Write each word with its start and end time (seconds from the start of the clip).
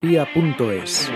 Pia.es 0.00 1.10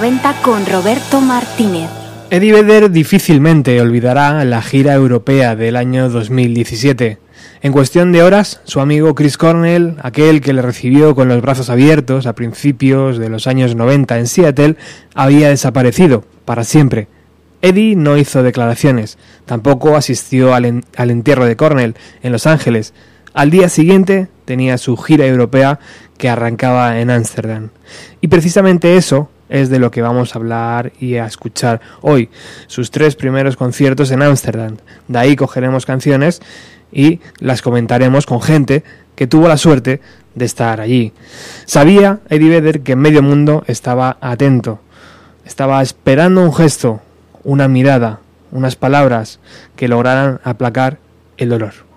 90 0.00 0.40
con 0.40 0.64
Roberto 0.64 1.20
Martínez. 1.20 1.90
Eddie 2.30 2.54
Vedder 2.54 2.90
difícilmente 2.90 3.78
olvidará 3.82 4.42
la 4.46 4.62
gira 4.62 4.94
europea 4.94 5.56
del 5.56 5.76
año 5.76 6.08
2017. 6.08 7.18
En 7.60 7.72
cuestión 7.72 8.10
de 8.10 8.22
horas, 8.22 8.62
su 8.64 8.80
amigo 8.80 9.14
Chris 9.14 9.36
Cornell, 9.36 9.96
aquel 10.02 10.40
que 10.40 10.54
le 10.54 10.62
recibió 10.62 11.14
con 11.14 11.28
los 11.28 11.42
brazos 11.42 11.68
abiertos 11.68 12.24
a 12.24 12.34
principios 12.34 13.18
de 13.18 13.28
los 13.28 13.46
años 13.46 13.74
90 13.74 14.18
en 14.18 14.26
Seattle, 14.26 14.76
había 15.14 15.50
desaparecido 15.50 16.24
para 16.46 16.64
siempre. 16.64 17.08
Eddie 17.60 17.94
no 17.94 18.16
hizo 18.16 18.42
declaraciones, 18.42 19.18
tampoco 19.44 19.96
asistió 19.96 20.54
al 20.54 20.64
entierro 20.96 21.44
de 21.44 21.56
Cornell 21.56 21.94
en 22.22 22.32
Los 22.32 22.46
Ángeles. 22.46 22.94
Al 23.34 23.50
día 23.50 23.68
siguiente 23.68 24.28
tenía 24.46 24.78
su 24.78 24.96
gira 24.96 25.26
europea 25.26 25.78
que 26.16 26.30
arrancaba 26.30 27.00
en 27.00 27.10
Ámsterdam. 27.10 27.68
Y 28.22 28.28
precisamente 28.28 28.96
eso 28.96 29.28
es 29.50 29.68
de 29.68 29.78
lo 29.78 29.90
que 29.90 30.00
vamos 30.00 30.34
a 30.34 30.38
hablar 30.38 30.92
y 30.98 31.16
a 31.16 31.26
escuchar 31.26 31.80
hoy, 32.00 32.30
sus 32.66 32.90
tres 32.90 33.16
primeros 33.16 33.56
conciertos 33.56 34.10
en 34.10 34.22
Ámsterdam. 34.22 34.76
De 35.08 35.18
ahí 35.18 35.36
cogeremos 35.36 35.84
canciones 35.84 36.40
y 36.92 37.20
las 37.38 37.60
comentaremos 37.60 38.24
con 38.24 38.40
gente 38.40 38.84
que 39.14 39.26
tuvo 39.26 39.48
la 39.48 39.58
suerte 39.58 40.00
de 40.34 40.44
estar 40.44 40.80
allí. 40.80 41.12
Sabía 41.66 42.20
Eddie 42.28 42.48
Vedder 42.48 42.80
que 42.80 42.96
medio 42.96 43.22
mundo 43.22 43.64
estaba 43.66 44.16
atento, 44.20 44.80
estaba 45.44 45.82
esperando 45.82 46.42
un 46.42 46.54
gesto, 46.54 47.00
una 47.44 47.68
mirada, 47.68 48.20
unas 48.52 48.76
palabras 48.76 49.40
que 49.76 49.88
lograran 49.88 50.40
aplacar 50.44 50.98
el 51.36 51.48
dolor. 51.48 51.89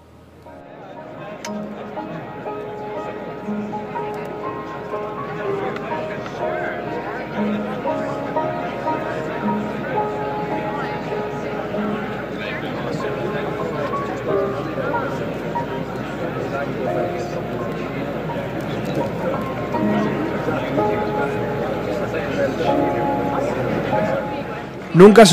Nunca 24.94 25.24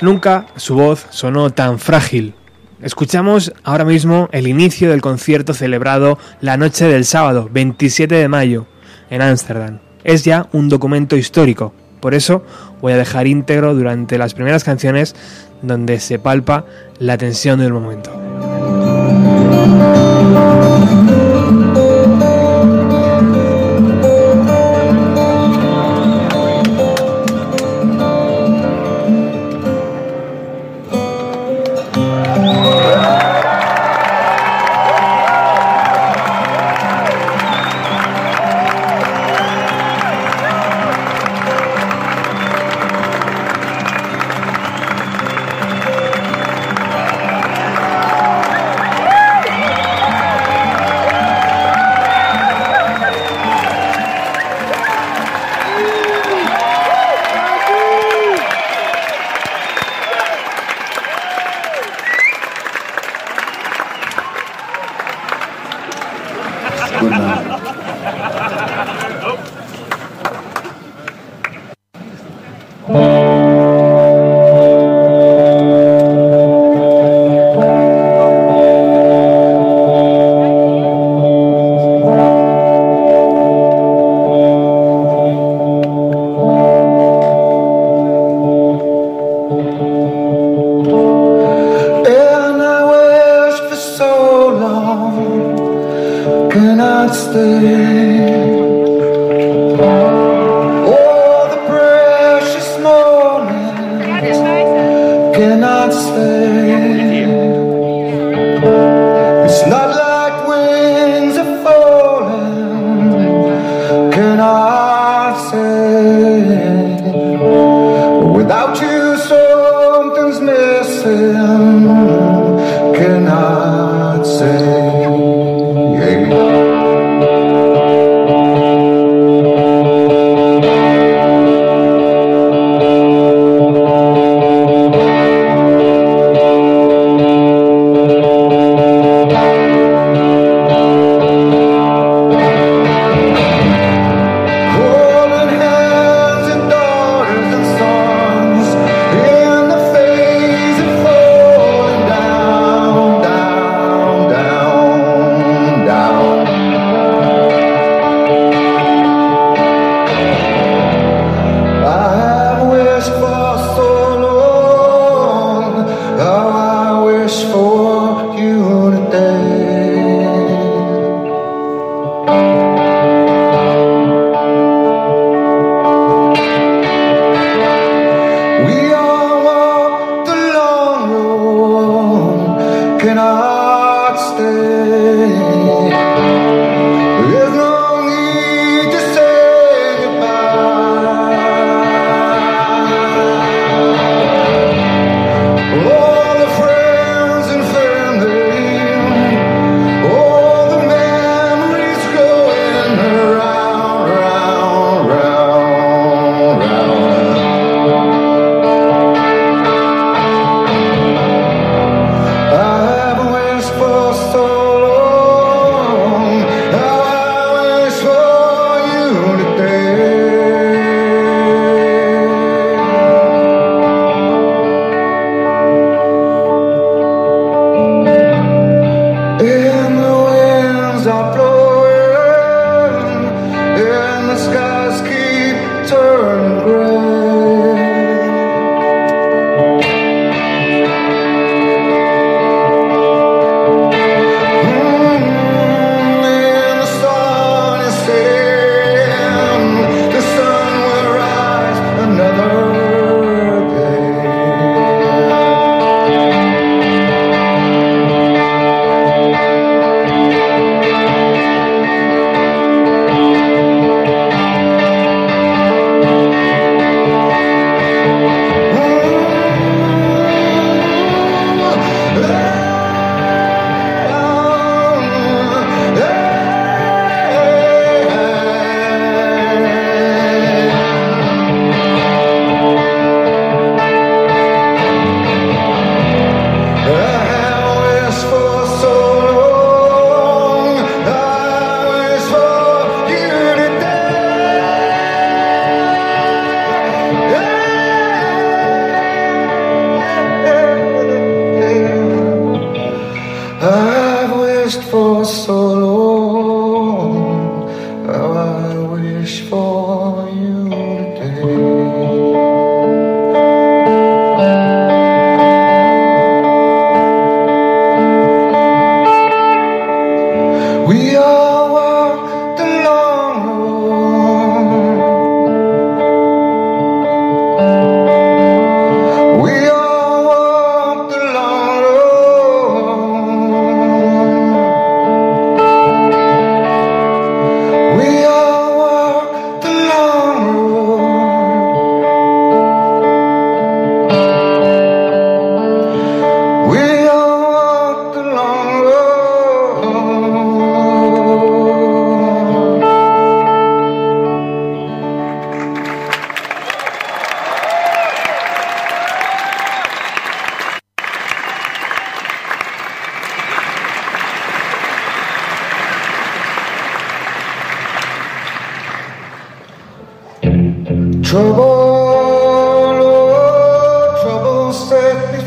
nunca 0.00 0.46
su 0.56 0.74
voz 0.74 1.06
sonó 1.10 1.50
tan 1.50 1.78
frágil. 1.78 2.34
Escuchamos 2.80 3.52
ahora 3.62 3.84
mismo 3.84 4.28
el 4.32 4.46
inicio 4.46 4.90
del 4.90 5.02
concierto 5.02 5.52
celebrado 5.52 6.18
la 6.40 6.56
noche 6.56 6.86
del 6.86 7.04
sábado 7.04 7.48
27 7.52 8.14
de 8.14 8.28
mayo 8.28 8.66
en 9.10 9.20
Ámsterdam. 9.20 9.80
Es 10.02 10.24
ya 10.24 10.48
un 10.52 10.68
documento 10.68 11.16
histórico, 11.16 11.74
por 12.00 12.14
eso 12.14 12.42
voy 12.80 12.94
a 12.94 12.96
dejar 12.96 13.26
íntegro 13.26 13.74
durante 13.74 14.16
las 14.16 14.32
primeras 14.32 14.64
canciones 14.64 15.14
donde 15.60 16.00
se 16.00 16.18
palpa 16.18 16.64
la 16.98 17.18
tensión 17.18 17.58
del 17.58 17.72
momento. 17.72 18.12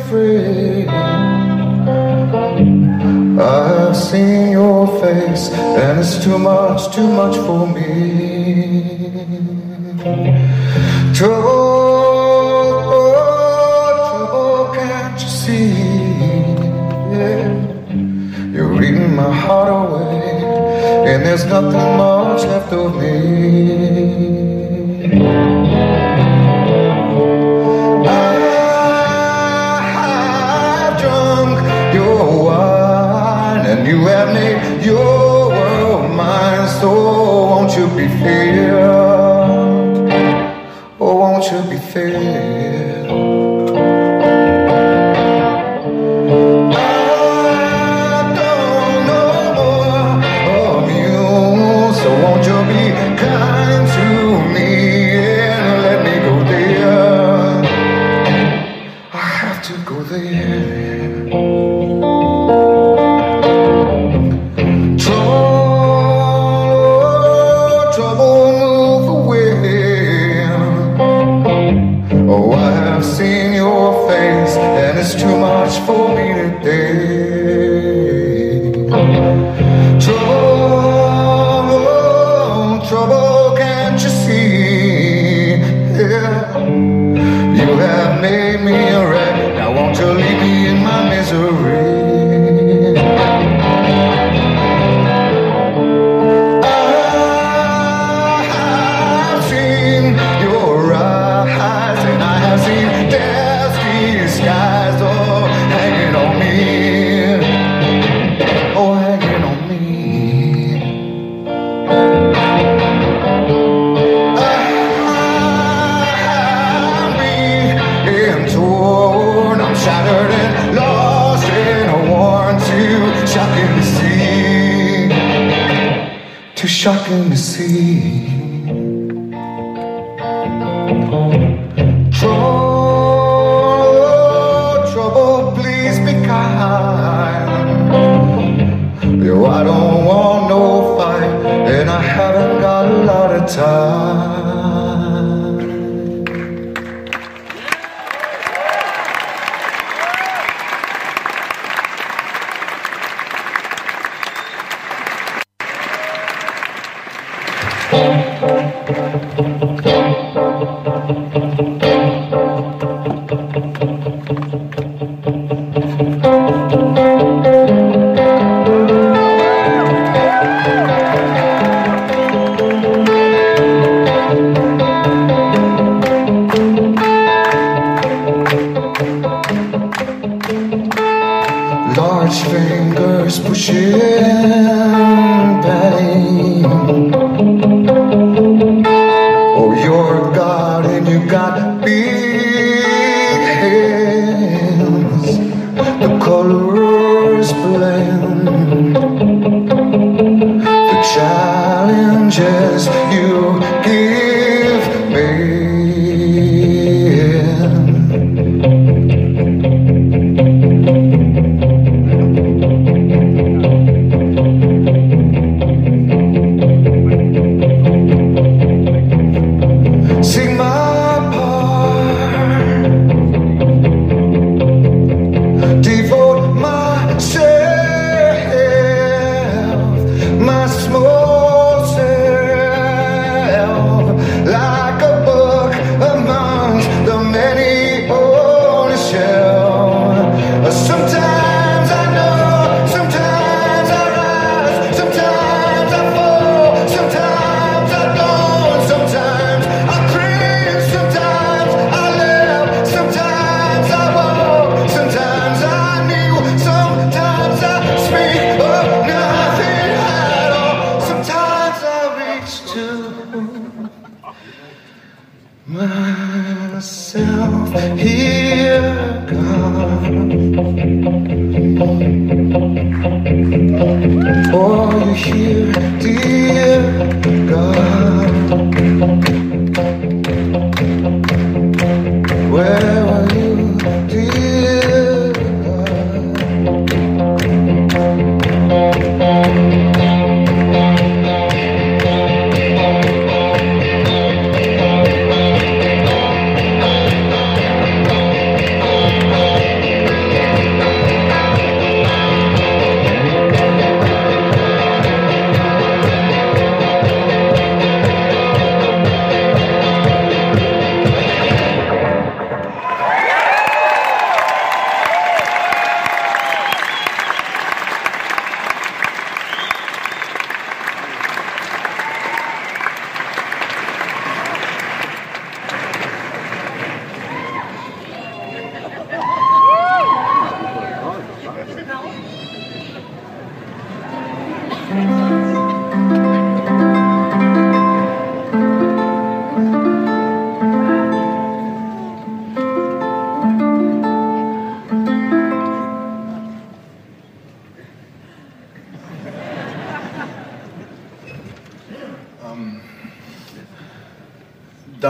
freedom. 0.10 0.90
I 3.40 3.68
have 3.70 3.96
seen 3.96 4.52
your 4.52 4.88
face, 5.00 5.50
and 5.52 6.00
it's 6.00 6.24
too 6.24 6.38
much, 6.38 6.94
too 6.96 7.08
much 7.08 7.36
for 7.38 7.68
me. 7.68 7.86
Trouble, 11.14 12.40
trouble, 14.10 14.74
can't 14.74 15.22
you 15.22 15.30
see? 15.44 15.70
You're 18.54 18.84
eating 18.84 19.16
my 19.16 19.32
heart 19.32 19.70
away, 19.70 20.44
and 21.12 21.20
there's 21.26 21.46
nothing. 21.46 21.89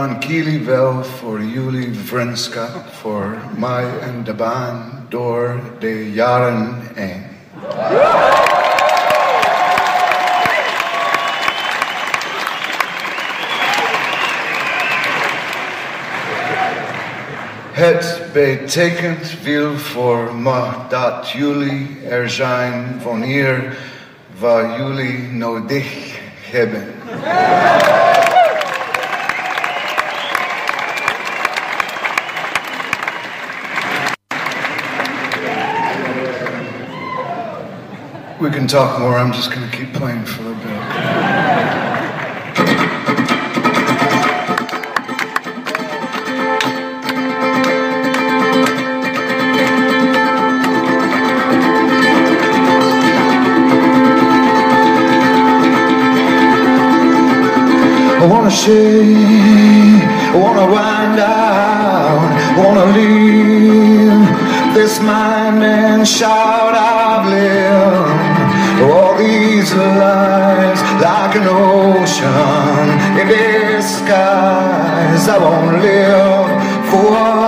Dankjewel 0.00 0.64
wel 0.64 1.04
voor 1.04 1.42
jullie 1.42 1.94
vriendschap, 2.04 2.84
voor 3.00 3.36
mij 3.56 3.84
en 4.02 4.24
de 4.24 4.34
baan 4.34 5.06
door 5.08 5.60
de 5.78 6.12
jaren 6.12 6.82
heen. 6.94 7.24
Het 17.72 18.20
betekent 18.32 19.34
veel 19.42 19.78
voor 19.78 20.34
me 20.34 20.64
dat 20.88 21.30
jullie 21.30 21.98
er 22.08 22.30
zijn 22.30 23.00
wanneer 23.02 23.76
we 24.38 24.74
jullie 24.78 25.28
nodig 25.32 26.18
hebben. 26.50 26.84
Can 38.60 38.68
talk 38.68 39.00
more. 39.00 39.16
I'm 39.16 39.32
just 39.32 39.50
going 39.50 39.66
to 39.70 39.74
keep 39.74 39.90
playing 39.94 40.22
for 40.26 40.42
a 40.42 40.54
bit. 40.54 40.66
I 58.20 58.26
wanna 58.26 58.50
shake, 58.50 60.04
I 60.04 60.36
wanna 60.36 60.66
wind 60.70 61.16
down, 61.16 62.18
wanna 62.58 62.86
leave 62.92 64.74
this 64.74 65.00
mind 65.00 65.62
and 65.64 66.06
shout 66.06 66.74
I've 66.74 67.26
lived 67.26 68.09
lies 69.76 70.82
like 71.00 71.36
an 71.36 71.46
ocean 71.48 72.88
in 73.20 73.28
disguise. 73.28 75.28
I 75.28 75.38
won't 75.38 75.82
live 75.82 76.90
forever. 76.90 77.39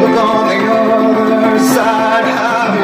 Look 0.00 0.16
on 0.18 0.48
the 0.48 0.58
other 0.72 1.58
side. 1.58 2.24
I've 2.24 2.74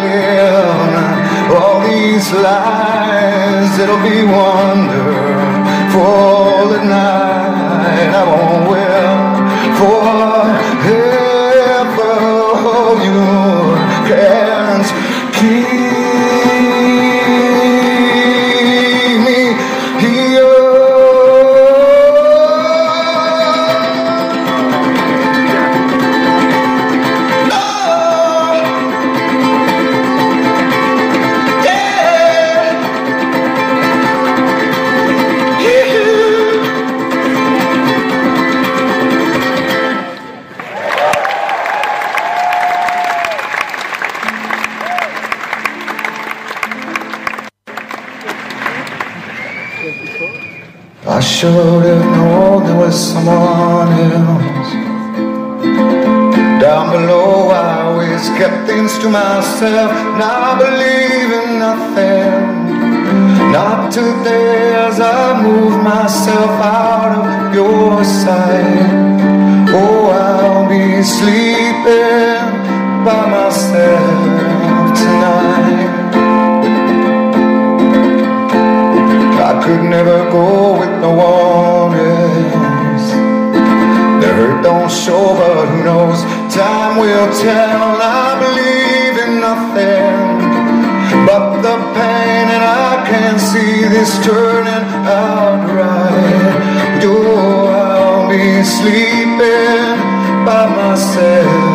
all 1.57 1.81
these 1.81 2.27
lies. 2.33 3.79
It'll 3.79 4.03
be 4.03 4.23
wonderful 4.25 6.05
at 6.79 6.85
night. 6.85 8.13
I 8.15 8.25
won't 8.31 8.67
will 8.71 8.97
forever 10.83 12.13
hold 12.65 12.99
your 13.03 14.46
should 51.37 51.85
have 51.85 52.05
known 52.17 52.65
there 52.65 52.77
was 52.77 52.97
someone 53.13 53.93
else. 54.11 54.73
Down 56.63 56.87
below, 56.97 57.49
I 57.51 57.83
always 57.83 58.27
kept 58.39 58.67
things 58.67 58.97
to 59.01 59.11
myself. 59.11 59.93
Now 60.17 60.53
I 60.53 60.59
believe 60.65 61.31
in 61.41 61.59
nothing. 61.59 62.33
Not 63.53 63.93
today, 63.93 64.77
as 64.87 64.99
I 64.99 65.43
move 65.43 65.77
myself 65.85 66.53
out 66.81 67.13
of 67.21 67.55
your 67.55 68.03
sight. 68.03 68.89
Oh, 69.77 70.09
I'll 70.09 70.67
be 70.71 71.03
sleeping 71.03 72.49
by 73.05 73.23
myself 73.37 74.97
tonight. 75.01 75.96
Could 79.67 79.83
never 79.83 80.31
go 80.31 80.79
with 80.79 80.95
no 81.01 81.11
one 81.11 81.99
else. 81.99 83.11
The 84.23 84.29
hurt 84.39 84.63
don't 84.63 84.89
show, 84.89 85.35
but 85.35 85.67
who 85.67 85.83
knows? 85.83 86.23
Time 86.55 86.99
will 87.03 87.29
tell. 87.35 87.99
I 88.01 88.39
believe 88.45 89.15
in 89.25 89.33
nothing 89.41 90.15
but 91.27 91.63
the 91.67 91.77
pain, 91.99 92.47
and 92.55 92.63
I 92.63 93.05
can 93.11 93.41
see 93.41 93.89
this 93.95 94.13
turning 94.25 94.87
out 95.21 95.67
right. 95.75 97.03
Oh, 97.03 97.67
I'll 97.67 98.31
be 98.31 98.63
sleeping 98.63 99.99
by 100.47 100.63
myself 100.79 101.66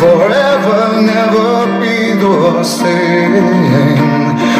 forever 0.00 1.02
never 1.02 1.78
be 1.78 2.14
the 2.14 2.64
same. 2.64 3.34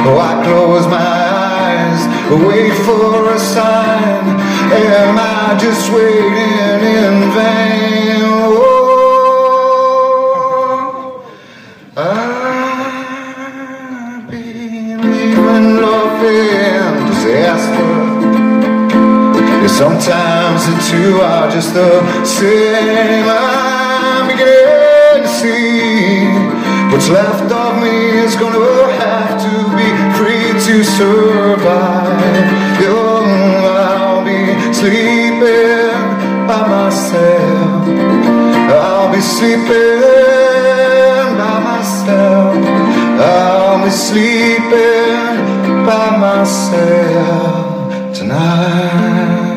Oh, 0.06 0.18
I 0.30 0.32
close 0.44 0.86
my 0.86 0.98
eyes, 0.98 2.00
wait 2.44 2.74
for 2.84 3.32
a 3.32 3.38
sign. 3.38 4.24
Am 4.72 5.16
I 5.18 5.56
just 5.58 5.90
waiting 5.94 6.82
in 7.00 7.14
vain? 7.36 8.22
Oh, 8.42 8.82
I 11.96 12.08
believe 14.28 15.38
in 15.56 15.64
love 15.80 16.22
and 16.22 16.96
disaster. 17.08 17.92
Sometimes 19.68 20.60
the 20.68 20.74
two 20.90 21.12
are 21.22 21.48
just 21.50 21.70
the 21.72 21.90
same. 22.24 23.59
See 25.40 26.28
what's 26.92 27.08
left 27.08 27.50
of 27.50 27.82
me 27.82 27.96
is 28.24 28.36
gonna 28.36 28.92
have 28.92 29.40
to 29.40 29.52
be 29.78 29.88
free 30.18 30.52
to 30.66 30.84
survive. 30.84 32.20
I'll 33.64 34.22
be 34.22 34.52
sleeping 34.74 35.96
by 36.46 36.60
myself. 36.68 37.88
I'll 38.84 39.10
be 39.10 39.20
sleeping 39.22 40.00
by 41.40 41.56
myself. 41.70 42.54
I'll 43.18 43.82
be 43.82 43.90
sleeping 43.90 45.24
by 45.86 46.16
myself 46.18 48.14
tonight. 48.14 49.49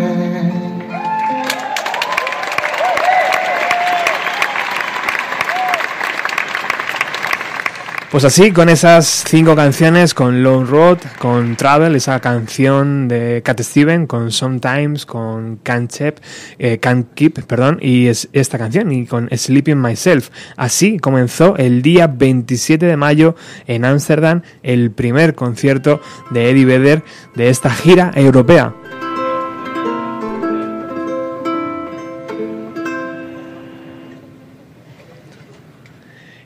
Pues 8.14 8.26
así, 8.26 8.52
con 8.52 8.70
esas 8.70 9.24
cinco 9.28 9.56
canciones, 9.56 10.14
con 10.14 10.44
Lone 10.44 10.68
Road, 10.68 11.00
con 11.18 11.56
Travel, 11.56 11.96
esa 11.96 12.20
canción 12.20 13.08
de 13.08 13.42
Cat 13.44 13.60
Steven, 13.62 14.06
con 14.06 14.32
Sometimes, 14.32 15.08
con 15.08 15.58
Can't, 15.64 15.92
Keep, 15.92 16.20
eh, 16.60 16.78
Can't 16.78 17.12
Keep, 17.16 17.44
perdón, 17.48 17.80
y 17.82 18.06
es 18.06 18.30
esta 18.32 18.60
canción, 18.60 18.92
y 18.92 19.08
con 19.08 19.30
Sleeping 19.36 19.82
Myself. 19.82 20.30
Así 20.58 21.00
comenzó 21.00 21.58
el 21.58 21.82
día 21.82 22.06
27 22.06 22.86
de 22.86 22.98
mayo 22.98 23.36
en 23.66 23.84
Ámsterdam 23.84 24.44
el 24.62 24.92
primer 24.92 25.34
concierto 25.34 26.00
de 26.30 26.52
Eddie 26.52 26.66
Vedder 26.66 27.04
de 27.34 27.50
esta 27.50 27.72
gira 27.72 28.12
europea. 28.14 28.76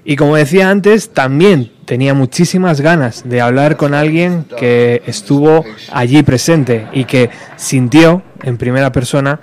Y 0.09 0.15
como 0.15 0.37
decía 0.37 0.69
antes, 0.69 1.09
también 1.09 1.69
tenía 1.83 2.13
muchísimas 2.13 2.79
ganas 2.79 3.27
de 3.27 3.41
hablar 3.41 3.75
con 3.75 3.93
alguien 3.93 4.45
que 4.57 5.01
estuvo 5.05 5.65
allí 5.91 6.23
presente 6.23 6.87
y 6.93 7.03
que 7.03 7.29
sintió 7.57 8.23
en 8.41 8.57
primera 8.57 8.93
persona 8.93 9.41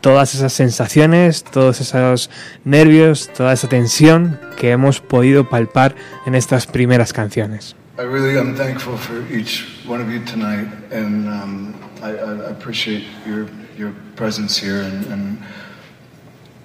todas 0.00 0.36
esas 0.36 0.52
sensaciones, 0.52 1.42
todos 1.42 1.80
esos 1.80 2.30
nervios, 2.62 3.28
toda 3.36 3.54
esa 3.54 3.68
tensión 3.68 4.38
que 4.56 4.70
hemos 4.70 5.00
podido 5.00 5.48
palpar 5.48 5.96
en 6.26 6.36
estas 6.36 6.68
primeras 6.68 7.12
canciones. 7.12 7.74
I 7.98 8.02
really 8.02 8.38
am 8.38 8.54
thankful 8.54 8.96
for 8.96 9.20
each 9.36 9.66
one 9.84 10.00
of 10.00 10.08
you 10.08 10.20
tonight, 10.24 10.68
and 10.92 11.26
um, 11.26 11.74
I, 12.00 12.10
I 12.10 12.50
appreciate 12.52 13.02
your 13.26 13.48
your 13.76 13.92
presence 14.14 14.56
here 14.56 14.82
and, 14.82 15.12
and 15.12 15.38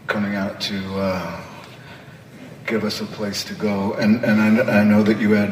coming 0.06 0.36
out 0.36 0.60
to 0.62 0.76
uh, 1.00 1.49
give 2.70 2.84
us 2.86 3.02
a 3.02 3.06
place 3.06 3.44
to 3.46 3.54
go. 3.56 3.94
And 3.94 4.24
and 4.24 4.40
I, 4.42 4.50
kn- 4.64 4.70
I 4.70 4.84
know 4.84 5.02
that 5.04 5.20
you 5.20 5.32
had 5.34 5.52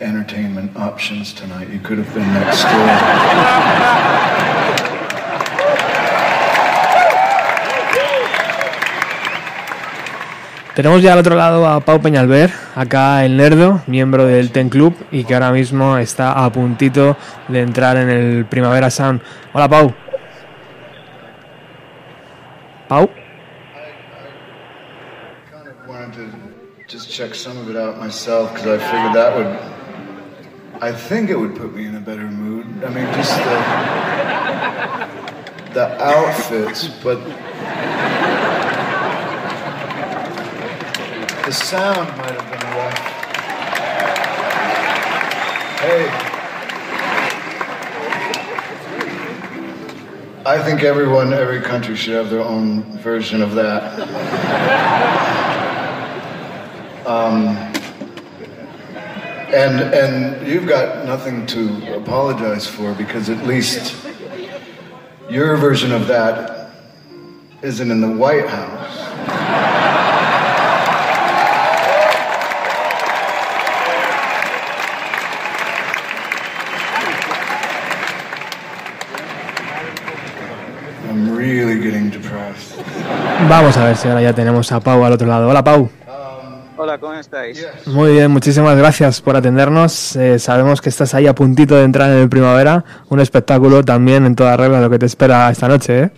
entertainment 0.00 0.76
options 0.76 1.32
tonight. 1.34 1.68
You 1.70 1.80
could 1.80 1.98
have 1.98 2.12
been 2.14 2.32
next 2.32 2.62
door. 2.62 3.94
Tenemos 10.74 11.02
ya 11.02 11.12
al 11.12 11.20
otro 11.20 11.36
lado 11.36 11.68
a 11.68 11.80
Pau 11.80 12.00
Peñalver, 12.00 12.50
acá 12.74 13.24
el 13.24 13.36
Nerdo, 13.36 13.80
miembro 13.86 14.26
del 14.26 14.50
Ten 14.50 14.68
Club 14.70 14.92
y 15.12 15.22
que 15.22 15.34
ahora 15.34 15.52
mismo 15.52 15.96
está 15.98 16.44
a 16.44 16.50
puntito 16.50 17.16
de 17.46 17.60
entrar 17.62 17.96
en 17.96 18.10
el 18.10 18.44
Primavera 18.44 18.90
Sound. 18.90 19.20
Hola 19.52 19.68
Pau. 19.68 19.94
Pau. 22.88 23.08
Check 27.14 27.32
some 27.32 27.56
of 27.58 27.70
it 27.70 27.76
out 27.76 27.96
myself 27.96 28.52
because 28.52 28.66
I 28.66 28.90
figured 28.90 29.12
that 29.14 29.36
would. 29.36 29.46
I 30.82 30.90
think 30.90 31.30
it 31.30 31.38
would 31.38 31.54
put 31.54 31.72
me 31.72 31.86
in 31.86 31.94
a 31.94 32.00
better 32.00 32.28
mood. 32.28 32.66
I 32.82 32.88
mean, 32.88 33.06
just 33.14 33.36
the 33.36 33.54
the 35.74 36.02
outfits, 36.02 36.88
but 37.04 37.22
the 41.44 41.52
sound 41.52 42.08
might 42.18 42.32
have 42.32 42.50
been 42.50 42.66
rough. 42.74 42.98
Hey. 45.78 46.10
I 50.46 50.58
think 50.64 50.82
everyone, 50.82 51.32
every 51.32 51.60
country 51.60 51.94
should 51.94 52.14
have 52.14 52.28
their 52.30 52.42
own 52.42 52.82
version 52.98 53.40
of 53.40 53.54
that. 53.54 55.43
Um, 57.06 57.48
and 59.52 59.80
and 59.92 60.46
you've 60.46 60.66
got 60.66 61.04
nothing 61.04 61.46
to 61.46 61.96
apologize 61.96 62.66
for 62.66 62.94
because 62.94 63.28
at 63.28 63.46
least 63.46 63.94
your 65.28 65.56
version 65.56 65.92
of 65.92 66.06
that 66.08 66.70
isn't 67.62 67.90
in 67.90 68.00
the 68.00 68.10
White 68.10 68.48
House. 68.48 68.98
I'm 81.10 81.36
really 81.36 81.80
getting 81.80 82.08
depressed. 82.10 82.74
Vamos 83.48 83.76
a 83.76 83.84
ver 83.84 83.96
si 83.96 84.08
ahora 84.08 84.22
ya 84.22 84.32
tenemos 84.32 84.72
a 84.72 84.80
Pau 84.80 85.04
al 85.04 85.12
otro 85.12 85.28
lado. 85.28 85.48
Hola 85.48 85.62
Pau. 85.62 86.03
Hola, 86.94 87.00
¿cómo 87.00 87.14
estáis? 87.14 87.66
Muy 87.86 88.12
bien, 88.12 88.30
muchísimas 88.30 88.76
gracias 88.78 89.20
por 89.20 89.34
atendernos. 89.34 90.14
Eh, 90.14 90.38
sabemos 90.38 90.80
que 90.80 90.90
estás 90.90 91.12
ahí 91.12 91.26
a 91.26 91.34
puntito 91.34 91.74
de 91.74 91.82
entrar 91.82 92.08
en 92.12 92.18
el 92.18 92.28
Primavera, 92.28 92.84
un 93.08 93.18
espectáculo 93.18 93.82
también 93.84 94.24
en 94.26 94.36
toda 94.36 94.56
regla 94.56 94.80
lo 94.80 94.88
que 94.88 95.00
te 95.00 95.06
espera 95.06 95.50
esta 95.50 95.66
noche. 95.66 96.02
¿eh? 96.04 96.10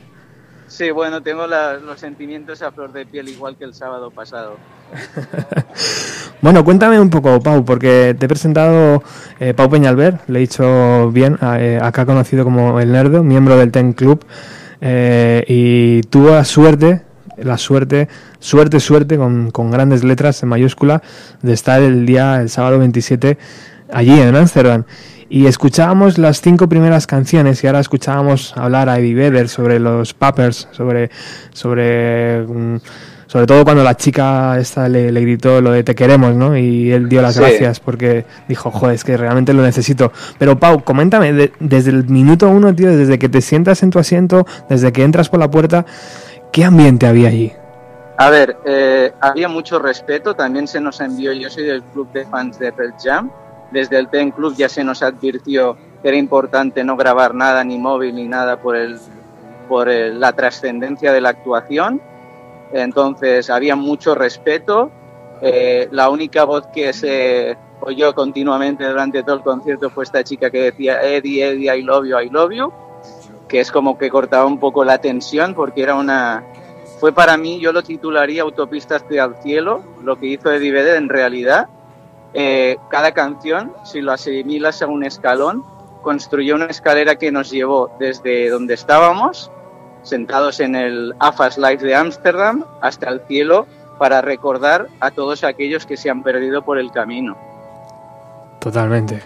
Sí, 0.68 0.90
bueno, 0.90 1.22
tengo 1.22 1.46
la- 1.46 1.78
los 1.78 1.98
sentimientos 1.98 2.60
a 2.60 2.72
flor 2.72 2.92
de 2.92 3.06
piel 3.06 3.26
igual 3.30 3.56
que 3.56 3.64
el 3.64 3.72
sábado 3.72 4.10
pasado. 4.10 4.56
Bueno, 6.42 6.62
cuéntame 6.62 7.00
un 7.00 7.08
poco, 7.08 7.40
Pau, 7.40 7.64
porque 7.64 8.14
te 8.18 8.26
he 8.26 8.28
presentado 8.28 9.02
eh, 9.40 9.54
Pau 9.54 9.70
Peñalver, 9.70 10.18
le 10.26 10.38
he 10.38 10.42
dicho 10.42 11.10
bien, 11.10 11.38
eh, 11.42 11.78
acá 11.82 12.04
conocido 12.04 12.44
como 12.44 12.78
El 12.78 12.92
Nerdo, 12.92 13.24
miembro 13.24 13.56
del 13.56 13.72
Ten 13.72 13.94
Club, 13.94 14.22
eh, 14.82 15.42
y 15.48 16.02
tuvo 16.02 16.32
la 16.32 16.44
suerte, 16.44 17.00
la 17.38 17.59
suerte, 17.59 18.09
suerte, 18.40 18.81
suerte, 18.81 19.16
con, 19.16 19.51
con 19.51 19.70
grandes 19.70 20.05
letras 20.05 20.42
en 20.42 20.49
mayúscula, 20.49 21.03
de 21.42 21.53
estar 21.53 21.83
el 21.83 22.07
día, 22.07 22.40
el 22.40 22.49
sábado 22.51 22.79
27, 22.79 23.38
allí 23.92 24.18
en 24.20 24.35
Ámsterdam. 24.35 24.85
Y 25.29 25.46
escuchábamos 25.46 26.18
las 26.18 26.40
cinco 26.40 26.68
primeras 26.68 27.07
canciones 27.09 27.62
y 27.64 27.66
ahora 27.66 27.81
escuchábamos 27.81 28.57
hablar 28.57 28.88
a 28.88 28.99
Eddie 28.99 29.14
Vedder 29.14 29.49
sobre 29.49 29.81
los 29.81 30.14
Pappers, 30.14 30.68
sobre, 30.70 31.11
sobre, 31.53 32.42
mm, 32.46 32.77
sobre 33.27 33.46
todo 33.46 33.64
cuando 33.64 33.83
la 33.83 33.96
chica 33.96 34.57
esta 34.57 34.88
le, 34.88 35.11
le 35.11 35.20
gritó 35.22 35.61
lo 35.61 35.72
de 35.72 35.83
te 35.83 35.96
queremos, 35.96 36.37
¿no? 36.37 36.57
Y 36.57 36.92
él 36.92 37.09
dio 37.09 37.22
las 37.22 37.35
Sí. 37.35 37.40
gracias 37.40 37.81
porque 37.81 38.25
dijo, 38.49 38.70
joder, 38.70 38.94
es 38.94 39.03
que 39.03 39.16
realmente 39.16 39.53
lo 39.53 39.62
necesito. 39.62 40.12
Pero 40.38 40.61
Pau, 40.61 40.85
coméntame, 40.85 41.33
de- 41.33 41.53
desde 41.59 41.90
el 41.90 42.05
minuto 42.09 42.49
uno, 42.49 42.72
tío, 42.72 42.96
desde 42.96 43.18
que 43.18 43.29
te 43.29 43.40
sientas 43.40 43.83
en 43.83 43.90
tu 43.90 43.99
asiento, 43.99 44.46
desde 44.70 44.92
que 44.92 45.03
entras 45.03 45.29
por 45.29 45.40
la 45.40 45.51
puerta, 45.51 45.87
¿qué 46.57 46.64
ambiente 46.64 47.07
había 47.07 47.29
allí? 47.29 47.53
A 48.16 48.31
ver, 48.31 48.57
eh, 48.64 49.12
había 49.21 49.47
mucho 49.47 49.79
respeto, 49.79 50.35
también 50.35 50.66
se 50.66 50.81
nos 50.81 51.03
envió, 51.03 51.35
yo 51.35 51.51
soy 51.51 51.64
del 51.64 51.83
club 51.83 52.11
de 52.12 52.25
fans 52.25 52.59
de 52.59 52.73
Pearl 52.73 52.95
Jam, 52.99 53.31
desde 53.73 53.99
el 53.99 54.09
Ten 54.09 54.31
Club 54.31 54.55
ya 54.57 54.66
se 54.71 54.83
nos 54.83 55.03
advirtió 55.03 55.77
que 56.01 56.09
era 56.09 56.16
importante 56.16 56.83
no 56.83 56.97
grabar 56.97 57.35
nada, 57.35 57.62
ni 57.62 57.77
móvil, 57.77 58.14
ni 58.14 58.27
nada 58.27 58.57
por, 58.57 58.75
el, 58.75 58.99
por 59.69 59.90
el- 59.90 60.19
la 60.19 60.33
trascendencia 60.33 61.12
de 61.12 61.21
la 61.21 61.29
actuación, 61.29 62.01
entonces 62.73 63.51
había 63.51 63.77
mucho 63.77 64.14
respeto, 64.14 64.90
eh, 65.42 65.88
la 65.90 66.09
única 66.09 66.45
voz 66.45 66.66
que 66.69 66.95
se 66.95 67.55
oyó 67.81 68.14
continuamente 68.14 68.88
durante 68.88 69.23
todo 69.23 69.37
el 69.37 69.42
concierto 69.42 69.90
fue 69.90 70.05
esta 70.05 70.25
chica 70.25 70.49
que 70.51 70.62
decía 70.62 71.03
Eddie, 71.03 71.51
Eddie, 71.51 71.77
I 71.77 71.83
love 71.83 72.07
you, 72.07 72.19
I 72.19 72.31
love 72.31 72.51
you, 72.51 72.73
que 73.48 73.61
es 73.61 73.70
como 73.70 73.98
que 73.98 74.11
cortaba 74.11 74.46
un 74.46 74.59
poco 74.59 74.85
la 74.85 74.98
tensión 74.98 75.54
porque 75.54 75.82
era 75.82 75.94
una, 75.94 76.44
fue 76.98 77.12
para 77.12 77.37
mí, 77.37 77.61
yo 77.61 77.72
lo 77.72 77.82
titularía 77.82 78.42
Autopista 78.42 78.96
hacia 78.96 79.24
el 79.24 79.37
cielo, 79.42 79.82
lo 80.02 80.18
que 80.18 80.26
hizo 80.26 80.50
Eddie 80.50 80.72
Vedder 80.72 80.96
en 80.96 81.09
realidad. 81.09 81.68
Eh, 82.32 82.76
cada 82.90 83.12
canción, 83.12 83.72
si 83.85 84.00
lo 84.00 84.12
asimilas 84.12 84.80
a 84.82 84.87
un 84.87 85.04
escalón, 85.04 85.62
construyó 86.02 86.54
una 86.54 86.66
escalera 86.66 87.16
que 87.16 87.30
nos 87.30 87.50
llevó 87.50 87.90
desde 87.98 88.48
donde 88.48 88.74
estábamos, 88.74 89.50
sentados 90.02 90.61
en 90.61 90.74
el 90.74 91.14
AFAS 91.18 91.59
Live 91.59 91.78
de 91.78 91.94
Ámsterdam, 91.94 92.64
hasta 92.80 93.11
el 93.11 93.20
cielo, 93.28 93.66
para 93.98 94.22
recordar 94.22 94.88
a 95.00 95.11
todos 95.11 95.44
aquellos 95.44 95.85
que 95.85 95.96
se 95.96 96.09
han 96.09 96.22
perdido 96.22 96.62
por 96.62 96.78
el 96.78 96.92
camino. 96.92 97.37
Totalmente. 98.61 99.22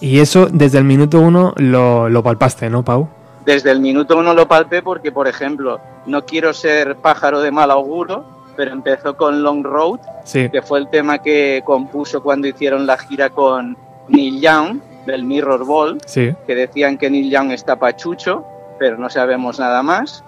Y 0.00 0.20
eso 0.20 0.46
desde 0.50 0.78
el 0.78 0.84
minuto 0.84 1.20
uno 1.20 1.52
lo, 1.56 2.08
lo 2.08 2.22
palpaste, 2.22 2.70
¿no, 2.70 2.84
Pau? 2.84 3.08
Desde 3.50 3.72
el 3.72 3.80
minuto 3.80 4.16
uno 4.16 4.32
lo 4.32 4.46
palpé 4.46 4.80
porque, 4.80 5.10
por 5.10 5.26
ejemplo, 5.26 5.80
no 6.06 6.24
quiero 6.24 6.54
ser 6.54 6.94
pájaro 6.94 7.40
de 7.40 7.50
mal 7.50 7.72
auguro, 7.72 8.24
pero 8.54 8.70
empezó 8.70 9.16
con 9.16 9.42
Long 9.42 9.64
Road, 9.64 9.98
Sí. 10.22 10.48
que 10.50 10.62
fue 10.62 10.78
el 10.78 10.88
tema 10.88 11.18
que 11.20 11.60
compuso 11.66 12.22
cuando 12.22 12.46
hicieron 12.46 12.86
la 12.86 12.96
gira 12.96 13.30
con 13.30 13.76
Neil 14.06 14.40
Young 14.40 14.78
del 15.04 15.24
Mirror 15.24 15.64
Ball, 15.64 15.98
Sí. 16.06 16.32
que 16.46 16.54
decían 16.54 16.96
que 16.96 17.10
Neil 17.10 17.28
Young 17.28 17.50
está 17.50 17.74
pachucho, 17.74 18.44
pero 18.78 18.96
no 18.98 19.10
sabemos 19.10 19.58
nada 19.58 19.82
más. 19.82 20.22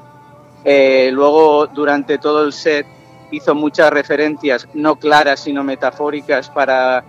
Eh, 0.65 1.11
luego, 1.13 1.69
durante 1.69 2.19
todo 2.19 2.43
el 2.45 2.53
set, 2.53 2.87
hizo 3.31 3.55
muchas 3.55 3.93
referencias, 3.93 4.67
no 4.75 4.97
claras, 4.97 5.39
sino 5.39 5.63
metafóricas, 5.63 6.51
para, 6.51 7.05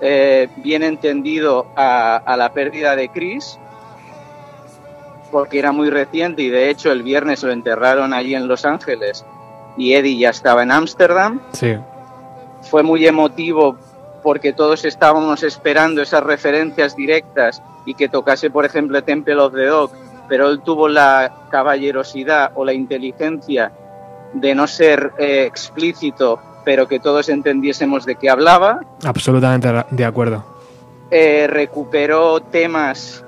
eh, 0.00 0.48
bien 0.56 0.82
entendido, 0.82 1.68
a, 1.76 2.16
a 2.16 2.36
la 2.36 2.52
pérdida 2.52 2.96
de 2.96 3.10
Chris, 3.10 3.60
porque 5.30 5.58
era 5.58 5.72
muy 5.72 5.90
reciente 5.90 6.42
y 6.42 6.48
de 6.50 6.70
hecho 6.70 6.90
el 6.92 7.02
viernes 7.02 7.42
lo 7.42 7.52
enterraron 7.52 8.12
allí 8.12 8.34
en 8.34 8.48
Los 8.48 8.64
Ángeles 8.64 9.24
y 9.76 9.94
Eddie 9.94 10.18
ya 10.18 10.30
estaba 10.30 10.62
en 10.62 10.70
Ámsterdam 10.72 11.40
Sí. 11.52 11.76
fue 12.62 12.82
muy 12.82 13.06
emotivo 13.06 13.76
porque 14.22 14.52
todos 14.52 14.84
estábamos 14.84 15.42
esperando 15.42 16.02
esas 16.02 16.22
referencias 16.22 16.96
directas 16.96 17.62
y 17.84 17.94
que 17.94 18.08
tocase, 18.08 18.50
por 18.50 18.64
ejemplo, 18.64 19.02
Temple 19.04 19.36
of 19.36 19.54
the 19.54 19.66
Dog, 19.66 19.90
pero 20.28 20.48
él 20.50 20.60
tuvo 20.62 20.88
la 20.88 21.32
caballerosidad 21.50 22.50
o 22.56 22.64
la 22.64 22.72
inteligencia 22.72 23.70
de 24.32 24.54
no 24.56 24.66
ser 24.66 25.12
eh, 25.18 25.44
explícito, 25.46 26.40
pero 26.64 26.88
que 26.88 26.98
todos 26.98 27.28
entendiésemos 27.28 28.04
de 28.04 28.16
qué 28.16 28.28
hablaba. 28.28 28.80
Absolutamente 29.04 29.68
de 29.90 30.04
acuerdo. 30.04 30.44
Eh, 31.12 31.46
recuperó 31.48 32.40
temas 32.40 33.24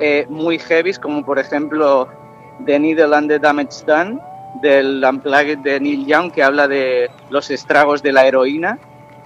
eh, 0.00 0.26
muy 0.28 0.58
heavy, 0.58 0.92
como 0.94 1.24
por 1.24 1.38
ejemplo 1.38 2.08
The 2.66 2.78
Needle 2.78 3.14
and 3.16 3.28
the 3.28 3.38
Damage 3.38 3.84
Done, 3.86 4.18
del 4.62 5.02
Unplugged 5.08 5.58
de 5.58 5.80
Neil 5.80 6.06
Young, 6.06 6.30
que 6.32 6.42
habla 6.42 6.68
de 6.68 7.10
los 7.30 7.50
estragos 7.50 8.02
de 8.02 8.12
la 8.12 8.26
heroína. 8.26 8.78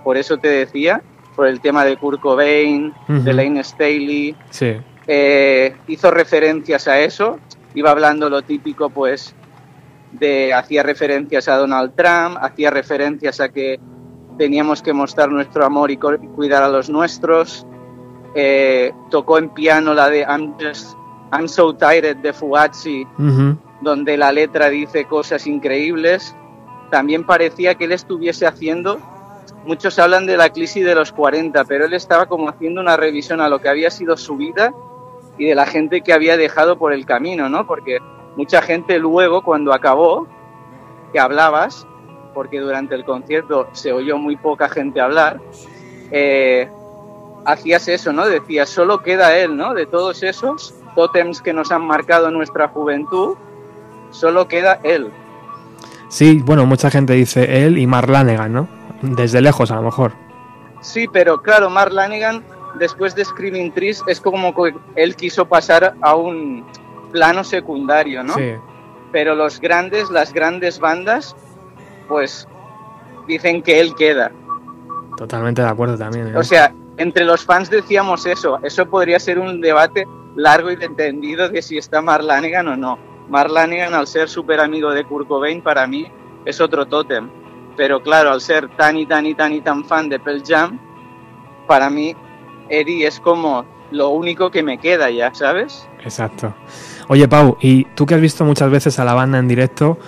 Por 0.04 0.16
eso 0.16 0.38
te 0.38 0.48
decía, 0.48 1.02
por 1.34 1.46
el 1.48 1.60
tema 1.60 1.84
de 1.84 1.96
Kurt 1.96 2.20
Cobain, 2.20 2.94
de 3.08 3.32
Lane 3.32 3.62
Staley, 3.64 4.36
Sí. 4.50 4.76
eh, 5.06 5.74
hizo 5.88 6.10
referencias 6.10 6.86
a 6.88 7.00
eso, 7.00 7.38
iba 7.74 7.90
hablando 7.90 8.30
lo 8.30 8.42
típico, 8.42 8.88
pues, 8.90 9.34
de 10.12 10.54
hacía 10.54 10.82
referencias 10.82 11.48
a 11.48 11.56
Donald 11.56 11.92
Trump, 11.94 12.38
hacía 12.40 12.70
referencias 12.70 13.40
a 13.40 13.48
que 13.48 13.78
teníamos 14.38 14.80
que 14.82 14.92
mostrar 14.92 15.30
nuestro 15.30 15.64
amor 15.64 15.90
y 15.90 15.96
cuidar 15.96 16.62
a 16.62 16.68
los 16.68 16.88
nuestros. 16.88 17.66
Eh, 18.38 18.92
tocó 19.08 19.38
en 19.38 19.48
piano 19.48 19.94
la 19.94 20.10
de 20.10 20.20
I'm, 20.20 20.54
just, 20.60 20.94
I'm 21.32 21.48
So 21.48 21.74
Tired 21.74 22.18
de 22.18 22.34
Fugazi, 22.34 23.06
Ujú. 23.18 23.56
donde 23.80 24.18
la 24.18 24.30
letra 24.30 24.68
dice 24.68 25.06
cosas 25.06 25.46
increíbles. 25.46 26.36
También 26.90 27.24
parecía 27.24 27.74
que 27.76 27.86
él 27.86 27.92
estuviese 27.92 28.46
haciendo, 28.46 28.98
muchos 29.64 29.98
hablan 29.98 30.26
de 30.26 30.36
la 30.36 30.50
crisis 30.50 30.84
de 30.84 30.94
los 30.94 31.12
40, 31.12 31.64
pero 31.64 31.86
él 31.86 31.94
estaba 31.94 32.26
como 32.26 32.50
haciendo 32.50 32.80
una 32.82 32.96
revisión 32.96 33.40
a 33.40 33.48
lo 33.48 33.58
que 33.60 33.70
había 33.70 33.90
sido 33.90 34.18
su 34.18 34.36
vida 34.36 34.72
y 35.38 35.46
de 35.46 35.54
la 35.54 35.64
gente 35.66 36.02
que 36.02 36.12
había 36.12 36.36
dejado 36.36 36.78
por 36.78 36.92
el 36.92 37.06
camino, 37.06 37.48
¿no? 37.48 37.66
Porque 37.66 37.98
mucha 38.36 38.60
gente 38.60 38.98
luego, 38.98 39.42
cuando 39.42 39.72
acabó, 39.72 40.26
que 41.12 41.18
hablabas, 41.18 41.86
porque 42.34 42.60
durante 42.60 42.94
el 42.94 43.04
concierto 43.04 43.68
se 43.72 43.92
oyó 43.92 44.18
muy 44.18 44.36
poca 44.36 44.68
gente 44.68 45.00
hablar, 45.00 45.40
eh, 46.10 46.68
hacías 47.46 47.88
eso, 47.88 48.12
¿no? 48.12 48.26
Decías, 48.26 48.68
solo 48.68 49.02
queda 49.02 49.36
él, 49.36 49.56
¿no? 49.56 49.72
De 49.72 49.86
todos 49.86 50.22
esos 50.22 50.74
tótems 50.94 51.40
que 51.40 51.52
nos 51.52 51.70
han 51.70 51.86
marcado 51.86 52.30
nuestra 52.30 52.68
juventud, 52.68 53.36
solo 54.10 54.48
queda 54.48 54.80
él. 54.82 55.10
Sí, 56.08 56.42
bueno, 56.44 56.66
mucha 56.66 56.90
gente 56.90 57.14
dice 57.14 57.64
él 57.64 57.78
y 57.78 57.86
Mark 57.86 58.10
Lanegan, 58.10 58.52
¿no? 58.52 58.68
Desde 59.02 59.40
lejos, 59.40 59.70
a 59.70 59.76
lo 59.76 59.82
mejor. 59.82 60.12
Sí, 60.80 61.06
pero 61.12 61.42
claro, 61.42 61.70
Mark 61.70 61.92
Lanigan, 61.92 62.42
después 62.78 63.14
de 63.14 63.24
Screaming 63.24 63.72
Trees, 63.72 64.02
es 64.06 64.20
como 64.20 64.54
que 64.54 64.74
él 64.96 65.16
quiso 65.16 65.46
pasar 65.46 65.94
a 66.00 66.14
un 66.14 66.64
plano 67.12 67.44
secundario, 67.44 68.22
¿no? 68.22 68.34
Sí. 68.34 68.52
Pero 69.12 69.34
los 69.34 69.60
grandes, 69.60 70.10
las 70.10 70.32
grandes 70.32 70.78
bandas, 70.78 71.36
pues 72.08 72.48
dicen 73.26 73.62
que 73.62 73.80
él 73.80 73.94
queda. 73.94 74.32
Totalmente 75.16 75.62
de 75.62 75.68
acuerdo 75.68 75.96
también. 75.96 76.28
¿eh? 76.28 76.36
O 76.36 76.42
sea, 76.42 76.72
entre 76.96 77.24
los 77.24 77.44
fans 77.44 77.70
decíamos 77.70 78.26
eso. 78.26 78.58
Eso 78.62 78.86
podría 78.86 79.18
ser 79.18 79.38
un 79.38 79.60
debate 79.60 80.06
largo 80.34 80.70
y 80.70 80.74
entendido 80.74 81.48
de 81.48 81.62
si 81.62 81.78
está 81.78 82.00
Mark 82.02 82.24
Lanigan 82.24 82.68
o 82.68 82.76
no. 82.76 82.98
Mark 83.28 83.50
Lanigan, 83.50 83.94
al 83.94 84.06
ser 84.06 84.28
súper 84.28 84.60
amigo 84.60 84.90
de 84.92 85.04
Kurt 85.04 85.26
Cobain, 85.26 85.62
para 85.62 85.86
mí 85.86 86.06
es 86.44 86.60
otro 86.60 86.86
tótem. 86.86 87.28
Pero 87.76 88.02
claro, 88.02 88.30
al 88.30 88.40
ser 88.40 88.68
tan 88.76 88.96
y 88.96 89.06
tan 89.06 89.26
y 89.26 89.34
tan 89.34 89.52
y 89.52 89.60
tan 89.60 89.84
fan 89.84 90.08
de 90.08 90.18
Pearl 90.18 90.42
Jam, 90.46 90.78
para 91.66 91.90
mí 91.90 92.14
Eddie 92.68 93.06
es 93.06 93.20
como 93.20 93.64
lo 93.90 94.08
único 94.08 94.50
que 94.50 94.62
me 94.62 94.78
queda 94.78 95.10
ya, 95.10 95.34
¿sabes? 95.34 95.86
Exacto. 96.02 96.54
Oye, 97.08 97.28
Pau, 97.28 97.56
y 97.60 97.84
tú 97.94 98.06
que 98.06 98.14
has 98.14 98.20
visto 98.20 98.44
muchas 98.44 98.70
veces 98.70 98.98
a 98.98 99.04
la 99.04 99.14
banda 99.14 99.38
en 99.38 99.48
directo, 99.48 99.98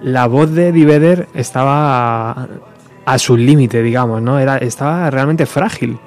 la 0.00 0.26
voz 0.26 0.50
de 0.52 0.68
Eddie 0.68 0.84
Vedder 0.84 1.28
estaba 1.34 2.32
a, 2.32 2.48
a 3.06 3.18
su 3.18 3.36
límite, 3.36 3.82
digamos, 3.82 4.20
¿no? 4.20 4.38
Era, 4.38 4.58
estaba 4.58 5.08
realmente 5.10 5.46
frágil. 5.46 5.98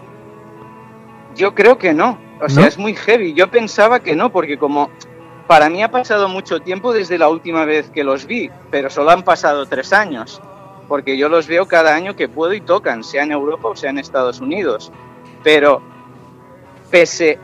Yo 1.37 1.53
creo 1.55 1.77
que 1.77 1.93
no. 1.93 2.17
O 2.41 2.49
sea, 2.49 2.63
¿No? 2.63 2.67
es 2.67 2.77
muy 2.77 2.93
heavy. 2.95 3.33
Yo 3.33 3.49
pensaba 3.49 3.99
que 3.99 4.15
no, 4.15 4.31
porque 4.31 4.57
como 4.57 4.89
para 5.47 5.69
mí 5.69 5.81
ha 5.81 5.89
pasado 5.89 6.27
mucho 6.29 6.59
tiempo 6.59 6.91
desde 6.93 7.17
la 7.17 7.29
última 7.29 7.63
vez 7.65 7.89
que 7.89 8.03
los 8.03 8.25
vi, 8.25 8.49
pero 8.69 8.89
solo 8.89 9.11
han 9.11 9.23
pasado 9.23 9.65
tres 9.65 9.93
años, 9.93 10.41
porque 10.87 11.17
yo 11.17 11.29
los 11.29 11.47
veo 11.47 11.67
cada 11.67 11.95
año 11.95 12.15
que 12.15 12.27
puedo 12.27 12.53
y 12.53 12.61
tocan, 12.61 13.03
sea 13.03 13.23
en 13.23 13.31
Europa 13.31 13.69
o 13.69 13.75
sea 13.75 13.89
en 13.89 13.97
Estados 13.97 14.39
Unidos. 14.41 14.91
Pero 15.43 15.81
pese 16.91 17.39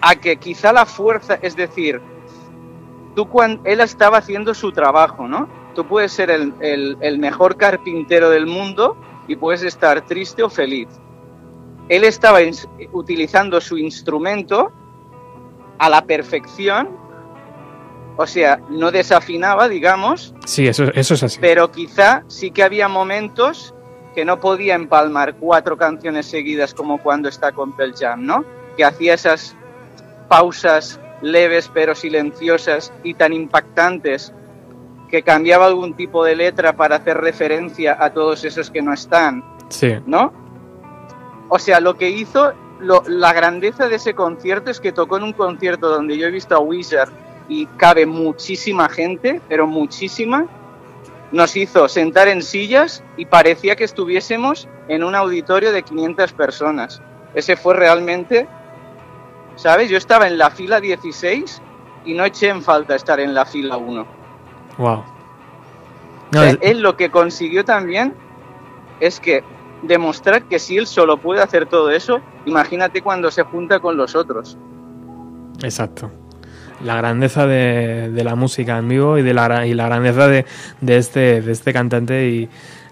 a 0.00 0.16
que 0.16 0.36
quizá 0.36 0.72
la 0.72 0.86
fuerza, 0.86 1.38
es 1.40 1.56
decir, 1.56 2.00
tú 3.14 3.28
cuando 3.28 3.62
él 3.64 3.80
estaba 3.80 4.18
haciendo 4.18 4.52
su 4.54 4.72
trabajo, 4.72 5.26
¿no? 5.28 5.48
Tú 5.74 5.86
puedes 5.86 6.12
ser 6.12 6.30
el, 6.30 6.52
el- 6.60 6.96
el 7.00 7.18
mejor 7.18 7.56
carpintero 7.56 8.30
del 8.30 8.46
mundo 8.46 8.96
y 9.28 9.36
puedes 9.36 9.62
estar 9.62 10.00
triste 10.02 10.42
o 10.42 10.50
feliz. 10.50 10.88
Él 11.88 12.04
estaba 12.04 12.38
utilizando 12.92 13.60
su 13.60 13.78
instrumento 13.78 14.70
a 15.78 15.88
la 15.88 16.02
perfección, 16.04 16.90
o 18.16 18.26
sea, 18.26 18.60
no 18.68 18.90
desafinaba, 18.90 19.68
digamos, 19.68 20.34
Sí, 20.44 20.66
eso, 20.66 20.84
eso 20.94 21.14
es 21.14 21.22
así. 21.22 21.38
pero 21.40 21.70
quizá 21.70 22.24
sí 22.26 22.50
que 22.50 22.62
había 22.62 22.88
momentos 22.88 23.74
que 24.14 24.24
no 24.24 24.40
podía 24.40 24.74
empalmar 24.74 25.36
cuatro 25.36 25.76
canciones 25.76 26.26
seguidas 26.26 26.74
como 26.74 26.98
cuando 26.98 27.28
está 27.28 27.52
con 27.52 27.72
Pearl 27.76 27.94
Jam, 27.96 28.26
¿no? 28.26 28.44
Que 28.76 28.84
hacía 28.84 29.14
esas 29.14 29.54
pausas 30.28 31.00
leves 31.22 31.70
pero 31.72 31.94
silenciosas 31.94 32.92
y 33.04 33.14
tan 33.14 33.32
impactantes 33.32 34.32
que 35.08 35.22
cambiaba 35.22 35.66
algún 35.66 35.94
tipo 35.94 36.24
de 36.24 36.36
letra 36.36 36.74
para 36.74 36.96
hacer 36.96 37.16
referencia 37.18 37.96
a 37.98 38.12
todos 38.12 38.44
esos 38.44 38.70
que 38.70 38.82
no 38.82 38.92
están, 38.92 39.42
Sí, 39.68 39.92
¿no? 40.06 40.32
O 41.48 41.58
sea, 41.58 41.80
lo 41.80 41.96
que 41.96 42.10
hizo, 42.10 42.52
lo- 42.80 43.02
la 43.06 43.32
grandeza 43.32 43.88
de 43.88 43.96
ese 43.96 44.14
concierto 44.14 44.70
es 44.70 44.80
que 44.80 44.92
tocó 44.92 45.16
en 45.16 45.24
un 45.24 45.32
concierto 45.32 45.88
donde 45.88 46.16
yo 46.18 46.26
he 46.26 46.30
visto 46.30 46.54
a 46.54 46.58
Wizard 46.60 47.10
y 47.48 47.66
cabe 47.76 48.04
muchísima 48.06 48.88
gente, 48.88 49.40
pero 49.48 49.66
muchísima. 49.66 50.46
Nos 51.32 51.56
hizo 51.56 51.88
sentar 51.88 52.28
en 52.28 52.42
sillas 52.42 53.02
y 53.16 53.26
parecía 53.26 53.76
que 53.76 53.84
estuviésemos 53.84 54.68
en 54.88 55.04
un 55.04 55.14
auditorio 55.14 55.72
de 55.72 55.82
500 55.82 56.32
personas. 56.32 57.02
Ese 57.34 57.56
fue 57.56 57.74
realmente, 57.74 58.46
¿sabes? 59.56 59.90
Yo 59.90 59.98
estaba 59.98 60.26
en 60.26 60.38
la 60.38 60.50
fila 60.50 60.80
16 60.80 61.60
y 62.06 62.14
no 62.14 62.24
eché 62.24 62.48
en 62.48 62.62
falta 62.62 62.94
estar 62.94 63.20
en 63.20 63.34
la 63.34 63.44
fila 63.44 63.76
1. 63.76 64.06
wow. 64.78 64.88
O 64.90 65.04
No, 66.32 66.42
sea, 66.42 66.56
él 66.60 66.80
lo 66.80 66.96
que 66.96 67.10
consiguió 67.10 67.64
también 67.64 68.14
es 69.00 69.18
que 69.20 69.42
demostrar 69.82 70.44
que 70.44 70.58
si 70.58 70.76
él 70.76 70.86
solo 70.86 71.16
puede 71.18 71.42
hacer 71.42 71.66
todo 71.66 71.90
eso, 71.90 72.20
imagínate 72.46 73.02
cuando 73.02 73.30
se 73.30 73.42
junta 73.42 73.80
con 73.80 73.96
los 73.96 74.14
otros. 74.14 74.56
Exacto. 75.62 76.10
La 76.84 76.96
grandeza 76.96 77.46
de, 77.46 78.10
de 78.10 78.24
la 78.24 78.36
música 78.36 78.78
en 78.78 78.88
vivo 78.88 79.18
y, 79.18 79.22
de 79.22 79.34
la, 79.34 79.66
y 79.66 79.74
la 79.74 79.86
grandeza 79.86 80.28
de, 80.28 80.46
de 80.80 80.96
este, 80.96 81.42
de 81.42 81.52
este 81.52 81.72
cantante 81.72 82.28
y, 82.28 82.48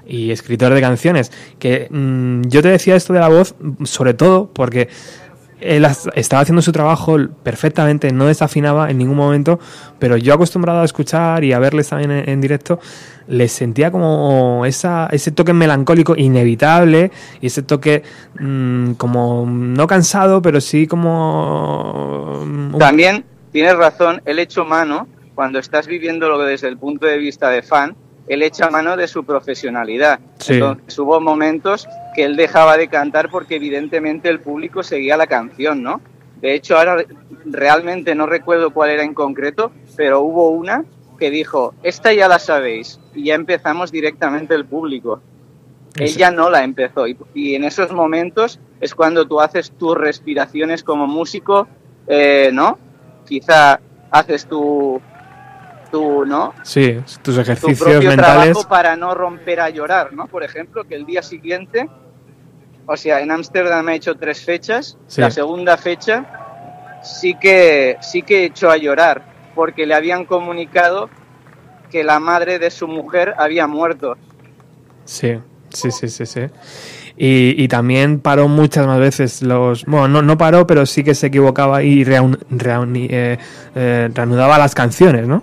y 0.06 0.30
escritor 0.30 0.72
de 0.72 0.80
canciones. 0.80 1.32
Que 1.58 1.88
mm, 1.90 2.42
yo 2.48 2.62
te 2.62 2.68
decía 2.68 2.96
esto 2.96 3.12
de 3.12 3.20
la 3.20 3.28
voz, 3.28 3.54
sobre 3.84 4.14
todo 4.14 4.50
porque 4.52 4.88
él 5.60 5.86
estaba 6.14 6.42
haciendo 6.42 6.62
su 6.62 6.72
trabajo 6.72 7.16
perfectamente, 7.42 8.12
no 8.12 8.26
desafinaba 8.26 8.90
en 8.90 8.98
ningún 8.98 9.16
momento, 9.16 9.58
pero 9.98 10.16
yo 10.16 10.34
acostumbrado 10.34 10.82
a 10.82 10.84
escuchar 10.84 11.44
y 11.44 11.52
a 11.52 11.58
verles 11.58 11.88
también 11.88 12.10
en, 12.28 12.40
directo, 12.40 12.78
les 13.26 13.52
sentía 13.52 13.90
como 13.90 14.64
esa, 14.66 15.08
ese 15.10 15.30
toque 15.30 15.52
melancólico 15.52 16.14
inevitable 16.16 17.10
y 17.40 17.46
ese 17.46 17.62
toque 17.62 18.02
mm, 18.38 18.92
como 18.92 19.46
no 19.46 19.86
cansado, 19.86 20.42
pero 20.42 20.60
sí 20.60 20.86
como... 20.86 22.42
mm, 22.44 22.78
También 22.78 23.24
tienes 23.52 23.76
razón, 23.76 24.20
él 24.24 24.38
echó 24.38 24.64
mano, 24.64 25.08
cuando 25.34 25.58
estás 25.58 25.86
viviendo 25.86 26.28
lo 26.28 26.38
desde 26.38 26.68
el 26.68 26.78
punto 26.78 27.06
de 27.06 27.18
vista 27.18 27.50
de 27.50 27.62
fan, 27.62 27.96
él 28.28 28.42
echa 28.42 28.70
mano 28.70 28.96
de 28.96 29.06
su 29.08 29.24
profesionalidad. 29.24 30.20
Sí. 30.38 30.54
Entonces 30.54 30.98
hubo 30.98 31.20
momentos 31.20 31.88
que 32.14 32.24
él 32.24 32.36
dejaba 32.36 32.76
de 32.76 32.88
cantar 32.88 33.30
porque 33.30 33.56
evidentemente 33.56 34.28
el 34.28 34.40
público 34.40 34.82
seguía 34.82 35.16
la 35.16 35.26
canción, 35.26 35.82
¿no? 35.82 36.00
De 36.40 36.54
hecho, 36.54 36.76
ahora 36.76 36.96
re- 36.96 37.06
realmente 37.44 38.14
no 38.14 38.26
recuerdo 38.26 38.70
cuál 38.70 38.90
era 38.90 39.02
en 39.02 39.14
concreto, 39.14 39.72
pero 39.96 40.20
hubo 40.20 40.50
una 40.50 40.84
que 41.18 41.30
dijo, 41.30 41.72
esta 41.82 42.12
ya 42.12 42.28
la 42.28 42.38
sabéis, 42.38 43.00
y 43.14 43.24
ya 43.24 43.34
empezamos 43.34 43.90
directamente 43.90 44.54
el 44.54 44.66
público. 44.66 45.22
Él 45.98 46.14
ya 46.14 46.30
no 46.30 46.50
la 46.50 46.62
empezó, 46.62 47.08
y, 47.08 47.16
y 47.32 47.54
en 47.54 47.64
esos 47.64 47.90
momentos 47.90 48.60
es 48.82 48.94
cuando 48.94 49.26
tú 49.26 49.40
haces 49.40 49.70
tus 49.70 49.96
respiraciones 49.96 50.84
como 50.84 51.06
músico, 51.06 51.66
eh, 52.06 52.50
¿no? 52.52 52.78
Quizá 53.26 53.80
haces 54.10 54.44
tu, 54.46 55.00
tu 55.96 56.24
¿no? 56.26 56.52
Sí, 56.62 56.98
tus 57.22 57.34
tu 57.36 57.40
ejercicios 57.40 57.78
propio 57.78 58.08
mentales. 58.10 58.52
trabajo 58.52 58.68
para 58.68 58.96
no 58.96 59.14
romper 59.14 59.60
a 59.60 59.70
llorar, 59.70 60.12
¿no? 60.12 60.26
Por 60.26 60.42
ejemplo, 60.42 60.84
que 60.84 60.94
el 60.94 61.06
día 61.06 61.22
siguiente, 61.22 61.88
o 62.86 62.96
sea, 62.96 63.20
en 63.20 63.30
Ámsterdam 63.30 63.88
he 63.88 63.94
hecho 63.96 64.14
tres 64.16 64.44
fechas, 64.44 64.96
Sí. 65.06 65.20
la 65.20 65.30
segunda 65.30 65.76
fecha 65.76 66.24
sí 67.02 67.34
que 67.40 67.96
sí 68.00 68.22
que 68.22 68.44
echó 68.44 68.70
a 68.70 68.76
llorar 68.76 69.22
porque 69.54 69.86
le 69.86 69.94
habían 69.94 70.24
comunicado 70.24 71.08
que 71.90 72.04
la 72.04 72.18
madre 72.20 72.58
de 72.58 72.70
su 72.70 72.88
mujer 72.88 73.34
había 73.38 73.66
muerto. 73.66 74.16
Sí, 75.04 75.38
sí, 75.70 75.90
sí, 75.90 76.08
sí, 76.08 76.26
sí. 76.26 76.40
Y, 77.16 77.54
y 77.62 77.68
también 77.68 78.20
paró 78.20 78.48
muchas 78.48 78.86
más 78.86 78.98
veces 78.98 79.40
los... 79.42 79.84
Bueno, 79.86 80.08
no, 80.08 80.20
no 80.22 80.36
paró, 80.36 80.66
pero 80.66 80.84
sí 80.84 81.02
que 81.02 81.14
se 81.14 81.28
equivocaba 81.28 81.82
y 81.82 82.04
reun- 82.04 82.38
reuni- 82.50 83.08
eh, 83.10 83.38
eh, 83.74 84.10
reanudaba 84.12 84.58
las 84.58 84.74
canciones, 84.74 85.26
¿no? 85.26 85.42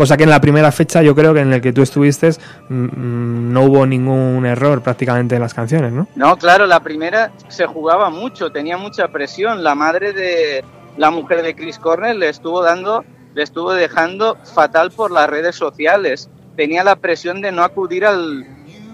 Cosa 0.00 0.16
que 0.16 0.24
en 0.24 0.30
la 0.30 0.40
primera 0.40 0.72
fecha 0.72 1.02
yo 1.02 1.14
creo 1.14 1.34
que 1.34 1.40
en 1.40 1.52
el 1.52 1.60
que 1.60 1.74
tú 1.74 1.82
estuviste 1.82 2.30
mm, 2.70 2.74
mm, 2.74 3.52
no 3.52 3.64
hubo 3.64 3.84
ningún 3.84 4.46
error 4.46 4.82
prácticamente 4.82 5.34
en 5.34 5.42
las 5.42 5.52
canciones, 5.52 5.92
¿no? 5.92 6.08
No, 6.16 6.38
claro, 6.38 6.66
la 6.66 6.80
primera 6.80 7.32
se 7.48 7.66
jugaba 7.66 8.08
mucho, 8.08 8.50
tenía 8.50 8.78
mucha 8.78 9.08
presión. 9.08 9.62
La 9.62 9.74
madre 9.74 10.14
de 10.14 10.64
la 10.96 11.10
mujer 11.10 11.42
de 11.42 11.54
Chris 11.54 11.78
Cornell 11.78 12.18
le 12.18 12.30
estuvo 12.30 12.62
dando, 12.62 13.04
le 13.34 13.42
estuvo 13.42 13.74
dejando 13.74 14.38
fatal 14.54 14.90
por 14.90 15.10
las 15.10 15.28
redes 15.28 15.54
sociales. 15.54 16.30
Tenía 16.56 16.82
la 16.82 16.96
presión 16.96 17.42
de 17.42 17.52
no 17.52 17.62
acudir 17.62 18.06
al, 18.06 18.46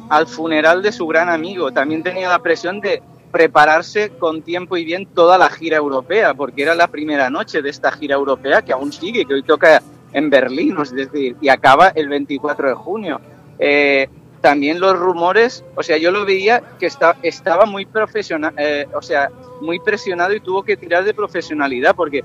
al 0.09 0.27
funeral 0.27 0.83
de 0.83 0.91
su 0.91 1.07
gran 1.07 1.29
amigo. 1.29 1.71
También 1.71 2.03
tenía 2.03 2.29
la 2.31 2.41
presión 2.41 2.81
de 2.81 3.01
prepararse 3.31 4.11
con 4.19 4.43
tiempo 4.43 4.77
y 4.77 4.85
bien 4.85 5.07
toda 5.07 5.39
la 5.39 5.51
gira 5.51 5.77
europea, 5.77 6.35
porque 6.35 6.63
era 6.63 6.75
la 6.75 6.89
primera 6.89 7.31
noche 7.31 7.63
de 7.63 7.71
esta 7.71 7.93
gira 7.93 8.17
europea 8.17 8.63
que 8.63 8.73
aún 8.73 8.93
sigue, 8.93 9.25
que 9.25 9.35
hoy 9.35 9.45
toca 9.45 9.81
en 10.13 10.31
Berlín, 10.31 10.77
es 10.81 10.93
decir, 10.93 11.37
y 11.41 11.49
acaba 11.49 11.89
el 11.89 12.09
24 12.09 12.69
de 12.69 12.75
junio. 12.75 13.21
Eh, 13.59 14.09
también 14.41 14.81
los 14.81 14.97
rumores, 14.99 15.65
o 15.75 15.83
sea, 15.83 15.97
yo 15.97 16.11
lo 16.11 16.25
veía 16.25 16.63
que 16.79 16.87
está, 16.87 17.17
estaba 17.23 17.67
muy 17.67 17.87
profesional, 17.87 18.55
eh, 18.57 18.87
o 18.95 19.03
sea, 19.03 19.31
muy 19.61 19.81
presionado 19.81 20.35
y 20.35 20.41
tuvo 20.41 20.63
que 20.63 20.77
tirar 20.77 21.05
de 21.05 21.15
profesionalidad, 21.15 21.95
porque 21.97 22.25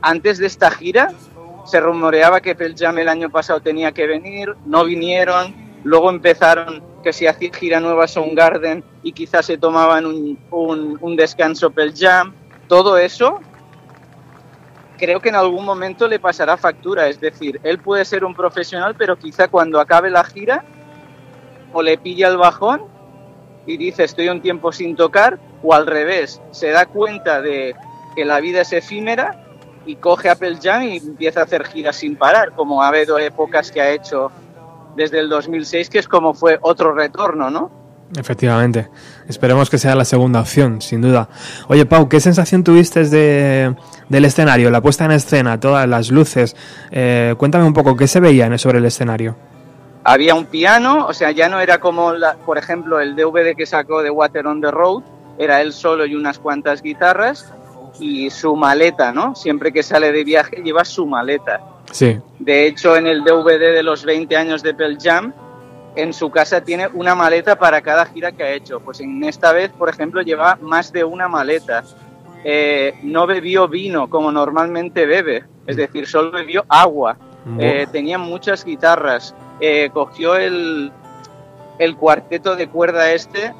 antes 0.00 0.38
de 0.38 0.46
esta 0.46 0.70
gira 0.70 1.12
se 1.64 1.80
rumoreaba 1.80 2.40
que 2.40 2.54
Pearl 2.54 2.74
Jam 2.76 2.98
el 2.98 3.08
año 3.08 3.30
pasado 3.30 3.60
tenía 3.60 3.92
que 3.92 4.06
venir, 4.06 4.56
no 4.66 4.84
vinieron, 4.84 5.54
luego 5.84 6.10
empezaron 6.10 6.82
que 7.02 7.12
si 7.12 7.26
hacía 7.26 7.52
gira 7.52 7.80
nueva 7.80 8.08
Soundgarden 8.08 8.82
y 9.02 9.12
quizás 9.12 9.46
se 9.46 9.58
tomaban 9.58 10.06
un, 10.06 10.38
un, 10.50 10.98
un 11.00 11.16
descanso 11.16 11.70
Pearl 11.70 11.92
Jam, 11.96 12.32
todo 12.66 12.98
eso 12.98 13.40
creo 15.02 15.18
que 15.18 15.30
en 15.30 15.34
algún 15.34 15.64
momento 15.64 16.06
le 16.06 16.20
pasará 16.20 16.56
factura, 16.56 17.08
es 17.08 17.20
decir, 17.20 17.58
él 17.64 17.80
puede 17.80 18.04
ser 18.04 18.24
un 18.24 18.36
profesional, 18.36 18.94
pero 18.96 19.18
quizá 19.18 19.48
cuando 19.48 19.80
acabe 19.80 20.10
la 20.10 20.22
gira 20.22 20.64
o 21.72 21.82
le 21.82 21.98
pilla 21.98 22.28
el 22.28 22.36
bajón 22.36 22.84
y 23.66 23.78
dice 23.78 24.04
estoy 24.04 24.28
un 24.28 24.40
tiempo 24.40 24.70
sin 24.70 24.94
tocar, 24.94 25.40
o 25.60 25.74
al 25.74 25.88
revés, 25.88 26.40
se 26.52 26.68
da 26.68 26.86
cuenta 26.86 27.42
de 27.42 27.74
que 28.14 28.24
la 28.24 28.38
vida 28.38 28.60
es 28.60 28.72
efímera 28.72 29.44
y 29.86 29.96
coge 29.96 30.28
Apple 30.30 30.58
Jam 30.62 30.84
y 30.84 30.98
empieza 30.98 31.40
a 31.40 31.44
hacer 31.44 31.64
giras 31.64 31.96
sin 31.96 32.14
parar, 32.14 32.52
como 32.52 32.80
ha 32.80 32.86
habido 32.86 33.18
épocas 33.18 33.72
que 33.72 33.80
ha 33.80 33.90
hecho 33.90 34.30
desde 34.94 35.18
el 35.18 35.28
2006, 35.28 35.90
que 35.90 35.98
es 35.98 36.06
como 36.06 36.32
fue 36.32 36.60
otro 36.62 36.94
retorno, 36.94 37.50
¿no? 37.50 37.72
Efectivamente. 38.16 38.88
Esperemos 39.28 39.70
que 39.70 39.78
sea 39.78 39.94
la 39.94 40.04
segunda 40.04 40.40
opción, 40.40 40.82
sin 40.82 41.00
duda. 41.00 41.28
Oye, 41.68 41.86
Pau, 41.86 42.08
¿qué 42.08 42.20
sensación 42.20 42.62
tuviste 42.62 43.08
de, 43.08 43.74
del 44.08 44.24
escenario, 44.24 44.70
la 44.70 44.80
puesta 44.80 45.04
en 45.06 45.12
escena, 45.12 45.58
todas 45.58 45.88
las 45.88 46.10
luces? 46.10 46.54
Eh, 46.90 47.34
cuéntame 47.38 47.64
un 47.64 47.72
poco, 47.72 47.96
¿qué 47.96 48.06
se 48.06 48.20
veía 48.20 48.56
sobre 48.58 48.78
el 48.78 48.84
escenario? 48.84 49.36
Había 50.04 50.34
un 50.34 50.46
piano, 50.46 51.06
o 51.06 51.14
sea, 51.14 51.30
ya 51.30 51.48
no 51.48 51.60
era 51.60 51.78
como, 51.78 52.12
la, 52.12 52.34
por 52.34 52.58
ejemplo, 52.58 53.00
el 53.00 53.14
DVD 53.14 53.54
que 53.56 53.66
sacó 53.66 54.02
de 54.02 54.10
Water 54.10 54.46
on 54.46 54.60
the 54.60 54.70
Road, 54.70 55.02
era 55.38 55.62
él 55.62 55.72
solo 55.72 56.04
y 56.04 56.14
unas 56.14 56.38
cuantas 56.38 56.82
guitarras 56.82 57.52
y 57.98 58.28
su 58.30 58.56
maleta, 58.56 59.12
¿no? 59.12 59.34
Siempre 59.34 59.72
que 59.72 59.82
sale 59.82 60.12
de 60.12 60.24
viaje 60.24 60.62
lleva 60.62 60.84
su 60.84 61.06
maleta. 61.06 61.60
Sí. 61.90 62.18
De 62.38 62.66
hecho, 62.66 62.96
en 62.96 63.06
el 63.06 63.22
DVD 63.22 63.72
de 63.74 63.82
los 63.82 64.04
20 64.04 64.36
años 64.36 64.62
de 64.62 64.74
Pearl 64.74 64.98
Jam, 65.00 65.32
en 65.94 66.12
su 66.12 66.30
casa 66.30 66.62
tiene 66.62 66.88
una 66.88 67.14
maleta 67.14 67.56
para 67.58 67.80
cada 67.82 68.06
gira 68.06 68.32
que 68.32 68.42
ha 68.42 68.50
hecho. 68.52 68.80
Pues 68.80 69.00
en 69.00 69.22
esta 69.24 69.52
vez, 69.52 69.70
por 69.70 69.88
ejemplo, 69.88 70.22
lleva 70.22 70.56
más 70.60 70.92
de 70.92 71.04
una 71.04 71.28
maleta. 71.28 71.84
Eh, 72.44 72.94
no 73.02 73.26
bebió 73.26 73.68
vino 73.68 74.08
como 74.10 74.32
normalmente 74.32 75.06
bebe, 75.06 75.44
es 75.66 75.76
decir, 75.76 76.06
solo 76.08 76.30
bebió 76.32 76.64
agua. 76.68 77.16
Eh, 77.58 77.86
tenía 77.92 78.18
muchas 78.18 78.64
guitarras. 78.64 79.34
Eh, 79.60 79.90
cogió 79.92 80.36
el, 80.36 80.90
el 81.78 81.96
cuarteto 81.96 82.56
de 82.56 82.68
cuerda 82.68 83.12
este 83.12 83.54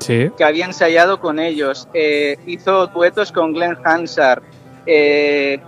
Sí. 0.00 0.30
que 0.36 0.44
había 0.44 0.66
ensayado 0.66 1.20
con 1.20 1.38
ellos. 1.38 1.88
Hizo 2.46 2.88
duetos 2.88 3.32
con 3.32 3.52
Glenn 3.54 3.78
Hansard. 3.84 4.42
Es, 4.84 5.60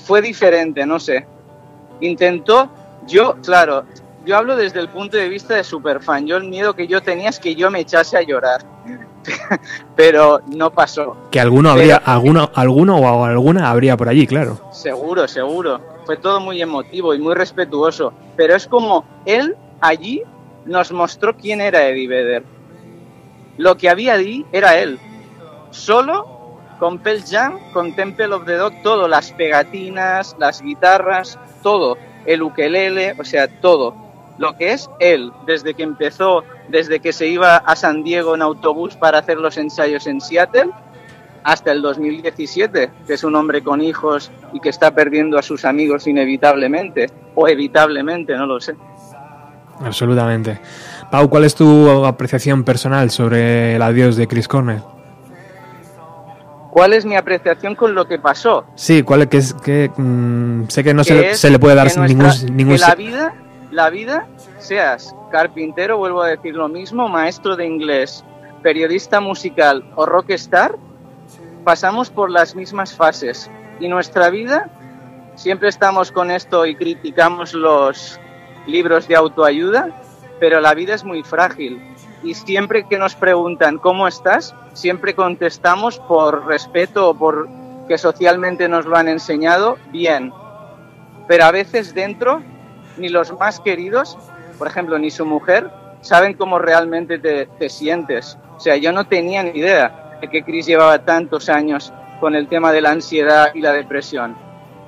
fue 0.00 0.22
diferente, 0.22 0.84
no 0.86 0.98
sé. 0.98 1.26
Intentó, 2.00 2.68
yo, 3.06 3.36
claro, 3.42 3.84
yo 4.24 4.36
hablo 4.36 4.56
desde 4.56 4.80
el 4.80 4.88
punto 4.88 5.16
de 5.16 5.28
vista 5.28 5.54
de 5.54 5.64
superfan. 5.64 6.26
Yo 6.26 6.36
el 6.36 6.44
miedo 6.44 6.74
que 6.74 6.86
yo 6.86 7.02
tenía 7.02 7.28
es 7.28 7.40
que 7.40 7.54
yo 7.54 7.70
me 7.70 7.80
echase 7.80 8.16
a 8.16 8.22
llorar. 8.22 8.62
Pero 9.96 10.40
no 10.46 10.70
pasó. 10.70 11.16
Que 11.30 11.40
alguno 11.40 11.70
habría, 11.70 11.96
alguno, 11.96 12.50
alguno 12.54 12.96
o 12.96 13.24
alguna 13.24 13.70
habría 13.70 13.96
por 13.96 14.08
allí, 14.08 14.26
claro. 14.26 14.60
Seguro, 14.72 15.26
seguro. 15.26 15.80
Fue 16.04 16.16
todo 16.16 16.40
muy 16.40 16.60
emotivo 16.62 17.14
y 17.14 17.18
muy 17.18 17.34
respetuoso. 17.34 18.12
Pero 18.36 18.54
es 18.54 18.66
como 18.66 19.04
él 19.24 19.56
allí 19.80 20.22
nos 20.64 20.92
mostró 20.92 21.36
quién 21.36 21.60
era 21.60 21.88
Eddie 21.88 22.08
Vedder. 22.08 22.44
Lo 23.58 23.76
que 23.76 23.88
había 23.88 24.14
allí 24.14 24.46
era 24.52 24.78
él. 24.78 24.98
Solo 25.70 26.58
con 26.78 26.98
Pearl 26.98 27.22
Jam, 27.24 27.58
con 27.72 27.94
Temple 27.94 28.34
of 28.34 28.44
the 28.44 28.54
Dog, 28.54 28.72
todo. 28.82 29.08
Las 29.08 29.32
pegatinas, 29.32 30.36
las 30.38 30.62
guitarras, 30.62 31.38
todo. 31.62 31.96
El 32.26 32.42
ukelele, 32.42 33.14
o 33.18 33.24
sea, 33.24 33.48
todo. 33.48 33.94
Lo 34.38 34.56
que 34.56 34.72
es 34.72 34.88
él, 34.98 35.30
desde 35.46 35.74
que 35.74 35.82
empezó, 35.82 36.44
desde 36.68 37.00
que 37.00 37.12
se 37.12 37.28
iba 37.28 37.56
a 37.56 37.76
San 37.76 38.02
Diego 38.02 38.34
en 38.34 38.42
autobús 38.42 38.96
para 38.96 39.18
hacer 39.18 39.38
los 39.38 39.56
ensayos 39.56 40.06
en 40.06 40.20
Seattle, 40.20 40.70
hasta 41.44 41.72
el 41.72 41.82
2017, 41.82 42.90
que 43.06 43.14
es 43.14 43.24
un 43.24 43.34
hombre 43.34 43.62
con 43.62 43.80
hijos 43.80 44.30
y 44.52 44.60
que 44.60 44.68
está 44.68 44.94
perdiendo 44.94 45.38
a 45.38 45.42
sus 45.42 45.64
amigos 45.64 46.06
inevitablemente, 46.06 47.10
o 47.34 47.48
evitablemente, 47.48 48.36
no 48.36 48.46
lo 48.46 48.60
sé. 48.60 48.74
Absolutamente. 49.80 50.60
Pau, 51.10 51.28
¿cuál 51.28 51.44
es 51.44 51.54
tu 51.54 52.04
apreciación 52.04 52.64
personal 52.64 53.10
sobre 53.10 53.76
el 53.76 53.82
adiós 53.82 54.16
de 54.16 54.28
Chris 54.28 54.48
Cornell? 54.48 54.82
¿Cuál 56.72 56.94
es 56.94 57.04
mi 57.04 57.16
apreciación 57.16 57.74
con 57.74 57.94
lo 57.94 58.08
que 58.08 58.18
pasó? 58.18 58.64
Sí, 58.76 59.02
¿cuál 59.02 59.28
que 59.28 59.36
es 59.36 59.52
que 59.52 59.90
mm, 59.94 60.68
sé 60.68 60.82
que 60.82 60.94
no 60.94 61.02
Que 61.02 61.08
se, 61.08 61.30
es 61.32 61.38
se 61.38 61.50
le 61.50 61.58
puede 61.58 61.74
dar 61.74 61.92
que 61.92 62.00
ningún 62.00 62.24
nuestra- 62.24 62.48
ningún 62.50 62.74
que 62.76 62.80
la 62.80 62.94
vida, 62.94 63.34
la 63.70 63.90
vida, 63.90 64.26
seas 64.58 65.14
carpintero, 65.30 65.98
vuelvo 65.98 66.22
a 66.22 66.28
decir 66.28 66.54
lo 66.54 66.68
mismo, 66.70 67.08
maestro 67.10 67.56
de 67.56 67.66
inglés, 67.66 68.24
periodista 68.62 69.20
musical 69.20 69.84
o 69.96 70.06
rockstar, 70.06 70.74
pasamos 71.62 72.08
por 72.08 72.30
las 72.30 72.56
mismas 72.56 72.94
fases 72.94 73.50
y 73.78 73.88
nuestra 73.88 74.30
vida 74.30 74.70
siempre 75.34 75.68
estamos 75.68 76.10
con 76.10 76.30
esto 76.30 76.64
y 76.64 76.74
criticamos 76.74 77.52
los 77.52 78.18
libros 78.66 79.08
de 79.08 79.16
autoayuda, 79.16 79.90
pero 80.40 80.58
la 80.60 80.72
vida 80.72 80.94
es 80.94 81.04
muy 81.04 81.22
frágil 81.22 81.82
y 82.22 82.34
siempre 82.34 82.86
que 82.86 82.98
nos 82.98 83.14
preguntan 83.14 83.78
cómo 83.78 84.06
estás, 84.08 84.54
siempre 84.72 85.14
contestamos 85.14 85.98
por 85.98 86.46
respeto 86.46 87.10
o 87.10 87.14
por 87.14 87.48
que 87.88 87.98
socialmente 87.98 88.68
nos 88.68 88.86
lo 88.86 88.96
han 88.96 89.08
enseñado, 89.08 89.76
bien. 89.90 90.32
Pero 91.26 91.44
a 91.44 91.50
veces 91.50 91.94
dentro 91.94 92.42
ni 92.96 93.08
los 93.08 93.32
más 93.38 93.60
queridos, 93.60 94.18
por 94.58 94.68
ejemplo, 94.68 94.98
ni 94.98 95.10
su 95.10 95.24
mujer, 95.24 95.70
saben 96.00 96.34
cómo 96.34 96.58
realmente 96.58 97.18
te, 97.18 97.46
te 97.46 97.68
sientes. 97.68 98.38
O 98.56 98.60
sea, 98.60 98.76
yo 98.76 98.92
no 98.92 99.06
tenía 99.06 99.42
ni 99.42 99.58
idea 99.58 100.18
de 100.20 100.28
que 100.28 100.44
Chris 100.44 100.66
llevaba 100.66 101.04
tantos 101.04 101.48
años 101.48 101.92
con 102.20 102.34
el 102.34 102.48
tema 102.48 102.72
de 102.72 102.80
la 102.80 102.90
ansiedad 102.90 103.52
y 103.54 103.60
la 103.60 103.72
depresión. 103.72 104.36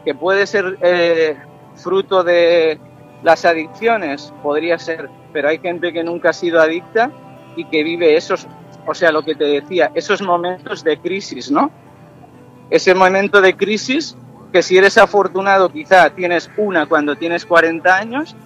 Que 0.05 0.15
puede 0.15 0.47
ser 0.47 0.79
eh, 0.83 1.37
fruto 1.75 2.23
de 2.23 2.79
las 3.23 3.45
adicciones, 3.45 4.33
podría 4.43 4.79
ser, 4.79 5.09
pero 5.33 5.49
hay 5.49 5.59
gente 5.59 5.93
que 5.93 6.05
nunca 6.05 6.31
ha 6.31 6.33
sido 6.33 6.61
adicta 6.61 7.11
y 7.57 7.65
que 7.67 7.83
vive 7.83 8.17
esos, 8.17 8.47
o 8.87 8.95
sea, 8.95 9.13
lo 9.13 9.23
que 9.23 9.35
te 9.35 9.45
decía, 9.45 9.91
esos 9.95 10.23
momentos 10.23 10.85
de 10.85 10.99
crisis, 10.99 11.51
¿no? 11.51 11.71
Ese 12.71 12.95
momento 12.95 13.41
de 13.41 13.57
crisis 13.57 14.17
que 14.53 14.63
si 14.63 14.79
eres 14.79 14.99
afortunado 14.99 15.69
quizá 15.69 16.11
tienes 16.11 16.49
una 16.57 16.87
cuando 16.87 17.17
tienes 17.17 17.45
40 17.45 17.95
años, 17.95 18.37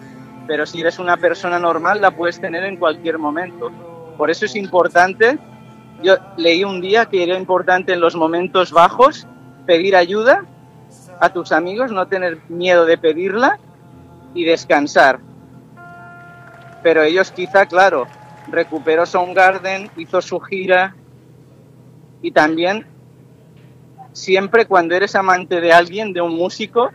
pero 0.47 0.65
si 0.65 0.81
eres 0.81 0.99
una 0.99 1.19
persona 1.19 1.59
normal 1.59 2.01
la 2.01 2.11
puedes 2.11 2.41
tener 2.41 2.65
en 2.65 2.77
cualquier 2.77 3.19
momento. 3.19 3.71
Por 4.17 4.31
eso 4.31 4.47
es 4.47 4.57
importante, 4.57 5.39
yo 6.03 6.17
leí 6.37 6.65
un 6.65 6.81
día 6.81 7.07
que 7.07 7.23
era 7.23 7.37
importante 7.37 7.93
en 7.93 8.01
los 8.01 8.17
momentos 8.17 8.73
bajos 8.73 9.27
pedir 9.67 9.95
ayuda 9.95 10.47
a 11.21 11.29
tus 11.31 11.53
amigos, 11.53 11.93
no 11.93 12.07
tener 12.07 12.39
miedo 12.49 12.87
de 12.87 12.97
pedirla 12.97 13.59
y 14.35 14.45
descansar. 14.45 15.21
Pero 16.83 17.03
ellos 17.03 17.31
quizá, 17.33 17.67
claro, 17.67 18.07
recuperó 18.51 19.07
Soundgarden, 19.07 19.91
hizo 19.97 20.21
su 20.23 20.41
gira 20.41 20.95
y 22.23 22.31
también 22.33 22.87
siempre 24.13 24.67
cuando 24.67 24.95
eres 24.95 25.15
amante 25.15 25.61
de 25.61 25.73
alguien, 25.73 26.13
de 26.13 26.21
un 26.21 26.35
músico, 26.35 26.91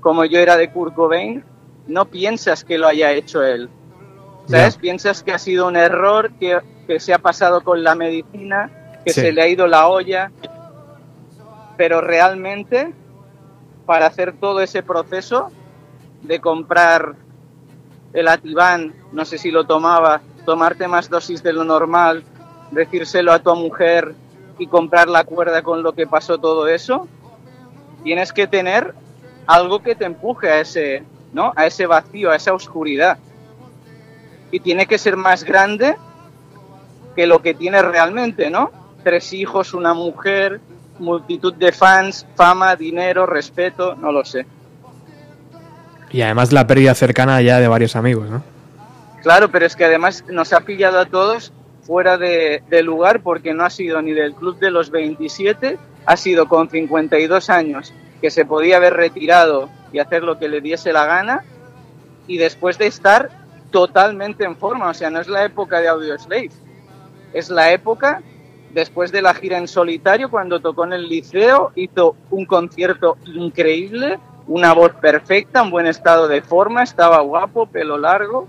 como 0.00 0.24
yo 0.24 0.38
era 0.38 0.56
de 0.56 0.70
Kurt 0.70 0.94
Cobain, 0.94 1.44
no 1.86 2.06
piensas 2.06 2.64
que 2.64 2.78
lo 2.78 2.86
haya 2.86 3.12
hecho 3.12 3.42
él. 3.42 3.68
¿Sabes? 4.46 4.76
Piensas 4.76 5.22
que 5.22 5.32
ha 5.32 5.38
sido 5.38 5.68
un 5.68 5.76
error, 5.76 6.32
que, 6.40 6.58
que 6.86 6.98
se 6.98 7.14
ha 7.14 7.18
pasado 7.18 7.62
con 7.62 7.84
la 7.84 7.94
medicina, 7.94 8.70
que 9.04 9.12
Sí. 9.12 9.20
se 9.20 9.32
le 9.32 9.42
ha 9.42 9.48
ido 9.48 9.66
la 9.66 9.86
olla. 9.86 10.30
Pero 11.76 12.00
realmente, 12.00 12.92
para 13.86 14.06
hacer 14.06 14.32
todo 14.32 14.60
ese 14.60 14.82
proceso 14.82 15.50
de 16.22 16.40
comprar 16.40 17.14
el 18.12 18.28
Ativan, 18.28 18.94
no 19.12 19.24
sé 19.24 19.38
si 19.38 19.50
lo 19.50 19.64
tomaba, 19.64 20.20
tomarte 20.44 20.88
más 20.88 21.08
dosis 21.08 21.42
de 21.42 21.52
lo 21.52 21.64
normal, 21.64 22.24
decírselo 22.70 23.32
a 23.32 23.38
tu 23.38 23.54
mujer 23.54 24.14
y 24.58 24.66
comprar 24.66 25.08
la 25.08 25.24
cuerda 25.24 25.62
con 25.62 25.82
lo 25.82 25.92
que 25.92 26.06
pasó 26.06 26.38
todo 26.38 26.68
eso, 26.68 27.08
tienes 28.02 28.32
que 28.32 28.46
tener 28.46 28.94
algo 29.46 29.82
que 29.82 29.94
te 29.94 30.04
empuje 30.04 30.48
a 30.48 30.60
ese, 30.60 31.04
¿no? 31.32 31.52
A 31.56 31.66
ese 31.66 31.86
vacío, 31.86 32.30
a 32.30 32.36
esa 32.36 32.52
oscuridad. 32.52 33.18
y 34.50 34.60
tiene 34.60 34.86
que 34.86 34.98
ser 34.98 35.16
más 35.16 35.44
grande 35.44 35.96
que 37.16 37.26
lo 37.26 37.40
que 37.40 37.54
tiene 37.54 37.80
realmente, 37.80 38.50
¿no? 38.50 38.70
Tres 39.02 39.32
hijos, 39.32 39.72
una 39.72 39.94
mujer, 39.94 40.60
multitud 40.98 41.54
de 41.54 41.72
fans, 41.72 42.26
fama, 42.36 42.76
dinero, 42.76 43.24
respeto, 43.24 43.94
no 43.94 44.12
lo 44.12 44.24
sé. 44.26 44.46
Y 46.10 46.20
además 46.20 46.52
la 46.52 46.66
pérdida 46.66 46.94
cercana 46.94 47.40
ya 47.40 47.60
de 47.60 47.68
varios 47.68 47.96
amigos, 47.96 48.28
¿no? 48.28 48.42
Claro, 49.22 49.50
pero 49.50 49.66
es 49.66 49.76
que 49.76 49.84
además 49.84 50.24
nos 50.28 50.52
ha 50.52 50.60
pillado 50.60 50.98
a 50.98 51.06
todos 51.06 51.52
fuera 51.82 52.18
de, 52.18 52.62
lugar 52.82 53.22
porque 53.22 53.54
no 53.54 53.64
ha 53.64 53.70
sido 53.70 54.02
ni 54.02 54.12
del 54.12 54.34
club 54.34 54.58
de 54.58 54.70
los 54.70 54.90
27, 54.90 55.78
ha 56.06 56.16
sido 56.16 56.48
con 56.48 56.68
52 56.68 57.50
años 57.50 57.92
que 58.20 58.30
se 58.30 58.44
podía 58.44 58.76
haber 58.76 58.94
retirado 58.94 59.68
y 59.92 59.98
hacer 59.98 60.22
lo 60.22 60.38
que 60.38 60.48
le 60.48 60.60
diese 60.60 60.92
la 60.92 61.06
gana 61.06 61.44
y 62.26 62.38
después 62.38 62.78
de 62.78 62.86
estar 62.86 63.30
totalmente 63.70 64.44
en 64.44 64.56
forma, 64.56 64.90
o 64.90 64.94
sea, 64.94 65.10
no 65.10 65.20
es 65.20 65.28
la 65.28 65.44
época 65.44 65.80
de 65.80 65.88
Audioslave, 65.88 66.50
es 67.32 67.48
la 67.48 67.72
época 67.72 68.22
después 68.72 69.12
de 69.12 69.22
la 69.22 69.34
gira 69.34 69.58
en 69.58 69.68
solitario 69.68 70.30
cuando 70.30 70.60
tocó 70.60 70.84
en 70.84 70.94
el 70.94 71.08
liceo, 71.08 71.72
hizo 71.74 72.16
un 72.30 72.44
concierto 72.46 73.16
increíble, 73.26 74.18
una 74.46 74.72
voz 74.72 74.92
perfecta, 74.94 75.62
un 75.62 75.70
buen 75.70 75.86
estado 75.86 76.28
de 76.28 76.42
forma, 76.42 76.82
estaba 76.82 77.20
guapo, 77.20 77.66
pelo 77.66 77.98
largo, 77.98 78.48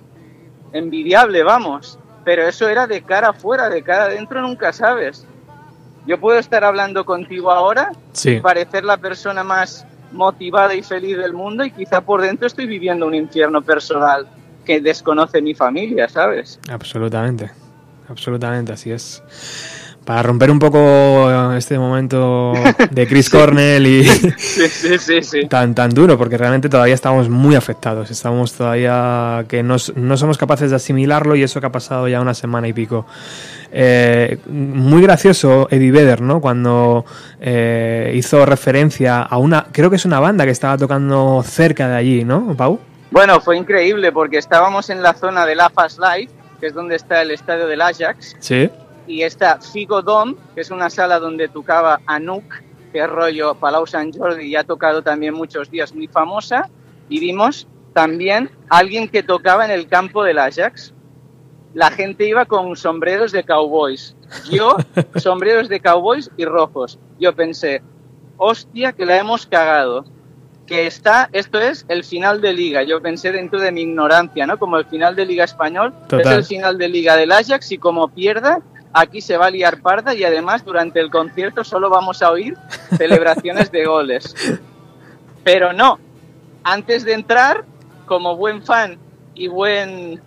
envidiable, 0.73 1.43
vamos. 1.43 1.97
Pero 2.25 2.47
eso 2.47 2.67
era 2.67 2.87
de 2.87 3.01
cara 3.01 3.29
afuera, 3.29 3.69
de 3.69 3.81
cara 3.83 4.05
adentro 4.05 4.41
nunca 4.41 4.73
sabes. 4.73 5.25
Yo 6.05 6.19
puedo 6.19 6.37
estar 6.37 6.63
hablando 6.63 7.05
contigo 7.05 7.51
ahora 7.51 7.91
Sí. 8.11 8.31
y 8.31 8.39
parecer 8.41 8.83
la 8.83 8.97
persona 8.97 9.43
más 9.43 9.85
motivada 10.11 10.73
y 10.75 10.83
feliz 10.83 11.17
del 11.17 11.33
mundo 11.33 11.63
y 11.65 11.71
quizá 11.71 12.01
por 12.01 12.21
dentro 12.21 12.45
estoy 12.47 12.67
viviendo 12.67 13.05
un 13.07 13.15
infierno 13.15 13.61
personal 13.61 14.27
que 14.65 14.79
desconoce 14.79 15.41
mi 15.41 15.53
familia, 15.53 16.07
¿sabes? 16.07 16.59
Absolutamente, 16.69 17.51
absolutamente, 18.09 18.71
así 18.73 18.91
es. 18.91 19.23
Para 20.05 20.21
romper 20.21 20.51
un 20.51 20.59
poco 20.59 21.53
este 21.53 21.79
momento 21.79 22.53
de 22.91 23.07
Chris 23.07 23.29
Cornell 23.31 23.87
y 23.87 24.03
Sí, 24.03 24.67
sí, 24.67 24.97
sí, 24.97 25.21
sí. 25.21 25.47
tan, 25.47 25.73
tan 25.73 25.91
duro, 25.91 26.17
porque 26.17 26.37
realmente 26.37 26.67
todavía 26.67 26.93
estamos 26.93 27.29
muy 27.29 27.55
afectados, 27.55 28.11
estamos 28.11 28.53
todavía 28.53 29.45
que 29.47 29.63
no, 29.63 29.77
no 29.95 30.17
somos 30.17 30.37
capaces 30.37 30.71
de 30.71 30.75
asimilarlo 30.75 31.35
y 31.37 31.43
eso 31.43 31.61
que 31.61 31.67
ha 31.67 31.71
pasado 31.71 32.07
ya 32.09 32.19
una 32.19 32.33
semana 32.33 32.67
y 32.67 32.73
pico. 32.73 33.05
Eh, 33.71 34.37
muy 34.47 35.01
gracioso 35.01 35.67
Eddie 35.71 35.91
Vedder, 35.91 36.21
¿no? 36.21 36.41
Cuando 36.41 37.05
eh, 37.41 38.11
hizo 38.13 38.45
referencia 38.45 39.21
a 39.21 39.37
una, 39.37 39.67
creo 39.71 39.89
que 39.89 39.95
es 39.95 40.05
una 40.05 40.19
banda 40.19 40.45
que 40.45 40.51
estaba 40.51 40.77
tocando 40.77 41.41
cerca 41.43 41.87
de 41.87 41.95
allí, 41.95 42.23
¿no, 42.25 42.55
Pau? 42.55 42.79
Bueno, 43.09 43.39
fue 43.39 43.57
increíble 43.57 44.11
porque 44.11 44.37
estábamos 44.37 44.89
en 44.89 45.01
la 45.01 45.13
zona 45.13 45.45
del 45.45 45.59
AFAS 45.61 45.97
Live, 45.97 46.29
que 46.59 46.67
es 46.67 46.73
donde 46.73 46.95
está 46.95 47.21
el 47.21 47.31
estadio 47.31 47.67
del 47.67 47.81
Ajax, 47.81 48.35
Sí. 48.39 48.69
Y 49.07 49.23
está 49.23 49.59
Figo 49.59 50.01
Dom, 50.01 50.35
que 50.55 50.61
es 50.61 50.71
una 50.71 50.89
sala 50.89 51.19
donde 51.19 51.47
tocaba 51.47 52.01
Anouk, 52.05 52.43
que 52.91 52.99
es 52.99 53.09
rollo 53.09 53.55
Palau 53.55 53.87
Sant 53.87 54.15
Jordi, 54.15 54.45
y 54.45 54.55
ha 54.55 54.63
tocado 54.63 55.01
también 55.01 55.33
muchos 55.33 55.69
días, 55.69 55.93
muy 55.93 56.07
famosa, 56.07 56.69
y 57.09 57.19
vimos 57.19 57.67
también 57.93 58.49
a 58.69 58.79
alguien 58.79 59.07
que 59.07 59.23
tocaba 59.23 59.65
en 59.65 59.71
el 59.71 59.87
campo 59.87 60.23
del 60.23 60.39
Ajax. 60.39 60.93
La 61.73 61.89
gente 61.89 62.27
iba 62.27 62.45
con 62.45 62.75
sombreros 62.75 63.31
de 63.31 63.43
cowboys. 63.43 64.15
Yo, 64.51 64.75
sombreros 65.15 65.69
de 65.69 65.79
cowboys 65.79 66.29
y 66.37 66.45
rojos. 66.45 66.99
Yo 67.19 67.35
pensé, 67.35 67.81
hostia, 68.37 68.91
que 68.91 69.05
la 69.05 69.17
hemos 69.17 69.45
cagado. 69.45 70.05
Que 70.65 70.87
está, 70.87 71.29
esto 71.33 71.59
es 71.59 71.85
el 71.89 72.03
final 72.03 72.41
de 72.41 72.53
liga. 72.53 72.83
Yo 72.83 73.01
pensé 73.01 73.31
dentro 73.31 73.59
de 73.59 73.71
mi 73.71 73.81
ignorancia, 73.81 74.47
¿no? 74.47 74.57
Como 74.57 74.77
el 74.77 74.85
final 74.85 75.15
de 75.15 75.25
liga 75.25 75.43
español, 75.43 75.93
es 76.09 76.25
el 76.25 76.45
final 76.45 76.77
de 76.77 76.87
liga 76.87 77.17
del 77.17 77.31
Ajax 77.31 77.71
y 77.73 77.77
como 77.77 78.07
pierda, 78.07 78.61
aquí 78.93 79.21
se 79.21 79.37
va 79.37 79.47
a 79.47 79.51
liar 79.51 79.81
parda 79.81 80.13
y 80.13 80.23
además 80.23 80.63
durante 80.63 80.99
el 80.99 81.09
concierto 81.09 81.63
solo 81.63 81.89
vamos 81.89 82.21
a 82.21 82.31
oír 82.31 82.55
celebraciones 82.97 83.71
de 83.71 83.85
goles. 83.85 84.35
Pero 85.43 85.73
no, 85.73 85.99
antes 86.63 87.03
de 87.03 87.13
entrar, 87.13 87.65
como 88.05 88.37
buen 88.37 88.63
fan 88.63 88.97
y 89.33 89.47
buen 89.47 90.21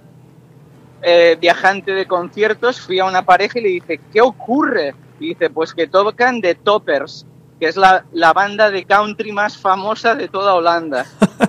eh, 1.03 1.37
viajante 1.41 1.93
de 1.93 2.07
conciertos, 2.07 2.81
fui 2.81 2.99
a 2.99 3.05
una 3.05 3.25
pareja 3.25 3.59
y 3.59 3.62
le 3.62 3.69
dije, 3.69 4.01
¿qué 4.12 4.21
ocurre? 4.21 4.95
Y 5.21 5.29
dice, 5.29 5.49
pues 5.49 5.73
que 5.73 5.87
tocan 5.87 6.41
The 6.41 6.57
Toppers, 6.57 7.25
que 7.59 7.69
es 7.69 7.77
la, 7.77 8.05
la 8.12 8.33
banda 8.33 8.71
de 8.71 8.85
country 8.85 9.33
más 9.33 9.57
famosa 9.57 10.14
de 10.14 10.29
toda 10.29 10.55
Holanda. 10.55 11.07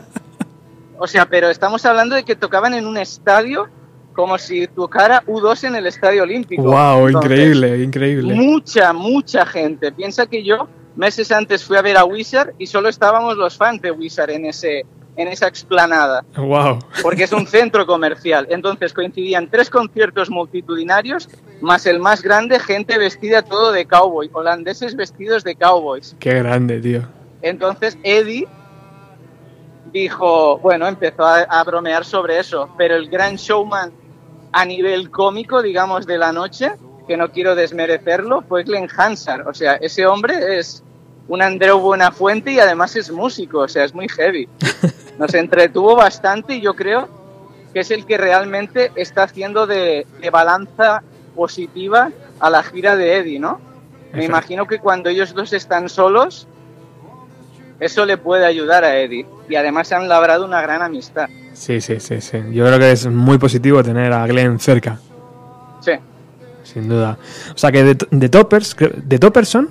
O 0.99 1.05
sea, 1.05 1.28
pero 1.28 1.49
estamos 1.49 1.86
hablando 1.86 2.15
de 2.15 2.24
que 2.24 2.36
tocaban 2.36 2.74
en 2.74 2.88
un 2.88 2.97
estadio 2.97 3.70
como 4.18 4.38
si 4.39 4.65
tocara 4.65 5.24
U2 5.28 5.68
en 5.68 5.76
el 5.76 5.86
Estadio 5.86 6.24
Olímpico. 6.24 6.63
Wow, 6.63 7.05
Entonces, 7.07 7.32
increíble, 7.32 7.84
increíble. 7.84 8.34
Mucha, 8.34 8.91
mucha 8.91 9.45
gente. 9.45 9.91
Piensa 9.91 10.26
que 10.26 10.43
yo 10.43 10.68
meses 10.95 11.32
antes 11.32 11.63
fui 11.63 11.78
a 11.78 11.84
ver 11.84 11.95
a 11.97 12.03
Wizard 12.03 12.53
y 12.57 12.65
solo 12.65 12.89
estábamos 12.89 13.38
los 13.38 13.55
fans 13.55 13.80
de 13.84 13.91
Wizard 13.91 14.32
en, 14.32 14.45
ese, 14.47 14.88
en 15.15 15.28
esa 15.28 15.47
explanada, 15.47 16.26
Wow. 16.36 16.80
porque 17.03 17.26
es 17.26 17.32
un 17.32 17.45
centro 17.57 17.86
comercial. 17.86 18.47
Entonces 18.49 18.91
coincidían 18.91 19.47
tres 19.51 19.70
conciertos 19.70 20.32
multitudinarios, 20.32 21.30
más 21.61 21.86
el 21.86 21.99
más 21.99 22.24
grande, 22.24 22.59
gente 22.59 22.97
vestida 22.97 23.43
todo 23.43 23.72
de 23.72 23.86
cowboy, 23.86 24.32
holandeses 24.34 24.95
vestidos 24.95 25.43
de 25.43 25.55
cowboys. 25.55 26.15
Qué 26.20 26.34
grande, 26.39 26.82
tío. 26.82 27.03
Entonces 27.43 27.95
Eddie 28.01 28.47
dijo, 29.93 30.57
bueno, 30.57 30.88
empezó 30.88 31.24
a, 31.24 31.41
a 31.41 31.63
bromear 31.63 32.03
sobre 32.03 32.39
eso, 32.39 32.70
pero 32.78 32.95
el 32.95 33.07
gran 33.09 33.36
showman 33.36 33.91
a 34.51 34.65
nivel 34.65 35.09
cómico, 35.11 35.61
digamos, 35.61 36.05
de 36.05 36.17
la 36.17 36.31
noche, 36.31 36.71
que 37.07 37.17
no 37.17 37.31
quiero 37.31 37.55
desmerecerlo, 37.55 38.41
fue 38.41 38.63
Glenn 38.63 38.89
Hansard. 38.95 39.47
O 39.47 39.53
sea, 39.53 39.75
ese 39.75 40.05
hombre 40.05 40.59
es 40.59 40.83
un 41.27 41.41
Andreu 41.41 41.79
Buenafuente 41.79 42.51
y 42.51 42.59
además 42.59 42.95
es 42.95 43.11
músico, 43.11 43.59
o 43.59 43.67
sea, 43.67 43.83
es 43.83 43.93
muy 43.93 44.07
heavy. 44.09 44.47
Nos 45.17 45.33
entretuvo 45.33 45.95
bastante 45.95 46.55
y 46.55 46.61
yo 46.61 46.75
creo 46.75 47.09
que 47.73 47.81
es 47.81 47.91
el 47.91 48.05
que 48.05 48.17
realmente 48.17 48.91
está 48.95 49.23
haciendo 49.23 49.67
de, 49.67 50.05
de 50.21 50.29
balanza 50.29 51.03
positiva 51.35 52.11
a 52.39 52.49
la 52.49 52.63
gira 52.63 52.95
de 52.95 53.17
Eddie, 53.17 53.39
¿no? 53.39 53.59
Me 54.13 54.23
Exacto. 54.23 54.25
imagino 54.25 54.67
que 54.67 54.79
cuando 54.79 55.09
ellos 55.09 55.33
dos 55.33 55.53
están 55.53 55.89
solos, 55.89 56.47
eso 57.80 58.05
le 58.05 58.17
puede 58.17 58.45
ayudar 58.45 58.84
a 58.84 58.97
Eddie. 58.99 59.25
Y 59.49 59.55
además 59.55 59.91
han 59.91 60.07
labrado 60.07 60.45
una 60.45 60.61
gran 60.61 60.82
amistad. 60.82 61.28
Sí, 61.53 61.82
sí, 61.82 61.99
sí, 61.99 62.21
sí. 62.21 62.38
Yo 62.51 62.65
creo 62.65 62.80
que 62.80 62.91
es 62.91 63.07
muy 63.07 63.38
positivo 63.38 63.84
tener 63.84 64.13
a 64.13 64.25
Glenn 64.28 64.59
cerca, 64.59 64.99
Sí, 65.80 65.91
sin 66.63 66.89
duda. 66.89 67.17
O 67.53 67.57
sea 67.57 67.71
que 67.71 67.84
de, 67.84 67.97
de 68.11 68.30
Toppers, 68.30 68.75
de 68.95 69.19
Toppers 69.19 69.47
son, 69.49 69.69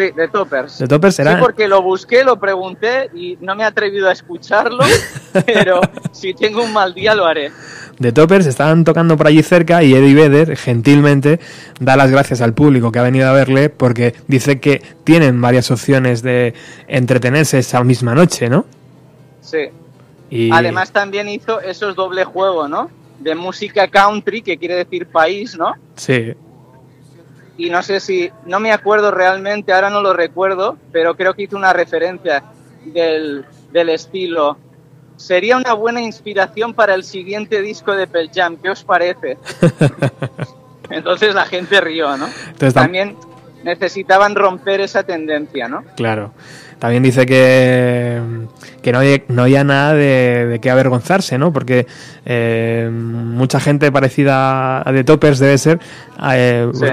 sí, 0.00 0.12
de 0.16 0.28
Toppers. 0.28 0.78
de 0.78 0.88
Toppers 0.88 1.16
Sí, 1.16 1.22
porque 1.38 1.68
lo 1.68 1.82
busqué, 1.82 2.24
lo 2.24 2.38
pregunté 2.38 3.10
y 3.14 3.36
no 3.40 3.54
me 3.54 3.64
he 3.64 3.66
atrevido 3.66 4.08
a 4.08 4.12
escucharlo, 4.12 4.84
pero 5.46 5.80
si 6.12 6.34
tengo 6.34 6.62
un 6.62 6.72
mal 6.72 6.94
día 6.94 7.14
lo 7.14 7.26
haré. 7.26 7.52
De 7.98 8.12
Toppers 8.12 8.46
estaban 8.46 8.84
tocando 8.84 9.16
por 9.18 9.26
allí 9.26 9.42
cerca 9.42 9.82
y 9.82 9.92
Eddie 9.92 10.14
Vedder 10.14 10.56
gentilmente 10.56 11.38
da 11.80 11.96
las 11.96 12.10
gracias 12.10 12.40
al 12.40 12.54
público 12.54 12.90
que 12.90 12.98
ha 12.98 13.02
venido 13.02 13.28
a 13.28 13.32
verle 13.32 13.68
porque 13.68 14.14
dice 14.26 14.58
que 14.58 14.80
tienen 15.04 15.40
varias 15.40 15.70
opciones 15.70 16.22
de 16.22 16.54
entretenerse 16.88 17.58
esa 17.58 17.84
misma 17.84 18.14
noche, 18.14 18.48
¿no? 18.48 18.64
Sí. 19.42 19.68
Y 20.30 20.50
Además 20.50 20.92
también 20.92 21.28
hizo 21.28 21.60
esos 21.60 21.94
doble 21.94 22.24
juego, 22.24 22.68
¿no? 22.68 22.90
De 23.18 23.34
música 23.34 23.88
country, 23.88 24.40
que 24.40 24.56
quiere 24.56 24.76
decir 24.76 25.06
país, 25.06 25.58
¿no? 25.58 25.74
sí, 25.96 26.32
y 27.60 27.68
no 27.68 27.82
sé 27.82 28.00
si, 28.00 28.30
no 28.46 28.58
me 28.58 28.72
acuerdo 28.72 29.10
realmente, 29.10 29.72
ahora 29.72 29.90
no 29.90 30.00
lo 30.00 30.14
recuerdo, 30.14 30.78
pero 30.92 31.14
creo 31.14 31.34
que 31.34 31.42
hizo 31.42 31.58
una 31.58 31.74
referencia 31.74 32.42
del, 32.86 33.44
del 33.70 33.88
estilo. 33.90 34.56
Sería 35.16 35.58
una 35.58 35.74
buena 35.74 36.00
inspiración 36.00 36.72
para 36.72 36.94
el 36.94 37.04
siguiente 37.04 37.60
disco 37.60 37.94
de 37.94 38.06
Pearl 38.06 38.30
Jam, 38.34 38.56
¿qué 38.56 38.70
os 38.70 38.82
parece? 38.82 39.36
Entonces 40.90 41.34
la 41.34 41.44
gente 41.44 41.82
rió, 41.82 42.16
¿no? 42.16 42.26
Entonces, 42.46 42.72
También 42.72 43.16
necesitaban 43.62 44.34
romper 44.34 44.80
esa 44.80 45.02
tendencia, 45.02 45.68
¿no? 45.68 45.84
claro. 45.96 46.32
También 46.80 47.02
dice 47.02 47.26
que, 47.26 48.20
que 48.82 48.90
no, 48.90 49.00
hay, 49.00 49.22
no 49.28 49.42
había 49.42 49.62
nada 49.64 49.92
de, 49.92 50.46
de 50.46 50.58
qué 50.60 50.70
avergonzarse, 50.70 51.36
¿no? 51.38 51.52
Porque 51.52 51.86
eh, 52.24 52.88
mucha 52.90 53.60
gente 53.60 53.92
parecida 53.92 54.80
a 54.80 54.92
The 54.92 55.04
Toppers 55.04 55.38
debe 55.38 55.58
ser. 55.58 55.78
eh, 56.32 56.68
Sí. 56.72 56.86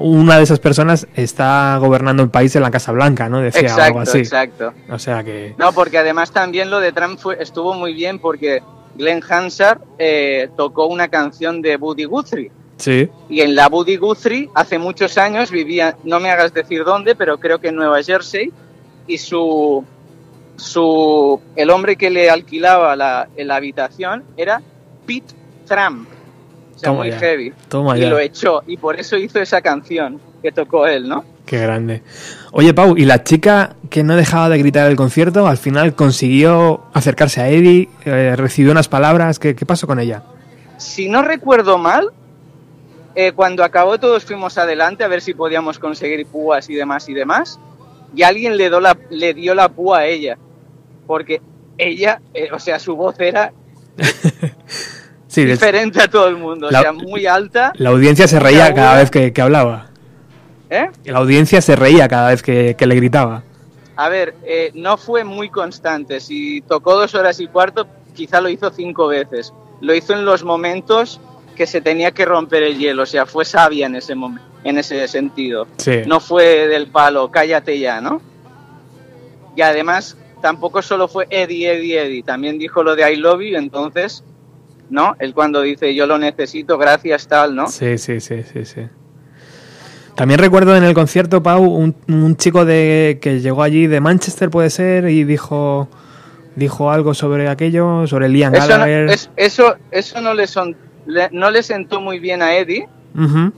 una 0.00 0.36
de 0.38 0.44
esas 0.44 0.60
personas 0.60 1.06
está 1.16 1.76
gobernando 1.80 2.22
el 2.22 2.30
país 2.30 2.54
en 2.56 2.62
la 2.62 2.70
Casa 2.70 2.92
Blanca, 2.92 3.28
¿no? 3.28 3.40
Decía 3.40 3.74
algo 3.74 4.00
así. 4.00 4.18
exacto. 4.18 4.72
O 4.88 4.98
sea 4.98 5.24
que. 5.24 5.54
No, 5.58 5.72
porque 5.72 5.98
además 5.98 6.30
también 6.30 6.70
lo 6.70 6.78
de 6.80 6.92
Trump 6.92 7.18
fue, 7.18 7.36
estuvo 7.42 7.74
muy 7.74 7.92
bien 7.92 8.20
porque 8.20 8.62
Glenn 8.96 9.20
Hansard 9.28 9.78
eh, 9.98 10.48
tocó 10.56 10.86
una 10.86 11.08
canción 11.08 11.60
de 11.60 11.76
Buddy 11.76 12.04
Guthrie. 12.04 12.52
Sí, 12.76 13.08
Y 13.28 13.40
en 13.40 13.54
la 13.54 13.68
Buddy 13.68 13.96
Guthrie, 13.96 14.50
hace 14.54 14.78
muchos 14.78 15.16
años, 15.16 15.50
vivía, 15.52 15.96
no 16.04 16.18
me 16.18 16.30
hagas 16.30 16.52
decir 16.52 16.84
dónde, 16.84 17.14
pero 17.14 17.38
creo 17.38 17.60
que 17.60 17.68
en 17.68 17.76
Nueva 17.76 18.02
Jersey, 18.02 18.52
y 19.06 19.18
su, 19.18 19.84
su 20.56 21.40
el 21.56 21.70
hombre 21.70 21.96
que 21.96 22.10
le 22.10 22.30
alquilaba 22.30 22.96
la, 22.96 23.28
la 23.36 23.56
habitación 23.56 24.24
era 24.36 24.60
Pete 25.06 25.34
Trump. 25.66 26.08
O 26.74 26.78
sea, 26.78 26.88
Toma 26.90 27.00
muy 27.02 27.10
ya, 27.10 27.18
heavy. 27.18 27.52
toma 27.68 27.96
y 27.96 28.00
ya. 28.02 28.08
lo 28.10 28.18
echó. 28.18 28.62
Y 28.66 28.76
por 28.76 28.98
eso 28.98 29.16
hizo 29.16 29.40
esa 29.40 29.60
canción 29.62 30.20
que 30.42 30.50
tocó 30.52 30.86
él, 30.86 31.08
¿no? 31.08 31.24
Qué 31.46 31.58
grande. 31.58 32.02
Oye, 32.52 32.72
Pau, 32.72 32.96
¿y 32.96 33.04
la 33.04 33.22
chica 33.22 33.76
que 33.90 34.02
no 34.02 34.16
dejaba 34.16 34.48
de 34.48 34.58
gritar 34.58 34.90
el 34.90 34.96
concierto 34.96 35.46
al 35.46 35.58
final 35.58 35.94
consiguió 35.94 36.84
acercarse 36.94 37.40
a 37.42 37.48
Eddie? 37.48 37.88
eh, 38.06 38.34
recibió 38.36 38.72
unas 38.72 38.88
palabras. 38.88 39.38
¿Qué, 39.38 39.54
qué 39.54 39.66
pasó 39.66 39.86
con 39.86 40.00
ella? 40.00 40.22
Si 40.78 41.08
no 41.08 41.22
recuerdo 41.22 41.78
mal, 41.78 42.08
eh, 43.14 43.32
cuando 43.32 43.62
acabó 43.62 43.98
todos 43.98 44.24
fuimos 44.24 44.58
adelante 44.58 45.04
a 45.04 45.08
ver 45.08 45.20
si 45.20 45.34
podíamos 45.34 45.78
conseguir 45.78 46.26
púas 46.26 46.68
y 46.70 46.74
demás 46.74 47.08
y 47.08 47.14
demás. 47.14 47.60
Y 48.14 48.22
alguien 48.22 48.56
le, 48.56 48.68
do 48.70 48.80
la, 48.80 48.96
le 49.10 49.34
dio 49.34 49.54
la 49.54 49.68
púa 49.68 49.98
a 50.00 50.06
ella. 50.06 50.36
Porque 51.06 51.40
ella, 51.78 52.20
eh, 52.32 52.48
o 52.52 52.58
sea, 52.58 52.78
su 52.78 52.94
voz 52.96 53.18
era 53.18 53.52
Sí, 55.26 55.44
diferente 55.44 56.00
a 56.00 56.08
todo 56.08 56.28
el 56.28 56.36
mundo. 56.36 56.70
La- 56.70 56.78
o 56.80 56.82
sea, 56.82 56.92
muy 56.92 57.26
alta. 57.26 57.72
la 57.76 57.90
audiencia 57.90 58.28
se 58.28 58.38
reía 58.38 58.72
cada 58.72 58.98
vez 58.98 59.10
que, 59.10 59.32
que 59.32 59.42
hablaba. 59.42 59.90
¿eh? 60.70 60.88
La 61.04 61.18
audiencia 61.18 61.60
se 61.60 61.74
reía 61.76 62.06
cada 62.08 62.28
vez 62.28 62.42
que, 62.42 62.74
que 62.76 62.86
le 62.86 62.94
gritaba. 62.94 63.42
A 63.96 64.08
ver, 64.08 64.34
eh, 64.44 64.70
no 64.74 64.96
fue 64.96 65.24
muy 65.24 65.48
constante. 65.50 66.20
Si 66.20 66.60
tocó 66.62 66.94
dos 66.96 67.14
horas 67.14 67.40
y 67.40 67.48
cuarto, 67.48 67.86
quizá 68.14 68.40
lo 68.40 68.48
hizo 68.48 68.70
cinco 68.70 69.08
veces. 69.08 69.52
Lo 69.80 69.94
hizo 69.94 70.12
en 70.14 70.24
los 70.24 70.44
momentos 70.44 71.20
que 71.56 71.66
se 71.66 71.80
tenía 71.80 72.12
que 72.12 72.24
romper 72.24 72.62
el 72.62 72.78
hielo. 72.78 73.02
O 73.02 73.06
sea, 73.06 73.26
fue 73.26 73.44
sabia 73.44 73.86
en 73.86 73.96
ese, 73.96 74.14
momen- 74.14 74.40
en 74.64 74.78
ese 74.78 75.06
sentido. 75.08 75.66
Sí. 75.76 76.00
No 76.06 76.20
fue 76.20 76.66
del 76.68 76.88
palo, 76.88 77.30
cállate 77.30 77.78
ya, 77.78 78.00
¿no? 78.00 78.20
Y 79.56 79.60
además, 79.62 80.16
tampoco 80.42 80.82
solo 80.82 81.06
fue 81.06 81.26
Eddie, 81.30 81.72
Eddie, 81.72 82.00
Eddie. 82.02 82.22
También 82.22 82.58
dijo 82.58 82.82
lo 82.82 82.96
de 82.96 83.12
I 83.12 83.16
love 83.16 83.40
you, 83.42 83.56
entonces, 83.56 84.24
¿no? 84.90 85.14
Él 85.20 85.32
cuando 85.34 85.60
dice 85.62 85.94
yo 85.94 86.06
lo 86.06 86.18
necesito, 86.18 86.76
gracias, 86.78 87.28
tal, 87.28 87.54
¿no? 87.54 87.68
Sí, 87.68 87.98
sí, 87.98 88.20
sí, 88.20 88.42
sí, 88.42 88.64
sí. 88.64 88.80
También 90.16 90.38
recuerdo 90.38 90.76
en 90.76 90.84
el 90.84 90.94
concierto, 90.94 91.42
Pau, 91.42 91.62
un, 91.64 91.94
un 92.08 92.36
chico 92.36 92.64
de 92.64 93.18
que 93.20 93.40
llegó 93.40 93.62
allí 93.62 93.86
de 93.88 94.00
Manchester, 94.00 94.48
puede 94.48 94.70
ser, 94.70 95.08
y 95.08 95.24
dijo 95.24 95.88
dijo 96.56 96.92
algo 96.92 97.14
sobre 97.14 97.48
aquello, 97.48 98.06
sobre 98.06 98.28
Liam 98.28 98.54
Eso 98.54 98.62
no, 98.62 98.68
Gallagher. 98.68 99.08
es- 99.10 99.28
eso, 99.36 99.74
eso 99.90 100.20
no, 100.20 100.34
le 100.34 100.46
son, 100.46 100.76
le- 101.04 101.28
no 101.32 101.50
le 101.50 101.64
sentó 101.64 102.00
muy 102.00 102.20
bien 102.20 102.42
a 102.42 102.54
Eddie. 102.56 102.86
Ujú. 103.18 103.52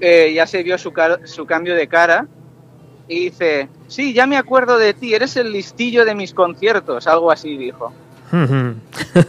Eh, 0.00 0.32
ya 0.34 0.46
se 0.46 0.62
vio 0.62 0.78
su, 0.78 0.92
su 1.24 1.46
cambio 1.46 1.74
de 1.74 1.86
cara 1.88 2.26
y 3.08 3.24
dice, 3.24 3.68
sí, 3.88 4.12
ya 4.12 4.26
me 4.26 4.36
acuerdo 4.36 4.78
de 4.78 4.94
ti, 4.94 5.14
eres 5.14 5.36
el 5.36 5.52
listillo 5.52 6.04
de 6.04 6.14
mis 6.14 6.32
conciertos, 6.32 7.06
algo 7.06 7.30
así 7.30 7.56
dijo. 7.56 7.92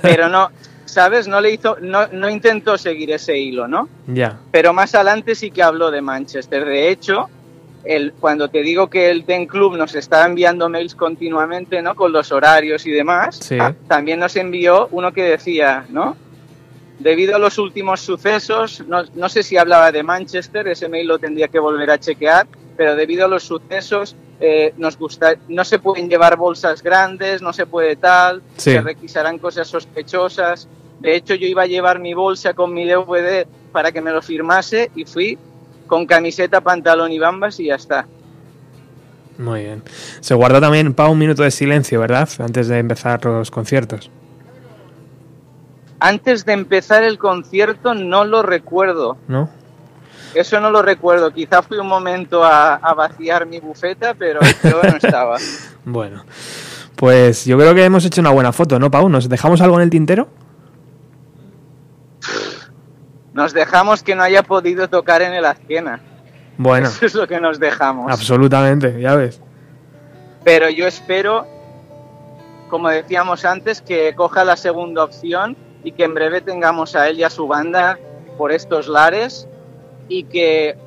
Pero 0.02 0.30
no, 0.30 0.50
¿sabes? 0.86 1.28
No 1.28 1.42
le 1.42 1.52
hizo, 1.52 1.78
no, 1.82 2.08
no 2.08 2.30
intentó 2.30 2.78
seguir 2.78 3.12
ese 3.12 3.38
hilo, 3.38 3.68
¿no? 3.68 3.90
ya. 4.08 4.38
Pero 4.52 4.74
más 4.74 4.94
adelante 4.96 5.36
sí 5.36 5.52
que 5.52 5.64
habló 5.64 5.90
de 5.92 6.02
Manchester. 6.02 6.66
De 6.66 6.90
hecho, 6.90 7.28
el, 7.84 8.14
cuando 8.14 8.50
te 8.50 8.62
digo 8.62 8.88
que 8.90 9.10
el 9.10 9.26
Ten 9.26 9.48
Club 9.48 9.76
nos 9.76 9.96
está 9.96 10.26
enviando 10.26 10.70
mails 10.70 10.94
continuamente, 10.94 11.82
¿no? 11.82 11.96
Con 11.96 12.12
los 12.12 12.32
horarios 12.32 12.86
y 12.86 12.92
demás, 12.92 13.38
Sí. 13.42 13.58
ah, 13.60 13.74
también 13.88 14.20
nos 14.20 14.36
envió 14.36 14.88
uno 14.92 15.12
que 15.12 15.24
decía, 15.24 15.86
¿no? 15.90 16.16
Debido 17.02 17.36
a 17.36 17.40
los 17.40 17.58
últimos 17.58 18.02
sucesos, 18.02 18.84
no, 18.88 19.04
no 19.16 19.28
sé 19.30 19.44
si 19.44 19.58
hablaba 19.58 19.92
de 19.92 20.04
Manchester, 20.04 20.68
ese 20.68 20.88
mail 20.88 21.08
lo 21.08 21.18
tendría 21.20 21.48
que 21.48 21.60
volver 21.60 21.90
a 21.90 22.00
chequear, 22.00 22.48
pero 22.78 22.96
debido 22.96 23.26
a 23.26 23.28
los 23.28 23.44
sucesos, 23.44 24.16
eh, 24.40 24.74
nos 24.78 24.98
gusta, 24.98 25.36
no 25.48 25.64
se 25.66 25.80
pueden 25.80 26.10
llevar 26.10 26.38
bolsas 26.38 26.82
grandes, 26.84 27.42
no 27.42 27.54
se 27.54 27.66
puede 27.66 27.96
tal, 27.96 28.42
Sí. 28.58 28.72
se 28.72 28.82
requisarán 28.82 29.40
cosas 29.40 29.68
sospechosas. 29.68 30.68
De 31.00 31.16
hecho, 31.16 31.34
yo 31.36 31.48
iba 31.48 31.64
a 31.64 31.68
llevar 31.68 32.00
mi 32.00 32.14
bolsa 32.14 32.54
con 32.54 32.74
mi 32.74 32.86
DVD 32.86 33.48
para 33.72 33.92
que 33.92 34.02
me 34.02 34.12
lo 34.12 34.22
firmase 34.22 34.92
y 34.96 35.06
fui 35.06 35.38
con 35.88 36.06
camiseta, 36.06 36.62
pantalón 36.62 37.12
y 37.12 37.20
bambas 37.20 37.60
y 37.60 37.66
ya 37.66 37.76
está. 37.76 38.06
Muy 39.38 39.62
bien. 39.62 39.84
Se 40.20 40.36
guardó 40.36 40.62
también, 40.62 40.94
Pau, 40.94 41.12
un 41.12 41.18
minuto 41.18 41.42
de 41.42 41.52
silencio, 41.52 42.00
¿verdad? 42.00 42.30
Antes 42.40 42.68
de 42.68 42.78
empezar 42.78 43.24
los 43.26 43.50
conciertos. 43.50 44.12
Antes 46.04 46.46
de 46.46 46.54
empezar 46.54 47.04
el 47.04 47.20
concierto 47.20 47.94
no 47.94 48.26
lo 48.26 48.42
recuerdo. 48.42 49.18
¿No? 49.28 49.50
Eso 50.34 50.60
no 50.60 50.72
lo 50.72 50.82
recuerdo. 50.82 51.32
Quizá 51.32 51.62
fui 51.62 51.78
un 51.78 51.88
momento 51.88 52.44
a, 52.44 52.74
a 52.74 52.94
vaciar 52.96 53.46
mi 53.46 53.60
bufeta, 53.60 54.16
pero 54.16 54.40
yo 54.64 54.82
no 54.82 54.98
estaba. 54.98 55.38
Bueno. 55.86 56.24
Pues 56.96 57.46
yo 57.46 57.58
creo 57.58 57.74
que 57.76 57.84
hemos 57.84 58.04
hecho 58.06 58.22
una 58.22 58.30
buena 58.32 58.52
foto, 58.52 58.78
¿no, 58.80 58.90
Pau? 58.92 59.10
¿Nos 59.10 59.30
dejamos 59.30 59.62
algo 59.62 59.76
en 59.78 59.84
el 59.84 59.90
tintero? 59.92 60.28
Nos 63.34 63.54
dejamos 63.54 64.04
que 64.04 64.16
no 64.16 64.24
haya 64.24 64.44
podido 64.44 64.88
tocar 64.90 65.22
en 65.22 65.34
el 65.34 65.46
Azquena. 65.46 66.00
Bueno, 66.58 66.88
Eso 66.88 67.06
es 67.06 67.16
lo 67.16 67.28
que 67.28 67.40
nos 67.40 67.60
dejamos. 67.60 68.12
absolutamente, 68.12 69.00
ya 69.00 69.16
ves. 69.16 69.42
Pero 70.44 70.70
yo 70.70 70.86
espero, 70.88 71.48
como 72.70 72.90
decíamos 72.90 73.46
antes, 73.46 73.82
que 73.82 74.14
coja 74.16 74.44
la 74.44 74.58
segunda 74.58 75.04
opción 75.04 75.56
y 75.84 75.92
que 75.92 76.04
en 76.04 76.14
breve 76.14 76.42
tengamos 76.42 76.96
a 76.96 77.08
él 77.10 77.20
y 77.20 77.24
a 77.24 77.30
su 77.30 77.48
banda 77.48 77.98
por 78.38 78.52
estos 78.52 78.88
lares 78.88 79.48
y 80.08 80.24
que 80.26 80.78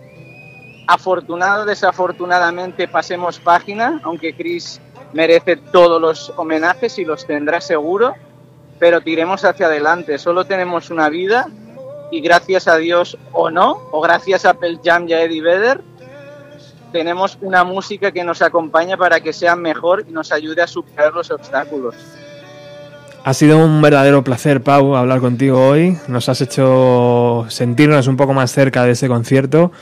afortunado 0.86 1.64
desafortunadamente 1.64 2.88
pasemos 2.88 3.38
página, 3.38 4.00
aunque 4.04 4.34
Chris 4.34 4.80
merece 5.12 5.56
todos 5.56 6.00
los 6.00 6.32
homenajes 6.36 6.98
y 6.98 7.04
los 7.04 7.26
tendrá 7.26 7.60
seguro, 7.60 8.14
pero 8.78 9.00
tiremos 9.00 9.44
hacia 9.44 9.66
adelante. 9.66 10.18
Solo 10.18 10.44
tenemos 10.44 10.90
una 10.90 11.08
vida 11.08 11.48
y 12.10 12.20
gracias 12.20 12.68
a 12.68 12.76
Dios 12.76 13.16
o 13.32 13.50
no, 13.50 13.80
o 13.92 14.00
gracias 14.00 14.44
a 14.44 14.54
Pearl 14.54 14.80
Jam 14.84 15.08
y 15.08 15.14
a 15.14 15.22
Eddie 15.22 15.42
Vedder, 15.42 15.80
tenemos 16.92 17.38
una 17.40 17.64
música 17.64 18.12
que 18.12 18.22
nos 18.22 18.40
acompaña 18.40 18.96
para 18.96 19.18
que 19.18 19.32
sea 19.32 19.56
mejor 19.56 20.04
y 20.06 20.12
nos 20.12 20.30
ayude 20.30 20.62
a 20.62 20.66
superar 20.68 21.12
los 21.12 21.28
obstáculos. 21.30 21.96
Ha 23.26 23.32
sido 23.32 23.58
un 23.58 23.80
verdadero 23.80 24.22
placer, 24.22 24.62
Pau, 24.62 24.96
hablar 24.96 25.20
contigo 25.20 25.66
hoy. 25.66 25.96
Nos 26.08 26.28
has 26.28 26.42
hecho 26.42 27.46
sentirnos 27.48 28.06
un 28.06 28.18
poco 28.18 28.34
más 28.34 28.52
cerca 28.52 28.84
de 28.84 28.90
ese 28.90 29.08
concierto. 29.08 29.72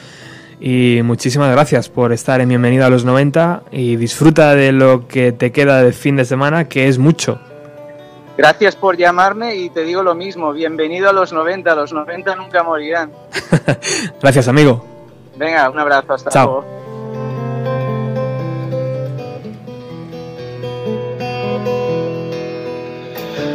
Y 0.61 1.01
muchísimas 1.03 1.51
gracias 1.51 1.89
por 1.89 2.13
estar 2.13 2.41
en 2.41 2.51
Bienvenido 2.51 2.87
a 2.87 2.89
los 2.89 3.05
90 3.05 3.65
y 3.73 3.97
disfruta 3.97 4.55
de 4.55 4.71
lo 4.71 5.09
que 5.09 5.33
te 5.33 5.51
queda 5.51 5.83
de 5.83 5.93
fin 5.93 6.15
de 6.15 6.25
semana, 6.25 6.69
que 6.69 6.87
es 6.87 6.99
mucho. 6.99 7.41
Gracias 8.39 8.77
por 8.77 8.97
llamarme 8.97 9.57
y 9.57 9.71
te 9.71 9.83
digo 9.83 10.05
lo 10.05 10.15
mismo, 10.15 10.53
bienvenido 10.53 11.11
a 11.11 11.13
los 11.13 11.33
90, 11.33 11.75
los 11.75 11.93
90 11.93 12.37
nunca 12.37 12.63
morirán. 12.63 13.11
Gracias, 14.23 14.47
amigo. 14.47 14.87
Venga, 15.37 15.69
un 15.69 15.81
abrazo, 15.81 16.15
hasta 16.15 16.31
Chao. 16.31 16.47
luego. 16.47 16.83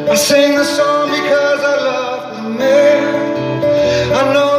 I 0.09 0.15
sing 0.15 0.55
the 0.55 0.63
song 0.63 1.09
because 1.09 1.59
I 1.63 1.75
love 1.83 2.37
the 2.37 2.49
man. 2.57 4.13
I 4.13 4.33
know 4.33 4.56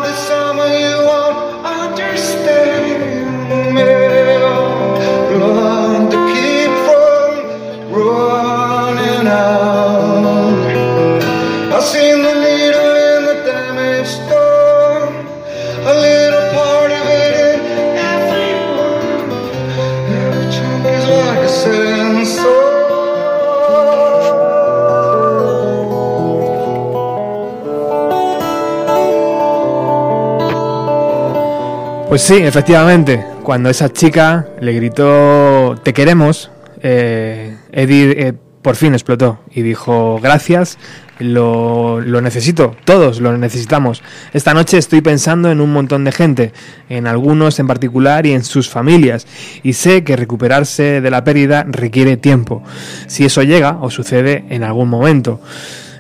Pues 32.19 32.27
sí, 32.27 32.35
efectivamente, 32.35 33.25
cuando 33.45 33.71
esa 33.71 33.93
chica 33.93 34.49
le 34.61 34.73
gritó 34.73 35.77
te 35.85 35.93
queremos, 35.93 36.51
eh, 36.83 37.57
Eddie 37.71 38.11
eh, 38.11 38.33
por 38.61 38.75
fin 38.75 38.93
explotó 38.93 39.39
y 39.53 39.63
dijo 39.63 40.19
gracias, 40.21 40.79
lo, 41.21 42.01
lo 42.01 42.21
necesito, 42.21 42.75
todos 42.85 43.21
lo 43.21 43.39
necesitamos. 43.39 44.03
Esta 44.33 44.53
noche 44.53 44.79
estoy 44.79 45.01
pensando 45.01 45.53
en 45.53 45.61
un 45.61 45.73
montón 45.73 46.03
de 46.03 46.11
gente, 46.11 46.53
en 46.89 47.07
algunos 47.07 47.61
en 47.61 47.69
particular 47.69 48.27
y 48.27 48.33
en 48.33 48.43
sus 48.43 48.69
familias, 48.69 49.29
y 49.63 49.75
sé 49.75 50.03
que 50.03 50.17
recuperarse 50.17 51.01
de 51.01 51.11
la 51.13 51.23
pérdida 51.23 51.67
requiere 51.69 52.17
tiempo, 52.17 52.65
si 53.07 53.27
eso 53.27 53.45
llega 53.45 53.79
o 53.81 53.91
sucede 53.91 54.45
en 54.49 54.65
algún 54.65 54.89
momento 54.89 55.41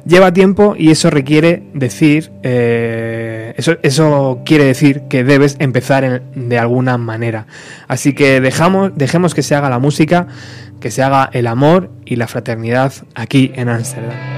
lleva 0.08 0.32
tiempo 0.32 0.74
y 0.76 0.90
eso 0.90 1.10
requiere 1.10 1.62
decir, 1.74 2.32
eh, 2.42 3.54
eso, 3.82 4.42
quiere 4.44 4.64
decir 4.64 5.02
que 5.02 5.22
debes 5.22 5.56
empezar 5.60 6.22
de 6.34 6.58
alguna 6.58 6.96
manera. 6.96 7.46
Así 7.86 8.14
que 8.14 8.40
dejamos, 8.40 8.92
dejemos 8.96 9.34
que 9.34 9.42
se 9.42 9.54
haga 9.54 9.70
la 9.70 9.78
música, 9.78 10.26
que 10.80 10.90
se 10.90 11.02
haga 11.02 11.28
el 11.32 11.46
amor 11.46 11.90
y 12.04 12.16
la 12.16 12.26
fraternidad 12.26 12.92
aquí 13.14 13.52
en 13.54 13.68
Ámsterdam. 13.68 14.37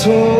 错。 0.00 0.39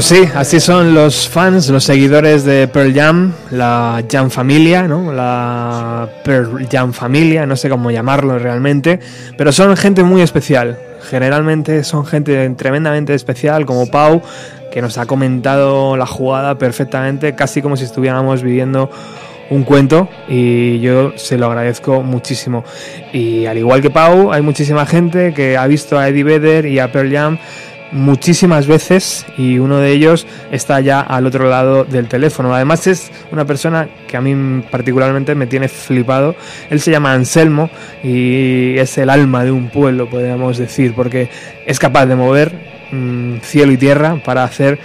Pues 0.00 0.18
sí, 0.18 0.26
así 0.34 0.60
son 0.60 0.94
los 0.94 1.28
fans, 1.28 1.68
los 1.68 1.84
seguidores 1.84 2.42
de 2.46 2.66
Pearl 2.68 2.94
Jam, 2.94 3.34
la 3.50 4.02
Jam 4.10 4.30
Familia, 4.30 4.88
¿no? 4.88 5.12
La 5.12 6.08
Pearl 6.24 6.66
Jam 6.72 6.94
Familia, 6.94 7.44
no 7.44 7.54
sé 7.54 7.68
cómo 7.68 7.90
llamarlo 7.90 8.38
realmente, 8.38 8.98
pero 9.36 9.52
son 9.52 9.76
gente 9.76 10.02
muy 10.02 10.22
especial. 10.22 10.78
Generalmente 11.02 11.84
son 11.84 12.06
gente 12.06 12.48
tremendamente 12.56 13.12
especial, 13.12 13.66
como 13.66 13.90
Pau, 13.90 14.22
que 14.72 14.80
nos 14.80 14.96
ha 14.96 15.04
comentado 15.04 15.98
la 15.98 16.06
jugada 16.06 16.56
perfectamente, 16.56 17.34
casi 17.34 17.60
como 17.60 17.76
si 17.76 17.84
estuviéramos 17.84 18.42
viviendo 18.42 18.90
un 19.50 19.64
cuento 19.64 20.08
y 20.28 20.80
yo 20.80 21.12
se 21.16 21.36
lo 21.36 21.46
agradezco 21.46 22.02
muchísimo. 22.02 22.64
Y 23.12 23.44
al 23.44 23.58
igual 23.58 23.82
que 23.82 23.90
Pau, 23.90 24.32
hay 24.32 24.40
muchísima 24.40 24.86
gente 24.86 25.34
que 25.34 25.58
ha 25.58 25.66
visto 25.66 25.98
a 25.98 26.08
Eddie 26.08 26.24
Vedder 26.24 26.64
y 26.64 26.78
a 26.78 26.90
Pearl 26.90 27.12
Jam 27.12 27.38
muchísimas 27.92 28.66
veces 28.66 29.26
y 29.36 29.58
uno 29.58 29.78
de 29.78 29.90
ellos 29.92 30.26
está 30.50 30.80
ya 30.80 31.00
al 31.00 31.26
otro 31.26 31.48
lado 31.48 31.84
del 31.84 32.08
teléfono. 32.08 32.54
Además 32.54 32.86
es 32.86 33.10
una 33.32 33.44
persona 33.44 33.88
que 34.06 34.16
a 34.16 34.20
mí 34.20 34.62
particularmente 34.70 35.34
me 35.34 35.46
tiene 35.46 35.68
flipado. 35.68 36.34
Él 36.70 36.80
se 36.80 36.90
llama 36.90 37.12
Anselmo 37.12 37.70
y 38.02 38.78
es 38.78 38.96
el 38.98 39.10
alma 39.10 39.44
de 39.44 39.50
un 39.50 39.68
pueblo, 39.68 40.08
podríamos 40.08 40.58
decir, 40.58 40.94
porque 40.94 41.28
es 41.66 41.78
capaz 41.78 42.06
de 42.06 42.16
mover 42.16 42.52
mm, 42.92 43.38
cielo 43.42 43.72
y 43.72 43.76
tierra 43.76 44.16
para 44.24 44.44
hacer 44.44 44.78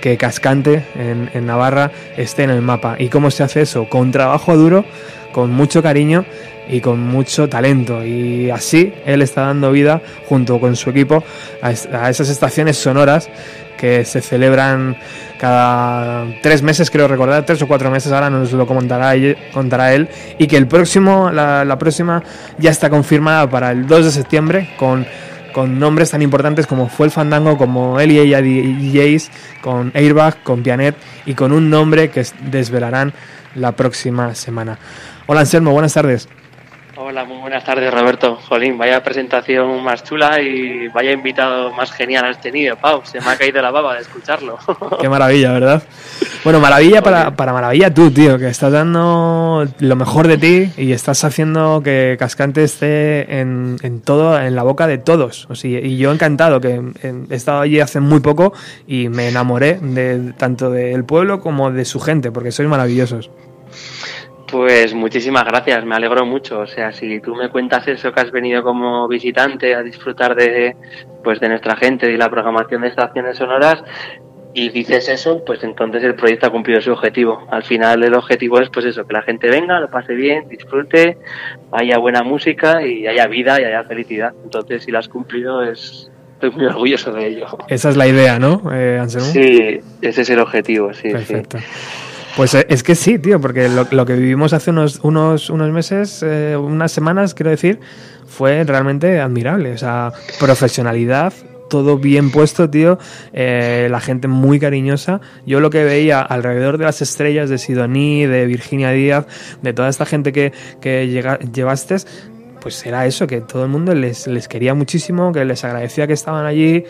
que 0.00 0.16
Cascante 0.16 0.82
en, 0.96 1.30
en 1.32 1.46
Navarra 1.46 1.92
esté 2.16 2.42
en 2.42 2.50
el 2.50 2.62
mapa. 2.62 2.96
¿Y 2.98 3.08
cómo 3.08 3.30
se 3.30 3.44
hace 3.44 3.62
eso? 3.62 3.88
Con 3.88 4.10
trabajo 4.10 4.56
duro, 4.56 4.84
con 5.32 5.50
mucho 5.52 5.82
cariño 5.82 6.24
y 6.68 6.80
con 6.80 7.00
mucho 7.00 7.48
talento. 7.48 8.04
Y 8.04 8.50
así 8.50 8.92
él 9.06 9.22
está 9.22 9.42
dando 9.42 9.72
vida 9.72 10.00
junto 10.28 10.60
con 10.60 10.76
su 10.76 10.90
equipo 10.90 11.22
a, 11.60 11.70
es- 11.70 11.86
a 11.86 12.08
esas 12.10 12.28
estaciones 12.28 12.76
sonoras 12.76 13.28
que 13.76 14.04
se 14.04 14.20
celebran 14.20 14.96
cada 15.40 16.24
tres 16.40 16.62
meses, 16.62 16.88
creo 16.88 17.08
recordar, 17.08 17.44
tres 17.44 17.60
o 17.62 17.66
cuatro 17.66 17.90
meses, 17.90 18.12
ahora 18.12 18.30
nos 18.30 18.52
lo 18.52 18.64
contará, 18.64 19.12
contará 19.52 19.92
él, 19.92 20.08
y 20.38 20.46
que 20.46 20.56
el 20.56 20.68
próximo, 20.68 21.30
la, 21.32 21.76
próxima 21.80 22.22
ya 22.58 22.70
está 22.70 22.88
confirmada 22.90 23.50
para 23.50 23.72
el 23.72 23.88
2 23.88 24.04
de 24.04 24.10
septiembre 24.12 24.70
con, 24.78 25.04
con 25.52 25.80
nombres 25.80 26.10
tan 26.12 26.22
importantes 26.22 26.68
como 26.68 26.88
fue 26.88 27.06
el 27.06 27.12
Fandango, 27.12 27.58
como 27.58 27.98
él 27.98 28.12
y 28.12 28.20
ella 28.20 28.40
DJs, 28.40 29.30
con 29.60 29.90
Airbag, 29.94 30.44
con 30.44 30.62
Pianet 30.62 30.94
y 31.26 31.34
con 31.34 31.50
un 31.50 31.68
nombre 31.68 32.08
que 32.10 32.24
desvelarán 32.52 33.12
la 33.56 33.72
próxima 33.72 34.32
semana. 34.36 34.78
Hola 35.26 35.40
Anselmo, 35.40 35.72
buenas 35.72 35.92
tardes. 35.94 36.28
Hola, 36.94 37.24
muy 37.24 37.38
buenas 37.38 37.64
tardes, 37.64 37.92
Roberto. 37.92 38.36
Jolín, 38.48 38.76
vaya 38.76 39.02
presentación 39.02 39.82
más 39.82 40.04
chula 40.04 40.42
y 40.42 40.88
vaya 40.88 41.12
invitado 41.12 41.72
más 41.72 41.90
genial 41.90 42.26
has 42.26 42.38
tenido, 42.38 42.76
Pau. 42.76 43.00
Se 43.04 43.18
me 43.18 43.30
ha 43.30 43.36
caído 43.38 43.62
la 43.62 43.70
baba 43.70 43.94
de 43.94 44.02
escucharlo. 44.02 44.58
Qué 45.00 45.08
maravilla, 45.08 45.52
¿verdad? 45.52 45.82
Bueno, 46.44 46.60
maravilla 46.60 47.00
para, 47.00 47.34
para 47.34 47.54
maravilla 47.54 47.94
tú, 47.94 48.10
tío, 48.10 48.38
que 48.38 48.48
estás 48.48 48.72
dando 48.72 49.66
lo 49.78 49.96
mejor 49.96 50.28
de 50.28 50.36
ti 50.36 50.70
y 50.76 50.92
estás 50.92 51.24
haciendo 51.24 51.80
que 51.82 52.16
Cascante 52.18 52.62
esté 52.62 53.40
en, 53.40 53.78
en 53.82 54.02
todo, 54.02 54.38
en 54.38 54.54
la 54.54 54.62
boca 54.62 54.86
de 54.86 54.98
todos. 54.98 55.46
O 55.48 55.54
sea, 55.54 55.80
y 55.80 55.96
yo 55.96 56.12
encantado, 56.12 56.60
que 56.60 56.78
he 57.02 57.34
estado 57.34 57.62
allí 57.62 57.80
hace 57.80 58.00
muy 58.00 58.20
poco 58.20 58.52
y 58.86 59.08
me 59.08 59.28
enamoré 59.28 59.78
de 59.80 60.34
tanto 60.36 60.70
del 60.70 61.04
pueblo 61.04 61.40
como 61.40 61.70
de 61.70 61.86
su 61.86 62.00
gente, 62.00 62.30
porque 62.30 62.52
sois 62.52 62.68
maravillosos. 62.68 63.30
Pues 64.52 64.92
muchísimas 64.92 65.46
gracias, 65.46 65.82
me 65.86 65.94
alegro 65.94 66.26
mucho. 66.26 66.60
O 66.60 66.66
sea, 66.66 66.92
si 66.92 67.20
tú 67.20 67.34
me 67.34 67.48
cuentas 67.48 67.88
eso 67.88 68.12
que 68.12 68.20
has 68.20 68.30
venido 68.30 68.62
como 68.62 69.08
visitante 69.08 69.74
a 69.74 69.82
disfrutar 69.82 70.34
de, 70.34 70.76
pues, 71.24 71.40
de 71.40 71.48
nuestra 71.48 71.74
gente 71.74 72.12
y 72.12 72.18
la 72.18 72.28
programación 72.28 72.82
de 72.82 72.88
estaciones 72.88 73.38
sonoras 73.38 73.82
y 74.52 74.68
dices 74.68 75.08
eso, 75.08 75.42
pues 75.42 75.64
entonces 75.64 76.04
el 76.04 76.16
proyecto 76.16 76.48
ha 76.48 76.50
cumplido 76.50 76.82
su 76.82 76.92
objetivo. 76.92 77.46
Al 77.50 77.62
final 77.62 78.02
el 78.04 78.12
objetivo 78.12 78.60
es 78.60 78.68
pues 78.68 78.84
eso, 78.84 79.06
que 79.06 79.14
la 79.14 79.22
gente 79.22 79.48
venga, 79.48 79.80
lo 79.80 79.88
pase 79.88 80.12
bien, 80.12 80.46
disfrute, 80.50 81.16
haya 81.72 81.96
buena 81.96 82.22
música 82.22 82.86
y 82.86 83.06
haya 83.06 83.26
vida 83.28 83.58
y 83.58 83.64
haya 83.64 83.84
felicidad. 83.84 84.34
Entonces 84.44 84.84
si 84.84 84.90
lo 84.90 84.98
has 84.98 85.08
cumplido 85.08 85.62
es 85.62 86.10
estoy 86.34 86.50
muy 86.50 86.66
orgulloso 86.66 87.10
de 87.14 87.26
ello. 87.26 87.46
Esa 87.68 87.88
es 87.88 87.96
la 87.96 88.06
idea, 88.06 88.38
¿no, 88.38 88.60
eh, 88.70 88.98
Anselmo? 89.00 89.28
Sí, 89.28 89.80
ese 90.02 90.20
es 90.20 90.28
el 90.28 90.40
objetivo, 90.40 90.92
sí, 90.92 91.10
sí. 91.24 91.36
Pues 92.36 92.54
eh, 92.54 92.66
es 92.68 92.82
que 92.82 92.94
sí, 92.94 93.18
tío, 93.18 93.40
porque 93.40 93.68
lo, 93.68 93.86
lo 93.90 94.06
que 94.06 94.14
vivimos 94.14 94.52
hace 94.52 94.70
unos, 94.70 95.00
unos, 95.02 95.50
unos 95.50 95.70
meses, 95.70 96.22
eh, 96.22 96.56
unas 96.56 96.90
semanas, 96.90 97.34
quiero 97.34 97.50
decir, 97.50 97.78
fue 98.26 98.64
realmente 98.64 99.20
admirable. 99.20 99.72
O 99.72 99.78
sea, 99.78 100.12
profesionalidad, 100.40 101.32
todo 101.68 101.98
bien 101.98 102.30
puesto, 102.30 102.70
tío. 102.70 102.98
eh, 103.34 103.88
la 103.90 104.00
gente 104.00 104.28
muy 104.28 104.58
cariñosa. 104.58 105.20
Yo 105.46 105.60
lo 105.60 105.68
que 105.68 105.84
veía 105.84 106.22
alrededor 106.22 106.78
de 106.78 106.84
las 106.86 107.02
estrellas 107.02 107.50
de 107.50 107.58
Sidoní, 107.58 108.24
de 108.26 108.46
Virginia 108.46 108.90
Díaz, 108.92 109.26
de 109.60 109.72
toda 109.74 109.88
esta 109.90 110.06
gente 110.06 110.32
que, 110.32 110.52
que 110.80 111.08
llega, 111.08 111.38
llevaste, 111.38 111.96
pues 112.62 112.86
era 112.86 113.06
eso, 113.06 113.26
que 113.26 113.40
todo 113.40 113.64
el 113.64 113.70
mundo 113.70 113.94
les, 113.94 114.26
les 114.26 114.48
quería 114.48 114.72
muchísimo, 114.72 115.32
que 115.32 115.44
les 115.44 115.64
agradecía 115.64 116.06
que 116.06 116.12
estaban 116.12 116.46
allí 116.46 116.84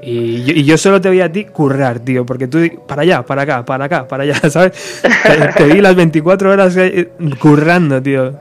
Y 0.00 0.64
yo, 0.64 0.78
solo 0.78 1.00
te 1.00 1.10
veía 1.10 1.24
a 1.24 1.32
ti 1.32 1.44
currar, 1.44 2.00
tío, 2.00 2.24
porque 2.24 2.46
tú 2.46 2.58
para 2.86 3.02
allá, 3.02 3.22
para 3.24 3.42
acá, 3.42 3.64
para 3.64 3.84
acá, 3.86 4.06
para 4.06 4.22
allá, 4.22 4.34
¿sabes? 4.50 5.02
Te, 5.56 5.64
vi 5.64 5.80
las 5.80 5.96
24 5.96 6.50
horas 6.50 6.76
eh, 6.76 7.10
currando, 7.40 8.00
tío. 8.00 8.38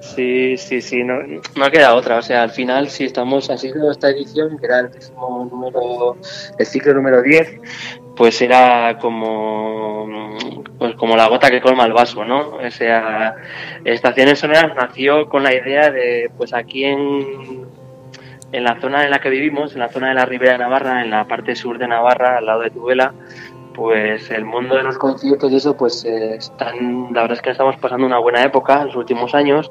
Sí, 0.00 0.56
sí, 0.58 0.80
sí, 0.80 1.02
no, 1.02 1.14
no 1.56 1.70
queda 1.70 1.94
otra. 1.94 2.18
O 2.18 2.22
sea, 2.22 2.42
al 2.42 2.50
final, 2.50 2.88
si 2.90 3.04
estamos 3.04 3.50
así 3.50 3.72
esta 3.90 4.10
edición, 4.10 4.58
que 4.58 4.66
era 4.66 4.80
el 4.80 4.90
número, 5.50 6.16
el 6.58 6.66
ciclo 6.66 6.94
número 6.94 7.22
10, 7.22 7.60
pues 8.14 8.40
era 8.42 8.98
como, 9.00 10.36
pues 10.78 10.94
como 10.96 11.16
la 11.16 11.28
gota 11.28 11.50
que 11.50 11.60
colma 11.60 11.86
el 11.86 11.92
vaso, 11.92 12.24
¿no? 12.24 12.56
O 12.56 12.70
sea, 12.70 13.34
Estaciones 13.84 14.38
Sonoras 14.38 14.74
nació 14.76 15.28
con 15.28 15.42
la 15.42 15.54
idea 15.54 15.90
de, 15.90 16.30
pues 16.36 16.52
aquí 16.52 16.84
en, 16.84 17.63
en 18.54 18.64
la 18.64 18.80
zona 18.80 19.04
en 19.04 19.10
la 19.10 19.20
que 19.20 19.30
vivimos, 19.30 19.72
en 19.72 19.80
la 19.80 19.88
zona 19.88 20.08
de 20.08 20.14
la 20.14 20.24
Ribera 20.24 20.52
de 20.52 20.58
Navarra, 20.58 21.02
en 21.02 21.10
la 21.10 21.26
parte 21.26 21.56
sur 21.56 21.78
de 21.78 21.88
Navarra, 21.88 22.38
al 22.38 22.46
lado 22.46 22.60
de 22.60 22.70
Tudela, 22.70 23.12
pues 23.74 24.30
el 24.30 24.44
mundo 24.44 24.76
de 24.76 24.84
los 24.84 24.96
conciertos 24.96 25.50
y 25.50 25.56
eso, 25.56 25.76
pues 25.76 26.04
eh, 26.04 26.36
están, 26.36 27.12
la 27.12 27.22
verdad 27.22 27.36
es 27.36 27.42
que 27.42 27.50
estamos 27.50 27.76
pasando 27.76 28.06
una 28.06 28.18
buena 28.18 28.42
época 28.44 28.80
en 28.80 28.86
los 28.86 28.96
últimos 28.96 29.34
años 29.34 29.70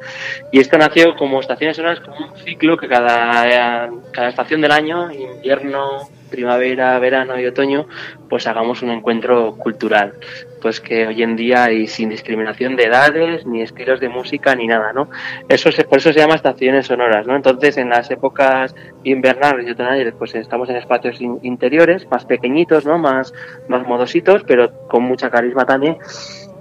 y 0.51 0.59
esto 0.59 0.77
nació 0.77 1.15
como 1.15 1.39
estaciones 1.39 1.77
sonoras, 1.77 2.01
como 2.01 2.27
un 2.27 2.35
ciclo 2.37 2.77
que 2.77 2.89
cada, 2.89 3.89
cada 4.11 4.29
estación 4.29 4.59
del 4.59 4.71
año, 4.71 5.09
invierno, 5.11 6.09
primavera, 6.33 6.97
verano 6.99 7.39
y 7.39 7.45
otoño, 7.45 7.85
pues 8.29 8.47
hagamos 8.47 8.81
un 8.81 8.89
encuentro 8.89 9.55
cultural. 9.55 10.13
Pues 10.61 10.79
que 10.79 11.05
hoy 11.07 11.21
en 11.21 11.35
día 11.35 11.71
y 11.71 11.87
sin 11.87 12.09
discriminación 12.09 12.75
de 12.75 12.85
edades, 12.85 13.45
ni 13.45 13.61
estilos 13.61 13.99
de 13.99 14.09
música, 14.09 14.55
ni 14.55 14.65
nada, 14.65 14.93
¿no? 14.93 15.09
Eso 15.47 15.69
por 15.89 15.97
eso 15.99 16.11
se 16.13 16.19
llama 16.19 16.35
estaciones 16.35 16.87
sonoras, 16.87 17.27
¿no? 17.27 17.35
Entonces, 17.35 17.77
en 17.77 17.89
las 17.89 18.09
épocas 18.11 18.73
invernales 19.03 19.67
y 19.67 19.71
otoñales, 19.71 20.13
pues 20.17 20.33
estamos 20.35 20.69
en 20.69 20.77
espacios 20.77 21.19
in- 21.21 21.39
interiores, 21.43 22.07
más 22.09 22.25
pequeñitos, 22.25 22.85
¿no? 22.85 22.97
Más, 22.97 23.33
más 23.67 23.85
modositos, 23.85 24.43
pero 24.47 24.71
con 24.87 25.03
mucha 25.03 25.29
carisma 25.29 25.65
también. 25.65 25.97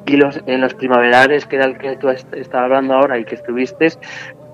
Y 0.04 0.16
los, 0.16 0.40
en 0.46 0.60
los 0.60 0.74
primaverales, 0.74 1.46
que 1.46 1.54
era 1.56 1.64
el 1.66 1.78
que 1.78 1.96
tú 1.96 2.08
est- 2.08 2.34
estabas 2.34 2.64
hablando 2.66 2.94
ahora 2.94 3.18
y 3.20 3.24
que 3.24 3.36
estuviste, 3.36 3.86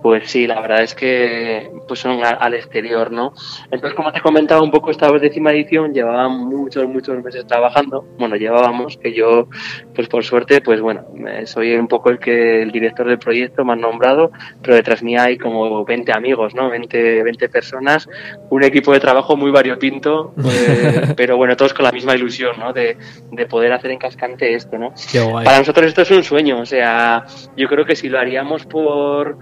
pues 0.02 0.30
sí, 0.30 0.46
la 0.46 0.60
verdad 0.60 0.82
es 0.82 0.94
que 0.94 1.70
pues 1.88 2.00
son 2.00 2.24
a- 2.24 2.28
al 2.30 2.54
exterior, 2.54 3.10
¿no? 3.10 3.32
Entonces, 3.70 3.94
como 3.94 4.12
te 4.12 4.20
comentaba 4.20 4.62
un 4.62 4.70
poco, 4.70 4.90
esta 4.90 5.10
décima 5.12 5.50
edición 5.52 5.92
llevaba 5.92 6.28
muchos, 6.28 6.86
muchos 6.88 7.22
meses 7.22 7.46
trabajando. 7.46 8.04
Bueno, 8.18 8.36
llevábamos, 8.36 8.96
que 8.96 9.12
yo, 9.12 9.48
pues 9.94 10.08
por 10.08 10.24
suerte, 10.24 10.60
pues 10.60 10.80
bueno, 10.80 11.04
soy 11.46 11.74
un 11.74 11.88
poco 11.88 12.10
el 12.10 12.18
que 12.18 12.62
el 12.62 12.70
director 12.70 13.06
del 13.08 13.18
proyecto 13.18 13.64
me 13.64 13.72
han 13.72 13.80
nombrado, 13.80 14.30
pero 14.62 14.76
detrás 14.76 15.02
mía 15.02 15.24
hay 15.24 15.36
como 15.38 15.84
20 15.84 16.12
amigos, 16.12 16.54
¿no? 16.54 16.70
20, 16.70 17.22
20 17.22 17.48
personas, 17.48 18.08
un 18.50 18.62
equipo 18.62 18.92
de 18.92 19.00
trabajo 19.00 19.36
muy 19.36 19.50
variopinto, 19.50 20.32
eh, 20.44 21.14
pero 21.16 21.36
bueno, 21.36 21.56
todos 21.56 21.74
con 21.74 21.84
la 21.84 21.92
misma 21.92 22.14
ilusión, 22.14 22.52
¿no? 22.58 22.72
De, 22.72 22.96
de 23.32 23.46
poder 23.46 23.72
hacer 23.72 23.90
en 23.90 23.98
cascante 23.98 24.54
esto, 24.54 24.78
¿no? 24.78 24.92
Qué 25.10 25.20
guay. 25.20 25.44
Para 25.44 25.58
nosotros 25.58 25.86
esto 25.86 26.02
es 26.02 26.10
un 26.12 26.22
sueño, 26.22 26.60
o 26.60 26.66
sea, 26.66 27.24
yo 27.56 27.68
creo 27.68 27.84
que 27.84 27.96
si 27.96 28.08
lo 28.08 28.18
haríamos 28.18 28.64
por, 28.66 29.38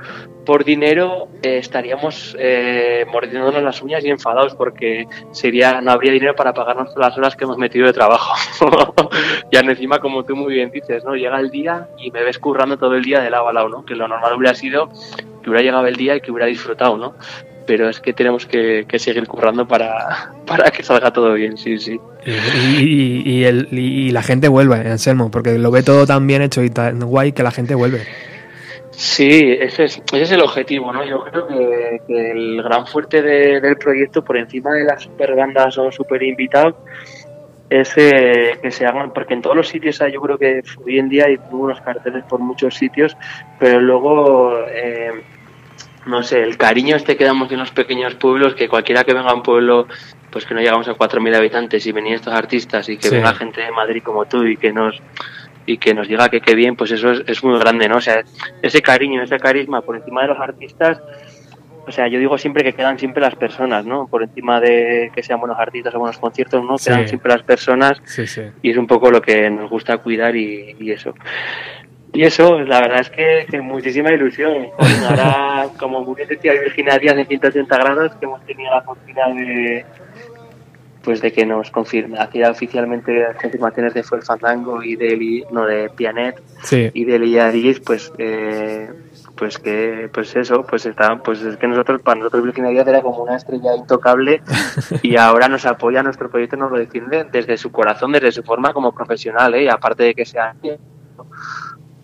por 0.46 0.64
dinero 0.64 1.28
eh, 1.42 1.58
estaríamos 1.58 2.34
eh, 2.38 3.04
mordiéndonos 3.12 3.62
las 3.62 3.82
uñas 3.82 4.02
y 4.04 4.08
enfadados 4.08 4.54
porque 4.54 5.06
sería 5.32 5.80
no 5.82 5.90
habría 5.90 6.12
dinero 6.12 6.34
para 6.34 6.54
pagarnos 6.54 6.94
todas 6.94 7.10
las 7.10 7.18
horas 7.18 7.36
que 7.36 7.44
hemos 7.44 7.58
metido 7.58 7.86
de 7.86 7.92
trabajo. 7.92 8.34
y 9.50 9.56
encima, 9.56 9.98
como 9.98 10.24
tú 10.24 10.34
muy 10.36 10.54
bien 10.54 10.70
dices, 10.70 11.04
¿no? 11.04 11.14
Llega 11.14 11.38
el 11.40 11.50
día 11.50 11.88
y 11.98 12.10
me 12.10 12.22
ves 12.22 12.38
currando 12.38 12.78
todo 12.78 12.94
el 12.94 13.02
día 13.02 13.20
de 13.20 13.28
lado 13.30 13.48
a 13.48 13.52
lado, 13.52 13.68
¿no? 13.68 13.84
Que 13.84 13.94
lo 13.94 14.08
normal 14.08 14.32
hubiera 14.34 14.54
sido 14.54 14.88
que 15.42 15.50
hubiera 15.50 15.62
llegado 15.62 15.86
el 15.86 15.96
día 15.96 16.16
y 16.16 16.20
que 16.20 16.30
hubiera 16.30 16.46
disfrutado, 16.46 16.96
¿no? 16.96 17.14
Pero 17.66 17.88
es 17.88 17.98
que 18.00 18.12
tenemos 18.12 18.46
que, 18.46 18.84
que 18.88 18.98
seguir 19.00 19.26
currando 19.26 19.66
para, 19.66 20.30
para 20.46 20.70
que 20.70 20.82
salga 20.84 21.12
todo 21.12 21.34
bien, 21.34 21.56
sí, 21.58 21.78
sí. 21.78 22.00
Y, 22.24 23.42
y- 23.42 23.46
y 23.46 23.78
y 23.78 24.10
la 24.10 24.22
gente 24.22 24.46
vuelve, 24.48 24.76
Anselmo, 24.76 25.30
porque 25.30 25.58
lo 25.58 25.70
ve 25.72 25.82
todo 25.82 26.06
tan 26.06 26.26
bien 26.26 26.42
hecho 26.42 26.62
y 26.62 26.70
tan 26.70 27.00
guay 27.00 27.32
que 27.32 27.42
la 27.42 27.50
gente 27.50 27.74
vuelve. 27.74 28.02
Sí, 28.98 29.56
ese 29.60 29.84
es, 29.84 29.98
ese 30.10 30.22
es 30.22 30.30
el 30.32 30.40
objetivo, 30.40 30.90
¿no? 30.90 31.04
Yo 31.04 31.22
creo 31.24 31.46
que, 31.46 32.00
que 32.06 32.30
el 32.30 32.62
gran 32.62 32.86
fuerte 32.86 33.20
de- 33.20 33.60
del 33.60 33.76
proyecto, 33.76 34.24
por 34.24 34.38
encima 34.38 34.72
de 34.72 34.84
las 34.84 35.02
super 35.02 35.34
bandas 35.34 35.76
o 35.76 35.92
super 35.92 36.22
invitados, 36.22 36.74
es 37.68 37.92
eh, 37.96 38.58
que 38.62 38.70
se 38.70 38.86
hagan, 38.86 39.12
porque 39.12 39.34
en 39.34 39.42
todos 39.42 39.54
los 39.54 39.68
sitios 39.68 40.00
hay, 40.00 40.12
yo 40.12 40.20
creo 40.22 40.38
que 40.38 40.62
hoy 40.86 40.98
en 40.98 41.08
día 41.10 41.26
hay 41.26 41.38
unos 41.50 41.80
carteles 41.82 42.24
por 42.24 42.40
muchos 42.40 42.74
sitios, 42.74 43.14
pero 43.58 43.80
luego, 43.80 44.60
eh, 44.68 45.10
no 46.06 46.22
sé, 46.22 46.42
el 46.42 46.56
cariño 46.56 46.96
este 46.96 47.16
que 47.16 47.24
damos 47.24 47.52
en 47.52 47.58
los 47.58 47.72
pequeños 47.72 48.14
pueblos, 48.14 48.54
que 48.54 48.68
cualquiera 48.68 49.04
que 49.04 49.12
venga 49.12 49.30
a 49.30 49.34
un 49.34 49.42
pueblo, 49.42 49.88
pues 50.30 50.46
que 50.46 50.54
no 50.54 50.60
llegamos 50.60 50.88
a 50.88 50.94
4.000 50.94 51.34
habitantes 51.34 51.84
y 51.86 51.92
venían 51.92 52.14
estos 52.14 52.32
artistas 52.32 52.88
y 52.88 52.96
que 52.96 53.08
Sí. 53.08 53.14
venga 53.16 53.34
gente 53.34 53.60
de 53.60 53.70
Madrid 53.72 54.02
como 54.02 54.24
tú 54.24 54.44
y 54.44 54.56
que 54.56 54.72
nos 54.72 55.02
y 55.66 55.78
que 55.78 55.92
nos 55.94 56.08
diga 56.08 56.28
que 56.28 56.40
qué 56.40 56.54
bien, 56.54 56.76
pues 56.76 56.92
eso 56.92 57.10
es, 57.10 57.22
es 57.26 57.44
muy 57.44 57.58
grande, 57.58 57.88
¿no? 57.88 57.96
O 57.96 58.00
sea, 58.00 58.22
ese 58.62 58.80
cariño, 58.80 59.22
ese 59.22 59.38
carisma 59.38 59.82
por 59.82 59.96
encima 59.96 60.22
de 60.22 60.28
los 60.28 60.38
artistas, 60.38 61.00
o 61.86 61.92
sea, 61.92 62.08
yo 62.08 62.18
digo 62.18 62.36
siempre 62.36 62.64
que 62.64 62.72
quedan 62.72 62.98
siempre 62.98 63.22
las 63.22 63.36
personas, 63.36 63.86
¿no? 63.86 64.08
Por 64.08 64.22
encima 64.22 64.60
de 64.60 65.10
que 65.14 65.22
sean 65.22 65.38
buenos 65.38 65.58
artistas 65.58 65.94
o 65.94 65.98
buenos 66.00 66.18
conciertos, 66.18 66.64
¿no? 66.64 66.78
Sí. 66.78 66.90
Quedan 66.90 67.08
siempre 67.08 67.32
las 67.32 67.42
personas 67.42 68.00
Sí, 68.04 68.26
sí. 68.26 68.42
y 68.62 68.70
es 68.70 68.76
un 68.76 68.86
poco 68.86 69.10
lo 69.10 69.22
que 69.22 69.48
nos 69.50 69.70
gusta 69.70 69.98
cuidar 69.98 70.34
y, 70.34 70.74
y 70.80 70.90
eso. 70.90 71.14
Y 72.12 72.24
eso, 72.24 72.60
la 72.60 72.80
verdad 72.80 73.00
es 73.00 73.10
que, 73.10 73.46
que 73.48 73.60
muchísima 73.60 74.10
ilusión. 74.10 74.68
Ahora, 75.08 75.66
como 75.78 76.02
muy 76.02 76.16
bien 76.16 76.28
decía 76.28 76.52
Virginia 76.54 76.98
Díaz 76.98 77.18
en 77.18 77.26
180 77.26 77.76
grados, 77.76 78.14
que 78.16 78.24
hemos 78.24 78.44
tenido 78.46 78.70
la 78.70 78.82
fortuna 78.82 79.28
de 79.28 79.84
pues 81.06 81.20
de 81.20 81.32
que 81.32 81.46
nos 81.46 81.70
confirme, 81.70 82.18
hacía 82.18 82.50
oficialmente 82.50 83.14
las 83.20 83.36
confirmaciones 83.40 83.94
de 83.94 84.02
Fue 84.02 84.18
el 84.18 84.24
Fandango 84.24 84.82
y 84.82 84.96
de, 84.96 85.46
no, 85.52 85.64
de 85.64 85.88
Pianet 85.88 86.42
Sí. 86.64 86.90
y 86.92 87.04
de 87.04 87.20
Díez, 87.52 87.78
pues 87.78 88.12
eh, 88.18 88.90
pues 89.36 89.58
que 89.58 90.10
pues 90.12 90.34
eso 90.34 90.64
pues 90.68 90.84
está 90.84 91.22
pues 91.22 91.42
es 91.42 91.56
que 91.58 91.68
nosotros 91.68 92.02
para 92.02 92.18
nosotros 92.18 92.42
Virginia 92.42 92.70
Díaz 92.70 92.88
era 92.88 93.02
como 93.02 93.22
una 93.22 93.36
estrella 93.36 93.76
intocable 93.76 94.42
y 95.02 95.16
ahora 95.16 95.48
nos 95.48 95.64
apoya 95.64 96.02
nuestro 96.02 96.28
proyecto 96.28 96.56
nos 96.56 96.72
lo 96.72 96.78
defiende 96.78 97.24
desde 97.30 97.56
su 97.56 97.70
corazón 97.70 98.10
desde 98.10 98.32
su 98.32 98.42
forma 98.42 98.72
como 98.72 98.92
profesional 98.92 99.54
¿eh? 99.54 99.62
y 99.62 99.68
aparte 99.68 100.02
de 100.02 100.14
que 100.16 100.24
sea 100.24 100.56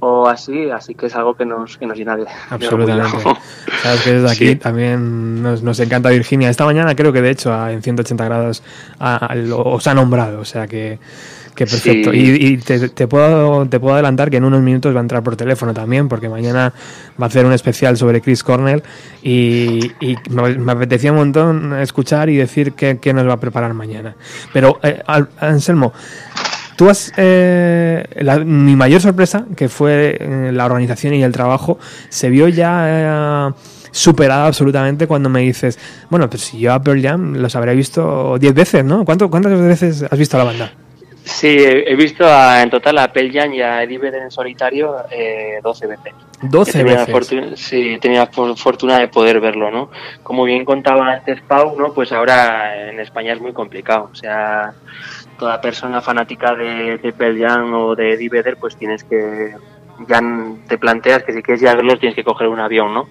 o 0.04 0.26
así 0.28 0.68
así 0.68 0.94
que 0.96 1.06
es 1.06 1.14
algo 1.14 1.34
que 1.36 1.44
nos 1.46 1.78
que 1.78 1.86
nos 1.86 1.96
llena 1.96 2.16
de 2.16 2.26
Absolutamente. 2.50 3.18
Sabes 3.82 4.00
que 4.02 4.12
desde 4.14 4.30
aquí 4.30 4.48
Sí. 4.48 4.56
también 4.56 5.40
nos, 5.42 5.62
nos 5.62 5.78
encanta 5.78 6.10
Virginia. 6.10 6.50
Esta 6.50 6.64
mañana 6.64 6.96
creo 6.96 7.12
que 7.12 7.22
de 7.22 7.30
hecho 7.30 7.54
a- 7.54 7.70
en 7.72 7.82
180 7.82 8.24
grados 8.24 8.64
a- 8.98 9.26
a- 9.26 9.34
lo- 9.36 9.60
os 9.62 9.86
ha 9.86 9.94
nombrado, 9.94 10.40
o 10.40 10.44
sea 10.44 10.66
que, 10.66 10.98
que 11.54 11.66
perfecto. 11.66 12.10
Sí. 12.10 12.18
Y, 12.18 12.46
y 12.46 12.56
te, 12.56 12.88
te 12.88 13.06
puedo, 13.06 13.64
te 13.68 13.78
puedo 13.78 13.94
adelantar 13.94 14.28
que 14.28 14.38
en 14.38 14.44
unos 14.44 14.60
minutos 14.60 14.92
va 14.92 14.98
a 14.98 15.02
entrar 15.02 15.22
por 15.22 15.36
teléfono 15.36 15.72
también, 15.72 16.08
porque 16.08 16.28
mañana 16.28 16.72
va 17.20 17.26
a 17.26 17.28
hacer 17.28 17.46
un 17.46 17.52
especial 17.52 17.96
sobre 17.96 18.20
Chris 18.20 18.42
Cornell 18.42 18.82
y, 19.22 19.92
y 20.00 20.16
me, 20.30 20.58
me 20.58 20.72
apetecía 20.72 21.12
un 21.12 21.18
montón 21.18 21.74
escuchar 21.80 22.28
y 22.28 22.36
decir 22.36 22.72
qué, 22.72 22.98
qué 23.00 23.12
nos 23.14 23.28
va 23.28 23.34
a 23.34 23.40
preparar 23.40 23.72
mañana. 23.74 24.16
Pero, 24.52 24.80
eh, 24.82 25.00
Al- 25.06 25.28
Anselmo, 25.38 25.92
Tú 26.82 26.90
has. 26.90 27.12
eh, 27.16 28.02
la- 28.16 28.40
mi 28.40 28.74
mayor 28.74 29.00
sorpresa, 29.00 29.44
que 29.56 29.68
fue 29.68 30.16
eh, 30.18 30.50
la 30.52 30.64
organización 30.66 31.14
y 31.14 31.22
el 31.22 31.30
trabajo, 31.30 31.78
se 32.08 32.28
vio 32.28 32.48
ya 32.48 33.50
eh, 33.50 33.52
superada 33.92 34.46
absolutamente 34.48 35.06
cuando 35.06 35.28
me 35.28 35.42
dices, 35.42 35.78
bueno, 36.10 36.28
pues 36.28 36.42
si 36.42 36.58
yo 36.58 36.72
a 36.72 36.82
Pearl 36.82 37.00
Jam 37.00 37.34
los 37.36 37.54
habré 37.54 37.76
visto 37.76 38.36
10 38.36 38.52
veces, 38.52 38.84
¿no? 38.84 39.04
¿Cuánto, 39.04 39.30
¿Cuántas 39.30 39.60
veces 39.60 40.02
has 40.10 40.18
visto 40.18 40.36
a 40.36 40.38
la 40.38 40.44
banda? 40.44 40.72
sí 41.24 41.56
he 41.56 41.94
visto 41.94 42.26
a- 42.26 42.62
en 42.64 42.68
total 42.70 42.98
a 42.98 43.12
Pearl 43.12 43.30
Jam 43.32 43.52
y 43.54 43.62
a 43.62 43.84
Eddie 43.84 43.98
Vedder 43.98 44.22
en 44.22 44.30
solitario 44.32 44.96
eh, 45.08 45.60
12 45.62 45.86
veces 45.86 46.12
12 46.42 46.70
He 46.70 46.72
tenido 46.72 46.94
la 46.96 47.00
veces. 47.06 47.12
fortuna, 47.12 47.56
sí, 47.56 47.90
he 47.94 47.98
tenido 48.00 48.24
la 48.24 48.26
for- 48.32 48.58
fortuna 48.58 48.98
de 48.98 49.06
poder 49.06 49.38
verlo, 49.38 49.70
¿no? 49.70 49.88
Como 50.24 50.42
bien 50.42 50.64
contaba 50.64 51.12
antes 51.12 51.40
Pau, 51.42 51.76
¿no? 51.78 51.92
Pues 51.92 52.10
ahora 52.10 52.88
en 52.90 52.98
España 52.98 53.32
es 53.34 53.40
muy 53.40 53.52
complicado. 53.52 54.10
O 54.10 54.14
sea, 54.16 54.72
toda 55.42 55.60
persona 55.60 56.00
fanática 56.00 56.54
de, 56.54 56.98
de 56.98 57.46
o 57.74 57.96
de 57.96 58.12
Eddie 58.12 58.30
pues 58.60 58.76
tienes 58.76 59.02
que... 59.02 59.52
Ya 60.06 60.20
te 60.68 60.78
planteas 60.78 61.24
que 61.24 61.32
si 61.32 61.42
quieres 61.42 61.62
ir 61.62 61.68
a 61.68 61.74
verlos 61.74 61.98
tienes 61.98 62.14
que 62.14 62.22
coger 62.22 62.46
un 62.46 62.60
avión, 62.60 62.94
¿no? 62.94 63.08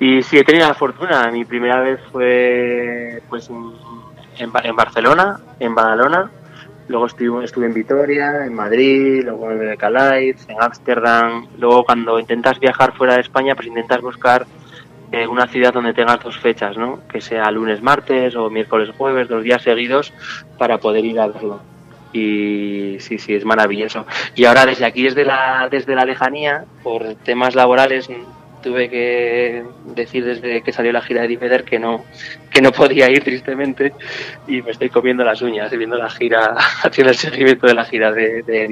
Y 0.00 0.20
sí, 0.24 0.36
he 0.36 0.42
tenido 0.42 0.66
la 0.66 0.74
fortuna. 0.74 1.30
Mi 1.30 1.44
primera 1.44 1.80
vez 1.80 2.00
fue 2.10 3.22
pues 3.28 3.48
en, 3.50 4.50
en 4.64 4.74
Barcelona, 4.76 5.38
en 5.60 5.76
Badalona. 5.76 6.28
Luego 6.88 7.06
estuve, 7.06 7.44
estuve 7.44 7.66
en 7.66 7.74
Vitoria, 7.74 8.44
en 8.44 8.54
Madrid, 8.54 9.22
luego 9.22 9.52
en 9.52 9.76
Calais, 9.76 10.44
en 10.48 10.60
Ámsterdam. 10.60 11.46
Luego 11.56 11.84
cuando 11.84 12.18
intentas 12.18 12.58
viajar 12.58 12.96
fuera 12.96 13.14
de 13.14 13.20
España, 13.20 13.54
pues 13.54 13.68
intentas 13.68 14.00
buscar 14.00 14.44
eh, 15.12 15.26
una 15.26 15.46
ciudad 15.46 15.72
donde 15.72 15.94
tengas 15.94 16.22
dos 16.22 16.38
fechas, 16.38 16.76
¿no? 16.76 17.00
Que 17.08 17.20
sea 17.20 17.50
lunes, 17.50 17.82
martes 17.82 18.34
o 18.36 18.50
miércoles, 18.50 18.90
jueves, 18.96 19.28
dos 19.28 19.42
días 19.42 19.62
seguidos 19.62 20.12
para 20.58 20.78
poder 20.78 21.04
ir 21.04 21.18
a 21.20 21.28
verlo. 21.28 21.60
Y 22.12 22.96
sí, 23.00 23.18
sí, 23.18 23.34
es 23.34 23.44
maravilloso. 23.44 24.06
Y 24.34 24.44
ahora 24.44 24.66
desde 24.66 24.84
aquí, 24.84 25.02
desde 25.02 25.24
la, 25.24 25.68
desde 25.70 25.94
la 25.94 26.04
lejanía, 26.04 26.64
por 26.82 27.14
temas 27.16 27.54
laborales, 27.54 28.08
tuve 28.62 28.88
que 28.90 29.64
decir 29.94 30.24
desde 30.24 30.62
que 30.62 30.72
salió 30.72 30.92
la 30.92 31.02
gira 31.02 31.20
de 31.20 31.26
Eddie 31.26 31.36
Vedder 31.36 31.64
que 31.64 31.78
no, 31.78 32.04
que 32.50 32.60
no 32.60 32.72
podía 32.72 33.08
ir 33.10 33.22
tristemente 33.22 33.92
y 34.46 34.62
me 34.62 34.72
estoy 34.72 34.90
comiendo 34.90 35.24
las 35.24 35.40
uñas 35.42 35.70
viendo 35.70 35.96
la 35.96 36.10
gira, 36.10 36.54
haciendo 36.82 37.12
el 37.12 37.16
seguimiento 37.16 37.66
de 37.66 37.74
la 37.74 37.84
gira 37.84 38.12
de, 38.12 38.42
de. 38.42 38.66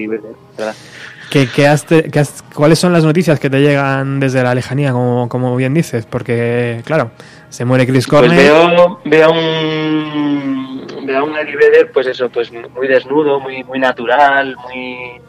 ¿Qué, 1.30 1.48
qué 1.54 1.66
has 1.66 1.84
te- 1.84 2.04
qué 2.10 2.20
has- 2.20 2.42
¿Cuáles 2.54 2.78
son 2.78 2.92
las 2.92 3.04
noticias 3.04 3.40
que 3.40 3.50
te 3.50 3.60
llegan 3.60 4.20
desde 4.20 4.42
la 4.42 4.54
lejanía, 4.54 4.92
como, 4.92 5.28
como 5.28 5.56
bien 5.56 5.74
dices? 5.74 6.06
Porque, 6.06 6.82
claro, 6.84 7.10
se 7.48 7.64
muere 7.64 7.86
Chris 7.86 8.06
Pues 8.06 8.20
Cornell. 8.22 8.36
veo, 8.38 9.00
veo 9.04 9.30
un 9.32 10.86
veo 11.06 11.18
a 11.18 11.22
un 11.22 11.36
Eddie 11.36 11.56
Vedder, 11.56 11.92
pues 11.92 12.06
eso, 12.08 12.28
pues 12.28 12.50
muy 12.52 12.88
desnudo, 12.88 13.38
muy, 13.40 13.62
muy 13.64 13.78
natural, 13.78 14.56
muy 14.68 15.20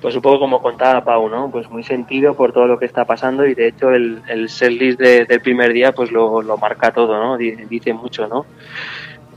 pues 0.00 0.14
un 0.14 0.22
poco 0.22 0.38
como 0.38 0.62
contaba 0.62 1.02
Pau, 1.02 1.28
¿no? 1.28 1.50
Pues 1.50 1.68
muy 1.70 1.82
sentido 1.82 2.34
por 2.34 2.52
todo 2.52 2.66
lo 2.66 2.78
que 2.78 2.84
está 2.84 3.04
pasando 3.04 3.44
y 3.46 3.54
de 3.54 3.68
hecho 3.68 3.90
el, 3.90 4.22
el 4.28 4.48
setlist 4.48 5.00
de- 5.00 5.24
del 5.24 5.40
primer 5.40 5.72
día 5.72 5.92
pues 5.92 6.12
lo, 6.12 6.40
lo 6.42 6.56
marca 6.58 6.92
todo, 6.92 7.18
¿no? 7.18 7.36
Di- 7.36 7.56
Dice 7.68 7.92
mucho, 7.92 8.28
¿no? 8.28 8.46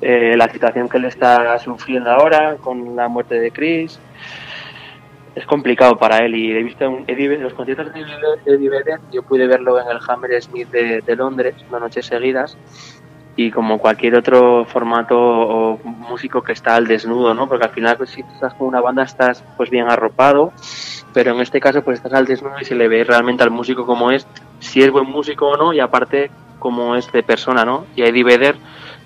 Eh, 0.01 0.35
la 0.37 0.49
situación 0.51 0.87
que 0.89 0.97
él 0.97 1.05
está 1.05 1.57
sufriendo 1.59 2.11
ahora 2.11 2.57
con 2.61 2.95
la 2.95 3.07
muerte 3.07 3.39
de 3.39 3.51
Chris 3.51 3.99
es 5.35 5.45
complicado 5.45 5.97
para 5.97 6.17
él 6.19 6.35
y 6.35 6.51
he 6.51 6.61
visto 6.63 6.89
un- 6.89 7.05
Eddie 7.07 7.37
los 7.37 7.53
conciertos 7.53 7.93
de 7.93 8.01
Eddie 8.45 8.69
Vedder, 8.69 8.99
yo 9.11 9.23
pude 9.23 9.47
verlo 9.47 9.79
en 9.79 9.87
el 9.87 9.99
Hammersmith 10.05 10.69
de, 10.69 11.01
de 11.01 11.15
Londres 11.15 11.55
dos 11.69 11.79
noches 11.81 12.05
seguidas 12.05 12.57
y 13.37 13.49
como 13.49 13.77
cualquier 13.79 14.15
otro 14.15 14.65
formato 14.65 15.17
o 15.17 15.79
músico 15.85 16.41
que 16.41 16.51
está 16.51 16.75
al 16.75 16.85
desnudo, 16.85 17.33
¿no? 17.33 17.47
Porque 17.47 17.63
al 17.65 17.71
final 17.71 17.95
pues, 17.95 18.09
si 18.09 18.21
estás 18.21 18.53
con 18.55 18.67
una 18.67 18.81
banda 18.81 19.03
estás 19.03 19.41
pues 19.55 19.69
bien 19.69 19.89
arropado, 19.89 20.51
pero 21.13 21.31
en 21.33 21.39
este 21.39 21.61
caso 21.61 21.81
pues 21.81 21.97
estás 21.97 22.13
al 22.13 22.25
desnudo 22.25 22.55
y 22.59 22.65
se 22.65 22.75
le 22.75 22.89
ve 22.89 23.03
realmente 23.05 23.43
al 23.43 23.51
músico 23.51 23.85
como 23.85 24.11
es, 24.11 24.27
si 24.59 24.81
es 24.83 24.91
buen 24.91 25.07
músico 25.09 25.47
o 25.47 25.55
no 25.57 25.71
y 25.71 25.79
aparte 25.79 26.29
como 26.59 26.95
es 26.95 27.09
de 27.13 27.23
persona, 27.23 27.63
¿no? 27.63 27.85
Y 27.95 28.01
a 28.01 28.07
Eddie 28.07 28.23
Vedder 28.25 28.55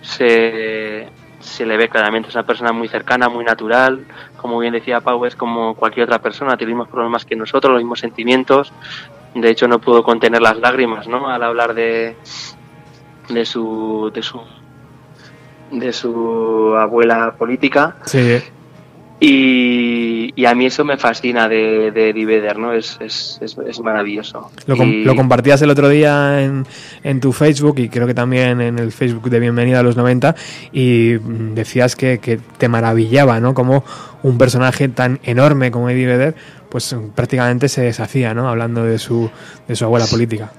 se, 0.01 1.07
se 1.39 1.65
le 1.65 1.77
ve 1.77 1.87
claramente, 1.89 2.29
es 2.29 2.35
una 2.35 2.45
persona 2.45 2.71
muy 2.71 2.87
cercana, 2.87 3.29
muy 3.29 3.45
natural, 3.45 4.05
como 4.45 4.59
bien 4.59 4.73
decía 4.73 5.01
Pau, 5.01 5.25
es 5.25 5.35
como 5.35 5.73
cualquier 5.73 6.03
otra 6.03 6.19
persona, 6.19 6.55
tiene 6.55 6.69
los 6.69 6.77
mismos 6.77 6.89
problemas 6.93 7.25
que 7.25 7.35
nosotros, 7.35 7.73
los 7.73 7.81
mismos 7.81 7.99
sentimientos, 7.99 8.71
de 9.33 9.49
hecho 9.49 9.67
no 9.67 9.79
pudo 9.79 10.03
contener 10.03 10.39
las 10.39 10.59
lágrimas, 10.59 11.07
¿no? 11.07 11.27
Al 11.27 11.41
hablar 11.41 11.73
de, 11.73 12.15
de 13.29 13.43
su 13.43 14.11
de 14.13 14.21
su 14.21 14.39
de 15.71 15.91
su 15.91 16.75
abuela 16.77 17.33
política. 17.39 17.95
Sí, 18.05 18.39
y, 19.27 20.33
y 20.35 20.45
a 20.45 20.53
mí 20.55 20.65
eso 20.65 20.83
me 20.85 20.97
fascina 20.97 21.47
de, 21.47 21.91
de 21.91 22.09
Eddie 22.09 22.25
Vedder, 22.25 22.57
¿no? 22.57 22.73
Es, 22.73 22.97
es, 22.99 23.37
es, 23.41 23.57
es 23.67 23.79
maravilloso. 23.79 24.51
lo, 24.67 24.77
com- 24.77 24.89
Y- 24.89 25.03
lo 25.03 25.15
compartías 25.15 25.61
el 25.61 25.69
otro 25.69 25.89
día 25.89 26.41
en, 26.43 26.65
en 27.03 27.19
tu 27.19 27.31
Facebook 27.33 27.79
y 27.79 27.89
creo 27.89 28.07
que 28.07 28.13
también 28.13 28.61
en 28.61 28.79
el 28.79 28.91
Facebook 28.91 29.29
de 29.29 29.39
Bienvenida 29.39 29.79
a 29.79 29.83
los 29.83 29.95
90 29.97 30.35
y 30.71 31.15
mm, 31.21 31.53
decías 31.55 31.95
que, 31.95 32.19
que 32.19 32.39
te 32.57 32.67
maravillaba, 32.67 33.39
¿no? 33.39 33.53
Como 33.53 33.83
un 34.23 34.37
personaje 34.37 34.87
tan 34.89 35.19
enorme 35.23 35.71
como 35.71 35.89
Eddie 35.89 36.07
Vedder, 36.07 36.35
pues 36.69 36.95
prácticamente 37.15 37.69
se 37.69 37.81
deshacía, 37.81 38.33
¿no? 38.33 38.49
Hablando 38.49 38.83
de 38.83 38.99
su, 38.99 39.29
de 39.67 39.75
su 39.75 39.85
abuela 39.85 40.05
política. 40.07 40.51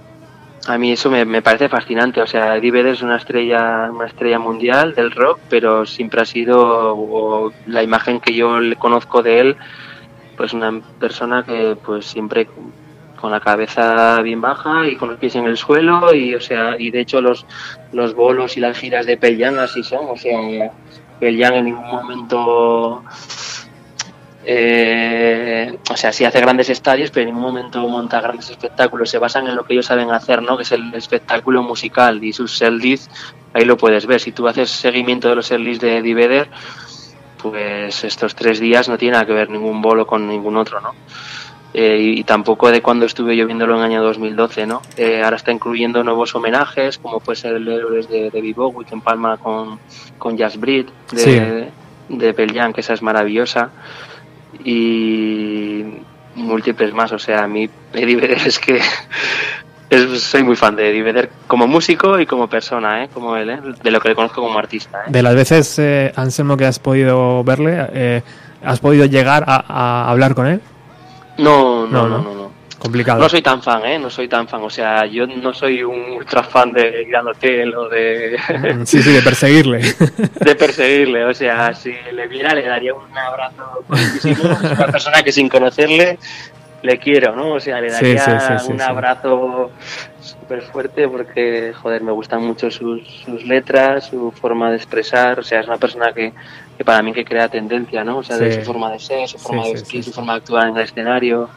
A 0.68 0.78
mí 0.78 0.92
eso 0.92 1.10
me, 1.10 1.24
me 1.24 1.42
parece 1.42 1.68
fascinante. 1.68 2.20
O 2.20 2.26
sea, 2.26 2.56
Eddie 2.56 2.90
es 2.90 3.02
una 3.02 3.16
estrella, 3.16 3.88
una 3.92 4.06
estrella 4.06 4.38
mundial 4.38 4.94
del 4.94 5.12
rock, 5.12 5.38
pero 5.48 5.86
siempre 5.86 6.20
ha 6.22 6.24
sido 6.24 6.94
o, 6.96 7.52
la 7.66 7.82
imagen 7.82 8.20
que 8.20 8.34
yo 8.34 8.58
le 8.58 8.76
conozco 8.76 9.22
de 9.22 9.40
él, 9.40 9.56
pues 10.36 10.52
una 10.52 10.80
persona 10.98 11.44
que 11.44 11.76
pues 11.84 12.06
siempre 12.06 12.46
con- 12.46 12.72
con 13.20 13.30
la 13.30 13.40
cabeza 13.40 14.20
bien 14.22 14.42
baja 14.42 14.86
y 14.86 14.96
con 14.96 15.08
los 15.08 15.18
pies 15.18 15.34
en 15.36 15.46
el 15.46 15.56
suelo 15.56 16.12
y 16.14 16.34
o 16.34 16.40
sea 16.40 16.76
y 16.78 16.90
de 16.90 17.00
hecho 17.00 17.22
los 17.22 17.46
los 17.92 18.14
bolos 18.14 18.58
y 18.58 18.60
las 18.60 18.76
giras 18.78 19.06
de 19.06 19.16
Pearl 19.16 19.38
Jam 19.38 19.58
así 19.58 19.82
son 19.82 20.00
o 20.10 20.16
sea 20.18 20.38
Pearl 21.18 21.38
Jam 21.40 21.54
en 21.54 21.64
ningún 21.64 21.86
momento 21.86 23.02
eh, 24.48 25.76
o 25.90 25.96
sea, 25.96 26.12
sí 26.12 26.24
hace 26.24 26.40
grandes 26.40 26.68
estadios, 26.70 27.10
pero 27.10 27.22
en 27.22 27.34
ningún 27.34 27.42
momento 27.42 27.80
monta 27.88 28.20
grandes 28.20 28.48
espectáculos. 28.48 29.10
Se 29.10 29.18
basan 29.18 29.48
en 29.48 29.56
lo 29.56 29.64
que 29.64 29.72
ellos 29.72 29.86
saben 29.86 30.12
hacer, 30.12 30.40
¿no? 30.40 30.56
Que 30.56 30.62
es 30.62 30.70
el 30.70 30.94
espectáculo 30.94 31.64
musical 31.64 32.22
y 32.22 32.32
sus 32.32 32.56
setlist, 32.56 33.10
ahí 33.52 33.64
lo 33.64 33.76
puedes 33.76 34.06
ver. 34.06 34.20
Si 34.20 34.30
tú 34.30 34.46
haces 34.46 34.70
seguimiento 34.70 35.28
de 35.28 35.34
los 35.34 35.46
setlist 35.48 35.82
de 35.82 35.96
Eddie 35.98 36.14
Vedder, 36.14 36.48
pues 37.42 38.04
estos 38.04 38.36
tres 38.36 38.60
días 38.60 38.88
no 38.88 38.96
tiene 38.96 39.14
nada 39.14 39.26
que 39.26 39.32
ver 39.32 39.50
ningún 39.50 39.82
bolo 39.82 40.06
con 40.06 40.28
ningún 40.28 40.56
otro, 40.56 40.80
¿no? 40.80 40.94
Eh, 41.74 41.98
y, 42.00 42.20
y 42.20 42.24
tampoco 42.24 42.70
de 42.70 42.80
cuando 42.80 43.04
estuve 43.04 43.36
yo 43.36 43.46
viéndolo 43.46 43.72
en 43.74 43.80
el 43.80 43.84
año 43.86 44.02
2012, 44.04 44.64
¿no? 44.66 44.80
Eh, 44.96 45.22
ahora 45.24 45.36
está 45.36 45.50
incluyendo 45.50 46.04
nuevos 46.04 46.32
homenajes, 46.36 46.98
como 46.98 47.18
puede 47.18 47.36
ser 47.36 47.56
el 47.56 47.66
Héroes 47.66 48.08
de 48.08 48.30
David 48.30 48.54
Bowie, 48.54 48.86
que 48.86 48.94
empalma 48.94 49.38
con, 49.38 49.80
con 50.18 50.36
Jazz 50.36 50.56
Breed, 50.56 50.86
de, 51.10 51.18
Sí. 51.18 52.16
de 52.16 52.72
que 52.72 52.80
esa 52.80 52.94
es 52.94 53.02
maravillosa 53.02 53.70
y 54.64 55.84
múltiples 56.34 56.92
más. 56.92 57.12
O 57.12 57.18
sea, 57.18 57.44
a 57.44 57.48
mí 57.48 57.68
Eddie 57.92 58.16
Vedder 58.16 58.46
es 58.46 58.58
que 58.58 58.80
es- 59.90 60.22
soy 60.22 60.42
muy 60.42 60.56
fan 60.56 60.76
de 60.76 60.90
Eddie 60.90 61.02
Vedder 61.02 61.30
como 61.46 61.66
músico 61.66 62.18
y 62.20 62.26
como 62.26 62.48
persona, 62.48 63.04
¿eh? 63.04 63.08
como 63.12 63.36
él, 63.36 63.50
¿eh? 63.50 63.58
de 63.82 63.90
lo 63.90 64.00
que 64.00 64.08
le 64.10 64.14
conozco 64.14 64.42
como 64.42 64.58
artista. 64.58 65.00
¿eh? 65.06 65.10
De 65.10 65.22
las 65.22 65.34
veces, 65.34 65.78
eh, 65.78 66.12
Anselmo, 66.16 66.56
que 66.56 66.66
has 66.66 66.78
podido 66.78 67.42
verle, 67.44 67.86
eh, 67.92 68.22
¿has 68.64 68.80
podido 68.80 69.04
llegar 69.06 69.44
a, 69.46 69.64
a 69.66 70.10
hablar 70.10 70.34
con 70.34 70.46
él? 70.46 70.60
No, 71.38 71.86
No, 71.86 72.02
no, 72.02 72.08
no. 72.08 72.18
no, 72.18 72.22
no. 72.24 72.34
no. 72.34 72.45
Complicado. 72.86 73.20
No 73.20 73.28
soy 73.28 73.42
tan 73.42 73.60
fan, 73.60 73.84
¿eh? 73.84 73.98
No 73.98 74.08
soy 74.08 74.28
tan 74.28 74.46
fan. 74.46 74.62
O 74.62 74.70
sea, 74.70 75.06
yo 75.06 75.26
no 75.26 75.52
soy 75.52 75.82
un 75.82 76.12
ultra 76.12 76.44
fan 76.44 76.70
de 76.70 77.04
Grand 77.08 77.26
Hotel 77.26 77.74
o 77.74 77.88
de, 77.88 78.38
Sí, 78.84 79.02
sí, 79.02 79.12
de 79.12 79.22
perseguirle. 79.22 79.80
de 79.80 80.54
perseguirle. 80.54 81.24
O 81.24 81.34
sea, 81.34 81.74
si 81.74 81.92
le 82.12 82.28
viera 82.28 82.54
le 82.54 82.62
daría 82.62 82.94
un 82.94 83.18
abrazo. 83.18 83.82
Es 83.92 84.24
una 84.24 84.86
persona 84.86 85.20
que 85.24 85.32
sin 85.32 85.48
conocerle 85.48 86.16
le 86.82 86.98
quiero, 86.98 87.34
¿no? 87.34 87.54
O 87.54 87.60
sea, 87.60 87.80
le 87.80 87.90
daría 87.90 88.20
sí, 88.20 88.30
sí, 88.40 88.66
sí, 88.66 88.72
un 88.72 88.80
abrazo 88.80 89.72
súper 90.20 90.62
fuerte 90.62 91.08
porque, 91.08 91.72
joder, 91.74 92.02
me 92.02 92.12
gustan 92.12 92.42
mucho 92.42 92.70
sus, 92.70 93.02
sus 93.24 93.44
letras, 93.44 94.06
su 94.06 94.30
forma 94.30 94.70
de 94.70 94.76
expresar. 94.76 95.40
O 95.40 95.42
sea, 95.42 95.60
es 95.60 95.66
una 95.66 95.78
persona 95.78 96.12
que, 96.12 96.32
que 96.78 96.84
para 96.84 97.02
mí 97.02 97.12
que 97.12 97.24
crea 97.24 97.48
tendencia, 97.48 98.04
¿no? 98.04 98.18
O 98.18 98.22
sea, 98.22 98.36
de 98.36 98.52
su 98.52 98.62
forma 98.62 98.92
de 98.92 99.00
ser, 99.00 99.28
su 99.28 99.38
forma 99.38 99.64
de 99.64 99.72
vestir, 99.72 100.04
su 100.04 100.12
forma 100.12 100.34
de 100.34 100.38
actuar 100.38 100.68
en 100.68 100.76
el 100.76 100.82
escenario. 100.84 101.50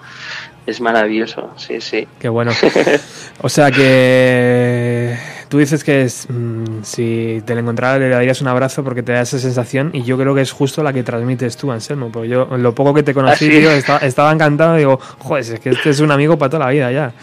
Es 0.69 0.79
maravilloso, 0.81 1.49
sí, 1.57 1.81
sí. 1.81 2.07
Qué 2.19 2.29
bueno. 2.29 2.51
O 3.41 3.47
sea 3.47 3.71
que 3.71 5.15
tú 5.47 5.59
dices 5.59 5.81
que 5.85 6.01
es, 6.03 6.27
mm, 6.29 6.83
si 6.83 7.41
te 7.45 7.53
lo 7.53 7.61
encontrara 7.61 7.97
le 7.97 8.09
darías 8.09 8.41
un 8.41 8.49
abrazo 8.49 8.83
porque 8.83 9.01
te 9.01 9.13
da 9.13 9.21
esa 9.21 9.39
sensación 9.39 9.91
y 9.93 10.03
yo 10.03 10.17
creo 10.17 10.35
que 10.35 10.41
es 10.41 10.51
justo 10.51 10.83
la 10.83 10.91
que 10.91 11.03
transmites 11.03 11.55
tú, 11.55 11.71
Anselmo. 11.71 12.09
Porque 12.11 12.27
yo, 12.27 12.45
lo 12.57 12.75
poco 12.75 12.93
que 12.93 13.01
te 13.03 13.13
conocí, 13.13 13.45
¿Ah, 13.47 13.71
sí? 13.71 13.77
estaba, 13.77 13.99
estaba 13.99 14.31
encantado 14.33 14.75
y 14.75 14.79
digo, 14.79 14.99
joder, 15.19 15.53
es 15.53 15.59
que 15.61 15.69
este 15.69 15.89
es 15.91 16.01
un 16.01 16.11
amigo 16.11 16.37
para 16.37 16.49
toda 16.49 16.65
la 16.65 16.71
vida 16.71 16.91
ya. 16.91 17.13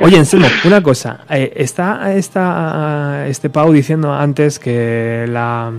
Oye, 0.00 0.18
Anselmo, 0.18 0.48
una 0.64 0.82
cosa. 0.82 1.20
eh, 1.30 1.52
está 1.54 2.12
está 2.14 3.24
este 3.28 3.48
Pau 3.48 3.72
diciendo 3.72 4.12
antes 4.12 4.58
que 4.58 5.26
la... 5.28 5.72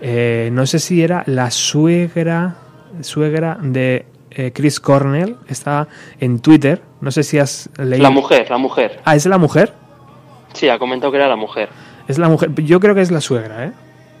eh, 0.00 0.48
no 0.52 0.64
sé 0.66 0.78
si 0.78 1.02
era 1.02 1.24
la 1.26 1.50
suegra, 1.50 2.54
suegra 3.00 3.58
de 3.60 4.06
eh, 4.30 4.52
Chris 4.54 4.80
Cornell, 4.80 5.36
está 5.48 5.88
en 6.20 6.40
Twitter. 6.40 6.82
No 7.00 7.10
sé 7.10 7.22
si 7.22 7.38
has 7.38 7.68
leído. 7.78 8.02
La 8.02 8.10
mujer, 8.10 8.48
la 8.50 8.58
mujer. 8.58 9.00
Ah, 9.04 9.16
¿es 9.16 9.26
la 9.26 9.38
mujer? 9.38 9.72
Sí, 10.52 10.68
ha 10.68 10.78
comentado 10.78 11.10
que 11.12 11.18
era 11.18 11.28
la 11.28 11.36
mujer. 11.36 11.68
Es 12.08 12.18
la 12.18 12.28
mujer. 12.28 12.54
Yo 12.56 12.80
creo 12.80 12.94
que 12.94 13.00
es 13.02 13.10
la 13.10 13.20
suegra, 13.20 13.66
¿eh? 13.66 13.72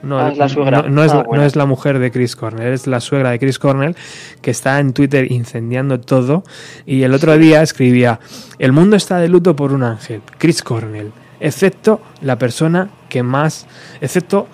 No, 0.02 0.18
Ah, 0.18 0.30
es 0.32 0.38
la 0.38 0.48
suegra. 0.48 0.82
No, 0.82 0.88
no 0.88 1.04
es, 1.04 1.12
Ah, 1.12 1.16
la- 1.16 1.22
bueno. 1.24 1.42
no 1.42 1.46
es 1.46 1.56
la 1.56 1.66
mujer 1.66 1.98
de 1.98 2.10
Chris 2.10 2.34
Cornell, 2.34 2.72
es 2.72 2.86
la 2.86 3.00
suegra 3.00 3.30
de 3.32 3.38
Chris 3.38 3.58
Cornell 3.58 3.94
que 4.40 4.50
está 4.50 4.78
en 4.78 4.94
Twitter 4.94 5.30
incendiando 5.30 6.00
todo. 6.00 6.42
Y 6.86 7.02
el 7.02 7.12
otro 7.12 7.36
día 7.36 7.60
escribía: 7.62 8.18
El 8.58 8.72
mundo 8.72 8.96
está 8.96 9.18
de 9.18 9.28
luto 9.28 9.54
por 9.56 9.72
un 9.72 9.82
ángel, 9.82 10.22
Chris 10.38 10.62
Cornell, 10.62 11.12
excepto 11.40 12.00
la 12.22 12.38
persona 12.38 12.88
que 13.10 13.22
más. 13.22 13.66
excepto 14.00 14.46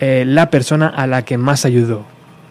eh, 0.00 0.24
la 0.26 0.48
persona 0.50 0.88
a 0.88 1.06
la 1.06 1.22
que 1.24 1.36
más 1.36 1.64
ayudó. 1.66 2.04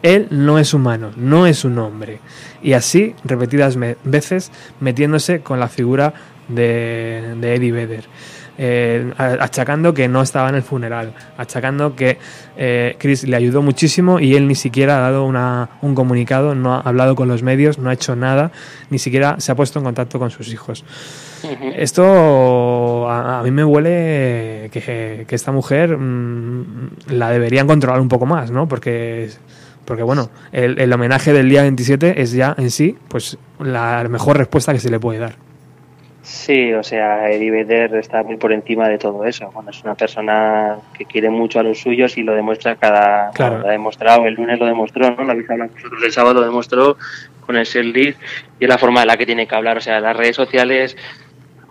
Él 0.03 0.27
no 0.29 0.59
es 0.59 0.73
humano, 0.75 1.11
no 1.17 1.47
es 1.47 1.65
un 1.65 1.79
hombre. 1.79 2.19
Y 2.61 2.73
así, 2.73 3.15
repetidas 3.23 3.75
me- 3.77 3.95
veces, 4.03 4.51
metiéndose 4.79 5.39
con 5.39 5.59
la 5.59 5.67
figura 5.69 6.13
de, 6.47 7.35
de 7.41 7.55
Eddie 7.55 7.71
Vedder. 7.71 8.03
Eh, 8.55 9.11
achacando 9.17 9.95
que 9.95 10.07
no 10.07 10.21
estaba 10.21 10.47
en 10.49 10.53
el 10.53 10.61
funeral, 10.61 11.13
achacando 11.39 11.95
que 11.95 12.19
eh, 12.55 12.95
Chris 12.99 13.23
le 13.27 13.35
ayudó 13.35 13.63
muchísimo 13.63 14.19
y 14.19 14.35
él 14.35 14.47
ni 14.47 14.53
siquiera 14.53 14.97
ha 14.97 15.01
dado 15.09 15.25
una- 15.25 15.69
un 15.81 15.95
comunicado, 15.95 16.53
no 16.53 16.75
ha 16.75 16.81
hablado 16.81 17.15
con 17.15 17.27
los 17.27 17.41
medios, 17.41 17.79
no 17.79 17.89
ha 17.89 17.93
hecho 17.93 18.15
nada, 18.15 18.51
ni 18.91 18.99
siquiera 18.99 19.37
se 19.39 19.51
ha 19.51 19.55
puesto 19.55 19.79
en 19.79 19.85
contacto 19.85 20.19
con 20.19 20.29
sus 20.29 20.49
hijos. 20.53 20.85
Esto 21.75 23.09
a, 23.09 23.39
a 23.39 23.43
mí 23.43 23.51
me 23.51 23.63
huele 23.65 24.69
que, 24.71 25.25
que 25.27 25.35
esta 25.35 25.51
mujer 25.51 25.97
mm, 25.97 26.89
la 27.09 27.29
deberían 27.31 27.65
controlar 27.67 27.99
un 28.01 28.07
poco 28.09 28.25
más, 28.25 28.51
¿no? 28.51 28.67
Porque, 28.67 29.29
porque 29.85 30.03
bueno, 30.03 30.29
el, 30.51 30.79
el 30.79 30.91
homenaje 30.93 31.33
del 31.33 31.49
día 31.49 31.61
27 31.63 32.21
es 32.21 32.31
ya 32.31 32.55
en 32.57 32.71
sí 32.71 32.97
pues 33.07 33.37
la 33.59 34.05
mejor 34.09 34.37
respuesta 34.37 34.73
que 34.73 34.79
se 34.79 34.89
le 34.89 34.99
puede 34.99 35.19
dar. 35.19 35.35
Sí, 36.23 36.71
o 36.71 36.83
sea, 36.83 37.29
Eddie 37.29 37.51
Vedder 37.51 37.95
está 37.95 38.23
muy 38.23 38.37
por 38.37 38.53
encima 38.53 38.87
de 38.87 38.97
todo 38.97 39.25
eso. 39.25 39.51
Bueno, 39.53 39.71
es 39.71 39.83
una 39.83 39.93
persona 39.93 40.77
que 40.97 41.03
quiere 41.03 41.29
mucho 41.29 41.59
a 41.59 41.63
los 41.63 41.79
suyos 41.79 42.17
y 42.17 42.23
lo 42.23 42.33
demuestra 42.33 42.77
cada... 42.77 43.29
Claro. 43.31 43.59
Lo 43.59 43.67
ha 43.67 43.71
demostrado, 43.71 44.25
el 44.25 44.35
lunes 44.35 44.57
lo 44.57 44.65
demostró, 44.65 45.11
¿no? 45.11 45.29
Hablado 45.29 45.69
vosotros 45.73 46.01
el 46.01 46.11
sábado, 46.13 46.35
lo 46.35 46.45
demostró 46.45 46.97
con 47.45 47.57
el 47.57 47.65
Shell 47.65 47.91
Lead 47.91 48.15
y 48.57 48.63
es 48.63 48.69
la 48.69 48.77
forma 48.77 49.01
en 49.01 49.07
la 49.07 49.17
que 49.17 49.25
tiene 49.25 49.47
que 49.47 49.55
hablar. 49.55 49.77
O 49.77 49.81
sea, 49.81 49.99
las 49.99 50.15
redes 50.15 50.35
sociales... 50.37 50.95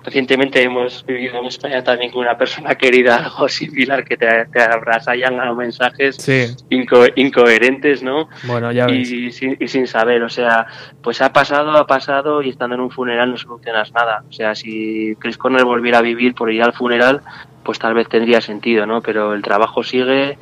Recientemente 0.04 0.62
hemos 0.62 1.06
vivido 1.06 1.38
en 1.38 1.46
España 1.46 1.84
también 1.84 2.10
con 2.10 2.22
una 2.22 2.36
persona 2.36 2.74
querida, 2.78 3.16
algo 3.16 3.48
similar, 3.48 4.04
que 4.04 4.16
te, 4.16 4.46
te 4.46 4.60
abrasallan 4.62 5.38
a 5.40 5.52
mensajes 5.54 6.16
Sí. 6.16 6.46
inco- 6.70 7.12
incoherentes, 7.16 8.02
¿no? 8.02 8.28
Bueno, 8.44 8.72
ya 8.72 8.86
ves. 8.86 9.10
y, 9.10 9.30
sin, 9.32 9.56
y 9.60 9.68
sin 9.68 9.86
saber, 9.86 10.22
o 10.24 10.28
sea, 10.28 10.66
pues 11.02 11.20
ha 11.22 11.32
pasado, 11.32 11.70
ha 11.76 11.86
pasado 11.86 12.42
y 12.42 12.48
estando 12.50 12.74
en 12.74 12.80
un 12.80 12.90
funeral 12.90 13.30
no 13.30 13.36
solucionas 13.36 13.92
nada. 13.92 14.24
O 14.28 14.32
sea, 14.32 14.54
si 14.54 15.14
Chris 15.20 15.38
Cornell 15.38 15.64
volviera 15.64 15.98
a 15.98 16.02
vivir 16.02 16.34
por 16.34 16.50
ir 16.52 16.62
al 16.62 16.72
funeral, 16.72 17.20
pues 17.62 17.78
tal 17.78 17.94
vez 17.94 18.08
tendría 18.08 18.40
sentido, 18.40 18.86
¿no? 18.86 19.02
Pero 19.02 19.34
el 19.34 19.42
trabajo 19.42 19.84
sigue 19.84 20.36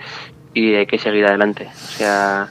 y 0.54 0.74
hay 0.74 0.86
que 0.86 0.98
seguir 0.98 1.26
adelante. 1.26 1.68
O 1.70 1.76
sea, 1.76 2.48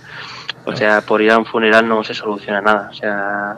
o 0.65 0.75
sea, 0.75 1.01
por 1.01 1.21
ir 1.23 1.31
a 1.31 1.39
un 1.39 1.45
funeral 1.45 1.87
no 1.87 2.03
se 2.03 2.13
soluciona 2.13 2.61
nada. 2.61 2.89
O 2.91 2.93
sea, 2.93 3.57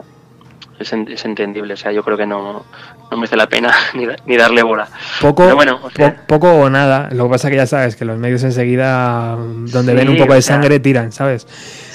es 0.80 1.24
entendible. 1.24 1.74
O 1.74 1.76
sea, 1.76 1.92
yo 1.92 2.02
creo 2.02 2.16
que 2.16 2.26
no, 2.26 2.64
no 3.12 3.18
merece 3.18 3.36
la 3.36 3.46
pena 3.46 3.70
ni, 3.94 4.06
da- 4.06 4.16
ni 4.26 4.36
darle 4.36 4.62
bola. 4.62 4.88
Poco, 5.20 5.44
Pero 5.44 5.54
bueno, 5.56 5.78
o 5.82 5.90
sea- 5.90 6.16
po- 6.16 6.22
poco 6.26 6.52
o 6.52 6.70
nada. 6.70 7.08
Lo 7.12 7.24
que 7.24 7.30
pasa 7.30 7.50
que 7.50 7.56
ya 7.56 7.66
sabes 7.66 7.94
que 7.94 8.04
los 8.04 8.18
medios 8.18 8.42
enseguida, 8.42 9.36
donde 9.36 9.92
Sí, 9.92 9.96
ven 9.98 10.08
un 10.08 10.16
poco 10.18 10.34
de 10.34 10.42
sea- 10.42 10.56
sangre, 10.56 10.80
tiran, 10.80 11.12
¿sabes? 11.12 11.46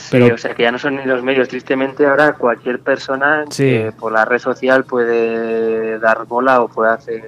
Pero, 0.09 0.35
o 0.35 0.37
sea, 0.37 0.53
que 0.55 0.63
ya 0.63 0.71
no 0.71 0.79
son 0.79 0.95
ni 0.95 1.03
los 1.05 1.21
medios. 1.21 1.49
Tristemente, 1.49 2.05
ahora 2.05 2.31
cualquier 2.33 2.79
persona 2.79 3.43
Sí. 3.49 3.63
que 3.65 3.91
por 3.99 4.11
la 4.13 4.23
red 4.23 4.39
social 4.39 4.85
puede 4.85 5.99
dar 5.99 6.25
bola 6.25 6.61
o 6.61 6.69
puede 6.69 6.93
hacer 6.93 7.23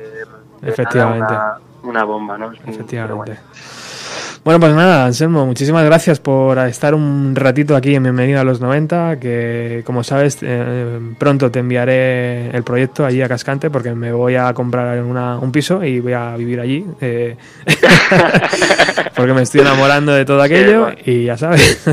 Efectivamente. 0.61 1.33
una, 1.33 1.57
una 1.83 2.03
bomba, 2.05 2.37
¿no? 2.37 2.53
Efectivamente. 2.65 3.15
bueno. 3.33 3.41
Bueno, 4.43 4.59
pues 4.61 4.73
nada, 4.73 5.05
Anselmo, 5.05 5.45
muchísimas 5.45 5.83
gracias 5.85 6.19
por 6.19 6.57
estar 6.59 6.95
un 6.95 7.35
ratito 7.35 7.75
aquí 7.75 7.93
en 7.93 8.03
Bienvenido 8.03 8.39
a 8.39 8.43
los 8.43 8.61
90, 8.61 9.19
que 9.19 9.83
como 9.85 10.03
sabes, 10.03 10.39
eh, 10.41 10.99
pronto 11.19 11.51
te 11.51 11.59
enviaré 11.59 12.49
el 12.49 12.63
proyecto 12.63 13.05
allí 13.05 13.21
a 13.21 13.27
Cascante 13.27 13.69
porque 13.69 13.93
me 13.93 14.11
voy 14.13 14.35
a 14.35 14.51
comprar 14.53 15.03
una- 15.03 15.37
un 15.37 15.51
piso 15.51 15.83
y 15.83 15.99
voy 15.99 16.13
a 16.13 16.35
vivir 16.37 16.59
allí, 16.61 16.85
eh, 17.01 17.35
porque 19.15 19.33
me 19.33 19.41
estoy 19.43 19.61
enamorando 19.61 20.13
de 20.13 20.25
todo 20.25 20.39
Sí, 20.39 20.45
aquello 20.53 20.81
bueno. 20.83 20.97
y 21.05 21.25
ya 21.25 21.37
sabes. 21.37 21.83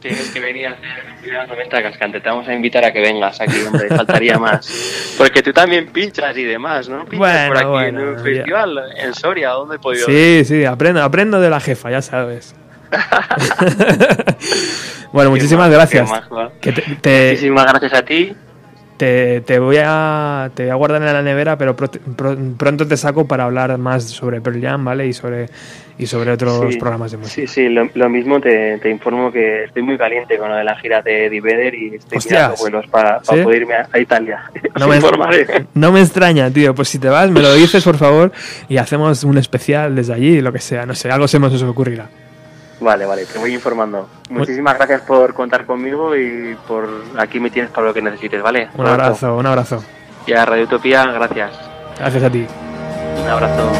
Tienes 0.00 0.30
que 0.30 0.40
venir 0.40 0.66
a 0.66 0.70
hacer 0.72 1.13
el 1.44 1.50
90 1.50 1.82
cascante. 1.82 2.20
Te 2.20 2.28
vamos 2.28 2.48
a 2.48 2.54
invitar 2.54 2.84
a 2.84 2.92
que 2.92 3.00
vengas 3.00 3.40
aquí, 3.40 3.56
hombre. 3.66 3.88
Faltaría 3.88 4.38
más. 4.38 5.14
Porque 5.18 5.42
tú 5.42 5.52
también 5.52 5.88
pinchas 5.92 6.36
y 6.36 6.44
demás, 6.44 6.88
¿no? 6.88 7.00
Pinchas 7.04 7.18
Bueno, 7.18 7.48
por 7.48 7.56
aquí 7.58 7.66
bueno, 7.68 8.00
en 8.00 8.08
un 8.08 8.16
ya. 8.16 8.22
festival 8.22 8.78
en 8.96 9.14
Soria. 9.14 9.50
¿Dónde 9.50 9.76
he 9.76 9.78
podido 9.78 10.06
Sí, 10.06 10.44
sí, 10.44 10.64
aprendo, 10.64 11.02
aprendo 11.02 11.40
de 11.40 11.50
la 11.50 11.60
jefa, 11.60 11.90
ya 11.90 12.02
sabes. 12.02 12.54
bueno, 15.12 15.30
muchísimas 15.30 15.68
majo, 15.68 15.78
gracias. 15.78 16.10
qué 16.10 16.16
majo. 16.20 16.52
Que 16.60 16.72
te, 16.72 16.82
te- 17.00 17.28
Muchísimas 17.30 17.66
gracias 17.66 17.92
a 17.94 18.02
ti. 18.02 18.34
Te- 18.96 19.40
te 19.42 19.58
voy 19.58 19.76
a 19.82 20.50
te 20.54 20.64
voy 20.64 20.70
a 20.70 20.74
guardar 20.76 21.02
en 21.02 21.12
la 21.12 21.22
nevera, 21.22 21.58
pero 21.58 21.74
pro- 21.76 21.90
pro- 21.90 22.36
pronto 22.56 22.86
te 22.86 22.96
saco 22.96 23.26
para 23.26 23.44
hablar 23.44 23.76
más 23.78 24.04
sobre 24.04 24.40
Pearl 24.40 24.60
Jam, 24.60 24.84
¿vale? 24.84 25.06
Y 25.06 25.12
sobre 25.12 25.46
y 25.96 26.06
sobre 26.06 26.32
otros 26.32 26.72
Sí, 26.74 26.78
programas 26.80 27.12
de 27.12 27.18
música. 27.18 27.34
Sí, 27.34 27.46
sí, 27.46 27.68
lo, 27.68 27.88
lo 27.94 28.08
mismo 28.08 28.40
te, 28.40 28.78
te 28.78 28.90
informo 28.90 29.30
que 29.30 29.64
estoy 29.64 29.82
muy 29.82 29.96
caliente 29.96 30.36
con 30.38 30.48
lo 30.48 30.56
de 30.56 30.64
la 30.64 30.74
gira 30.76 31.02
de 31.02 31.26
Eddie 31.26 31.40
Vedder 31.40 31.72
y 31.74 31.94
estoy 31.94 32.18
Hostias. 32.18 32.40
mirando 32.40 32.56
vuelos 32.58 32.86
para 32.88 33.20
¿Sí? 33.22 33.36
poder 33.42 33.62
irme 33.62 33.74
a, 33.74 33.88
a 33.92 33.98
Italia. 34.00 34.42
No 34.78 34.88
me, 34.88 34.98
no 35.74 35.92
me 35.92 36.00
extraña, 36.00 36.50
tío. 36.50 36.74
Pues 36.74 36.88
si 36.88 36.98
te 36.98 37.08
vas, 37.08 37.30
me 37.30 37.40
lo 37.40 37.54
dices, 37.54 37.84
por 37.84 37.96
favor, 37.96 38.32
y 38.68 38.76
hacemos 38.78 39.22
un 39.22 39.38
especial 39.38 39.94
desde 39.94 40.14
allí, 40.14 40.40
lo 40.40 40.52
que 40.52 40.58
sea. 40.58 40.84
No 40.84 40.96
sé, 40.96 41.10
algo 41.12 41.28
se 41.28 41.38
nos 41.38 41.62
ocurrirá. 41.62 42.08
Vale, 42.80 43.06
vale, 43.06 43.24
te 43.26 43.38
voy 43.38 43.54
informando. 43.54 44.08
Muchísimas 44.30 44.76
gracias 44.76 45.02
por 45.02 45.32
contar 45.34 45.64
conmigo 45.64 46.14
y 46.16 46.56
por 46.66 46.88
aquí 47.18 47.40
me 47.40 47.50
tienes 47.50 47.70
para 47.70 47.86
lo 47.86 47.94
que 47.94 48.02
necesites, 48.02 48.42
¿vale? 48.42 48.68
Un 48.74 48.86
abrazo, 48.86 49.36
un 49.36 49.46
abrazo. 49.46 49.82
Y 50.26 50.32
a 50.32 50.44
Radio 50.44 50.64
Utopía, 50.64 51.04
gracias. 51.04 51.52
Gracias 51.98 52.24
a 52.24 52.30
ti. 52.30 52.46
Un 53.22 53.28
abrazo. 53.28 53.70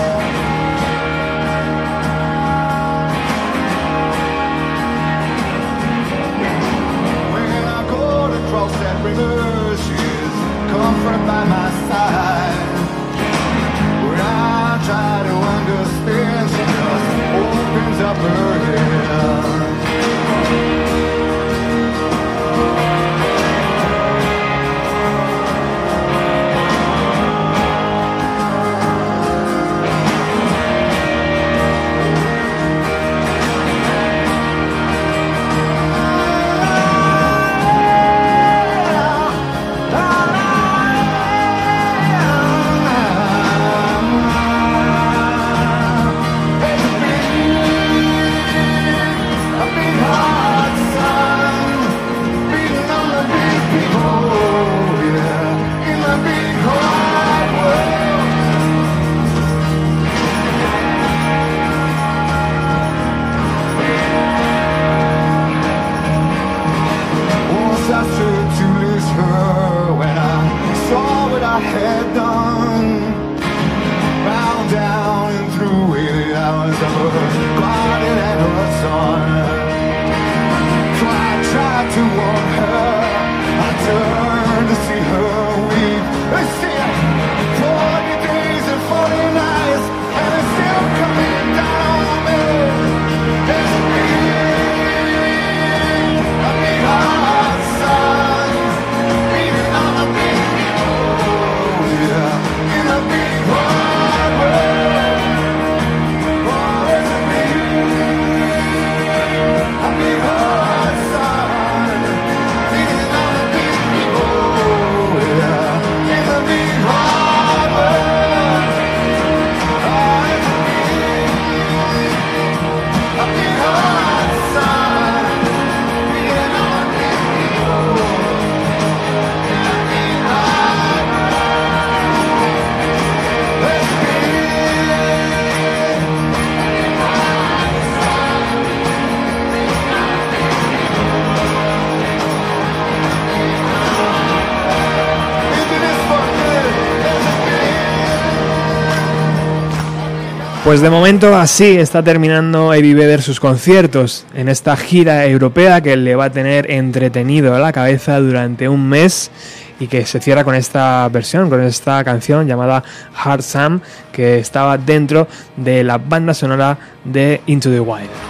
Pues 150.74 150.82
de 150.82 150.90
momento 150.90 151.36
así 151.36 151.76
está 151.76 152.02
terminando 152.02 152.74
Eddie 152.74 152.96
Vedder 152.96 153.22
sus 153.22 153.38
conciertos 153.38 154.26
en 154.34 154.48
esta 154.48 154.76
gira 154.76 155.24
europea 155.24 155.80
que 155.80 155.96
le 155.96 156.16
va 156.16 156.24
a 156.24 156.30
tener 156.30 156.68
entretenido 156.68 157.54
a 157.54 157.60
la 157.60 157.72
cabeza 157.72 158.18
durante 158.18 158.68
un 158.68 158.88
mes 158.88 159.30
y 159.78 159.86
que 159.86 160.04
se 160.04 160.18
cierra 160.18 160.42
con 160.42 160.56
esta 160.56 161.08
versión, 161.10 161.48
con 161.48 161.62
esta 161.62 162.02
canción 162.02 162.48
llamada 162.48 162.82
Hard 163.14 163.42
Sam 163.42 163.82
que 164.10 164.40
estaba 164.40 164.76
dentro 164.76 165.28
de 165.56 165.84
la 165.84 165.98
banda 165.98 166.34
sonora 166.34 166.76
de 167.04 167.40
Into 167.46 167.70
the 167.70 167.78
Wild. 167.78 168.23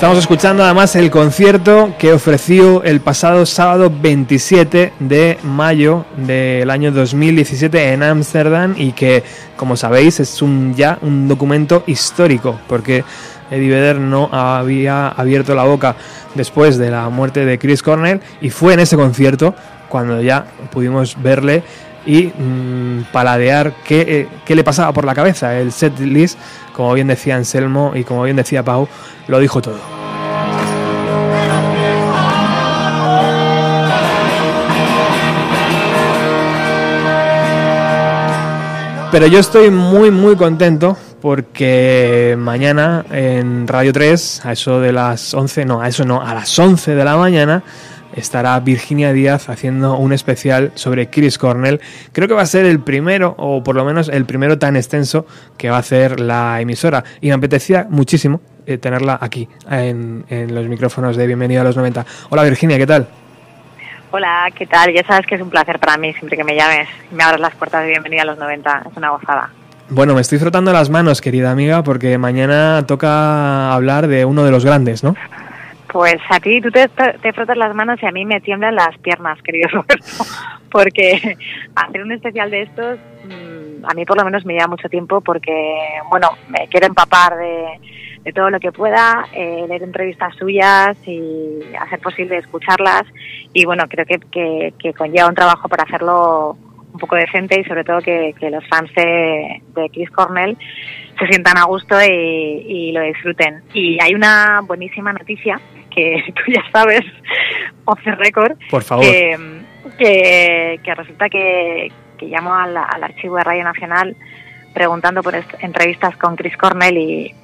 Estamos 0.00 0.16
escuchando 0.16 0.64
además 0.64 0.96
el 0.96 1.10
concierto 1.10 1.94
que 1.98 2.14
ofreció 2.14 2.82
el 2.84 3.02
pasado 3.02 3.44
sábado 3.44 3.92
27 3.94 4.94
de 4.98 5.36
mayo 5.42 6.06
del 6.16 6.70
año 6.70 6.90
2017 6.90 7.92
en 7.92 8.02
Ámsterdam 8.02 8.74
y 8.78 8.92
que, 8.92 9.22
como 9.56 9.76
sabéis, 9.76 10.18
es 10.18 10.40
un 10.40 10.74
ya 10.74 10.98
un 11.02 11.28
documento 11.28 11.84
histórico 11.86 12.58
porque 12.66 13.04
Eddie 13.50 13.68
Vedder 13.68 13.98
no 13.98 14.30
había 14.32 15.08
abierto 15.08 15.54
la 15.54 15.64
boca 15.64 15.96
después 16.34 16.78
de 16.78 16.90
la 16.90 17.10
muerte 17.10 17.44
de 17.44 17.58
Chris 17.58 17.82
Cornell 17.82 18.22
y 18.40 18.48
fue 18.48 18.72
en 18.72 18.80
ese 18.80 18.96
concierto 18.96 19.54
cuando 19.90 20.22
ya 20.22 20.46
pudimos 20.72 21.14
verle 21.22 21.62
y 22.06 22.28
mm, 22.28 23.08
paladear 23.12 23.74
qué, 23.84 24.00
eh, 24.08 24.28
qué 24.46 24.54
le 24.54 24.64
pasaba 24.64 24.92
por 24.92 25.04
la 25.04 25.14
cabeza. 25.14 25.58
El 25.58 25.72
set 25.72 25.98
list, 25.98 26.38
como 26.72 26.94
bien 26.94 27.08
decía 27.08 27.36
Anselmo 27.36 27.92
y 27.94 28.04
como 28.04 28.22
bien 28.22 28.36
decía 28.36 28.62
Pau, 28.62 28.88
lo 29.28 29.38
dijo 29.38 29.60
todo. 29.60 29.78
Pero 39.12 39.26
yo 39.26 39.40
estoy 39.40 39.70
muy 39.70 40.12
muy 40.12 40.36
contento 40.36 40.96
porque 41.20 42.36
mañana 42.38 43.04
en 43.10 43.66
Radio 43.66 43.92
3, 43.92 44.46
a 44.46 44.52
eso 44.52 44.80
de 44.80 44.92
las 44.92 45.34
11, 45.34 45.64
no, 45.64 45.80
a 45.80 45.88
eso 45.88 46.04
no, 46.04 46.22
a 46.22 46.32
las 46.32 46.56
11 46.56 46.94
de 46.94 47.04
la 47.04 47.16
mañana, 47.16 47.64
estará 48.14 48.58
Virginia 48.60 49.12
Díaz 49.12 49.48
haciendo 49.48 49.96
un 49.96 50.12
especial 50.12 50.72
sobre 50.76 51.10
Chris 51.10 51.38
Cornell. 51.38 51.80
Creo 52.12 52.28
que 52.28 52.34
va 52.34 52.42
a 52.42 52.46
ser 52.46 52.66
el 52.66 52.80
primero, 52.80 53.34
o 53.36 53.62
por 53.62 53.74
lo 53.74 53.84
menos 53.84 54.08
el 54.08 54.26
primero 54.26 54.58
tan 54.58 54.76
extenso 54.76 55.26
que 55.56 55.70
va 55.70 55.76
a 55.76 55.80
hacer 55.80 56.20
la 56.20 56.60
emisora. 56.60 57.04
Y 57.20 57.28
me 57.28 57.34
apetecía 57.34 57.86
muchísimo 57.90 58.40
eh, 58.70 58.78
tenerla 58.78 59.18
aquí, 59.20 59.48
en, 59.68 60.24
en 60.28 60.54
los 60.54 60.66
micrófonos 60.66 61.16
de 61.16 61.26
Bienvenido 61.26 61.60
a 61.62 61.64
los 61.64 61.76
90. 61.76 62.06
Hola 62.30 62.44
Virginia, 62.44 62.78
¿qué 62.78 62.86
tal? 62.86 63.08
Hola, 64.12 64.48
¿qué 64.54 64.66
tal? 64.66 64.92
Ya 64.92 65.04
sabes 65.04 65.26
que 65.26 65.34
es 65.34 65.40
un 65.40 65.50
placer 65.50 65.78
para 65.78 65.96
mí 65.96 66.12
siempre 66.14 66.36
que 66.36 66.44
me 66.44 66.54
llames 66.54 66.88
y 67.10 67.14
me 67.14 67.22
abras 67.22 67.40
las 67.40 67.54
puertas 67.54 67.82
de 67.82 67.90
bienvenida 67.90 68.22
a 68.22 68.26
los 68.26 68.38
90. 68.38 68.84
Es 68.90 68.96
una 68.96 69.10
gozada. 69.10 69.50
Bueno, 69.88 70.14
me 70.14 70.20
estoy 70.20 70.38
frotando 70.38 70.72
las 70.72 70.88
manos, 70.88 71.20
querida 71.20 71.50
amiga, 71.50 71.82
porque 71.82 72.16
mañana 72.16 72.84
toca 72.86 73.72
hablar 73.72 74.06
de 74.06 74.24
uno 74.24 74.44
de 74.44 74.52
los 74.52 74.64
grandes, 74.64 75.02
¿no? 75.02 75.16
Pues 75.92 76.18
a 76.28 76.38
ti, 76.38 76.60
tú 76.60 76.70
te, 76.70 76.88
te 76.88 77.32
frotas 77.32 77.56
las 77.56 77.74
manos 77.74 78.00
y 78.00 78.06
a 78.06 78.12
mí 78.12 78.24
me 78.24 78.40
tiemblan 78.40 78.76
las 78.76 78.96
piernas, 78.98 79.42
querido 79.42 79.68
Roberto, 79.68 80.24
porque 80.70 81.36
hacer 81.74 82.02
un 82.02 82.12
especial 82.12 82.50
de 82.50 82.62
estos 82.62 82.98
mm, 83.24 83.84
a 83.84 83.94
mí 83.94 84.04
por 84.04 84.16
lo 84.16 84.24
menos 84.24 84.44
me 84.44 84.54
lleva 84.54 84.68
mucho 84.68 84.88
tiempo 84.88 85.20
porque, 85.20 85.52
bueno, 86.08 86.30
me 86.48 86.68
quiero 86.68 86.86
empapar 86.86 87.36
de, 87.36 87.80
de 88.24 88.32
todo 88.32 88.50
lo 88.50 88.60
que 88.60 88.72
pueda, 88.72 89.26
eh, 89.32 89.64
leer 89.68 89.82
entrevistas 89.82 90.34
suyas 90.36 90.96
y 91.06 91.60
hacer 91.78 92.00
posible 92.00 92.36
escucharlas 92.38 93.02
y 93.52 93.64
bueno, 93.64 93.84
creo 93.88 94.04
que, 94.04 94.18
que, 94.30 94.74
que 94.78 94.92
conlleva 94.92 95.28
un 95.28 95.34
trabajo 95.34 95.68
para 95.68 95.84
hacerlo 95.84 96.56
un 96.92 96.98
poco 96.98 97.16
decente 97.16 97.60
y 97.60 97.64
sobre 97.64 97.84
todo 97.84 98.00
que, 98.00 98.34
que 98.38 98.50
los 98.50 98.66
fans 98.68 98.90
de, 98.94 99.62
de 99.74 99.90
Chris 99.90 100.10
Cornell 100.10 100.56
se 101.18 101.26
sientan 101.28 101.56
a 101.58 101.64
gusto 101.64 101.96
y, 102.02 102.08
y 102.08 102.92
lo 102.92 103.02
disfruten. 103.02 103.62
Y 103.72 103.98
hay 104.02 104.14
una 104.14 104.60
buenísima 104.66 105.12
noticia 105.12 105.60
que 105.94 106.22
tú 106.34 106.52
ya 106.52 106.62
sabes, 106.72 107.02
off 107.84 108.00
the 108.04 108.14
record, 108.16 108.56
Por 108.70 108.82
favor. 108.82 109.04
que, 109.04 109.36
que, 109.98 110.80
que 110.82 110.94
resulta 110.94 111.28
que, 111.28 111.90
que 112.18 112.26
llamo 112.26 112.54
al, 112.54 112.76
al 112.76 113.04
archivo 113.04 113.36
de 113.36 113.44
Radio 113.44 113.64
Nacional 113.64 114.16
preguntando 114.74 115.22
por 115.22 115.34
entrevistas 115.60 116.16
con 116.16 116.36
Chris 116.36 116.56
Cornell 116.56 116.96
y, 116.96 117.34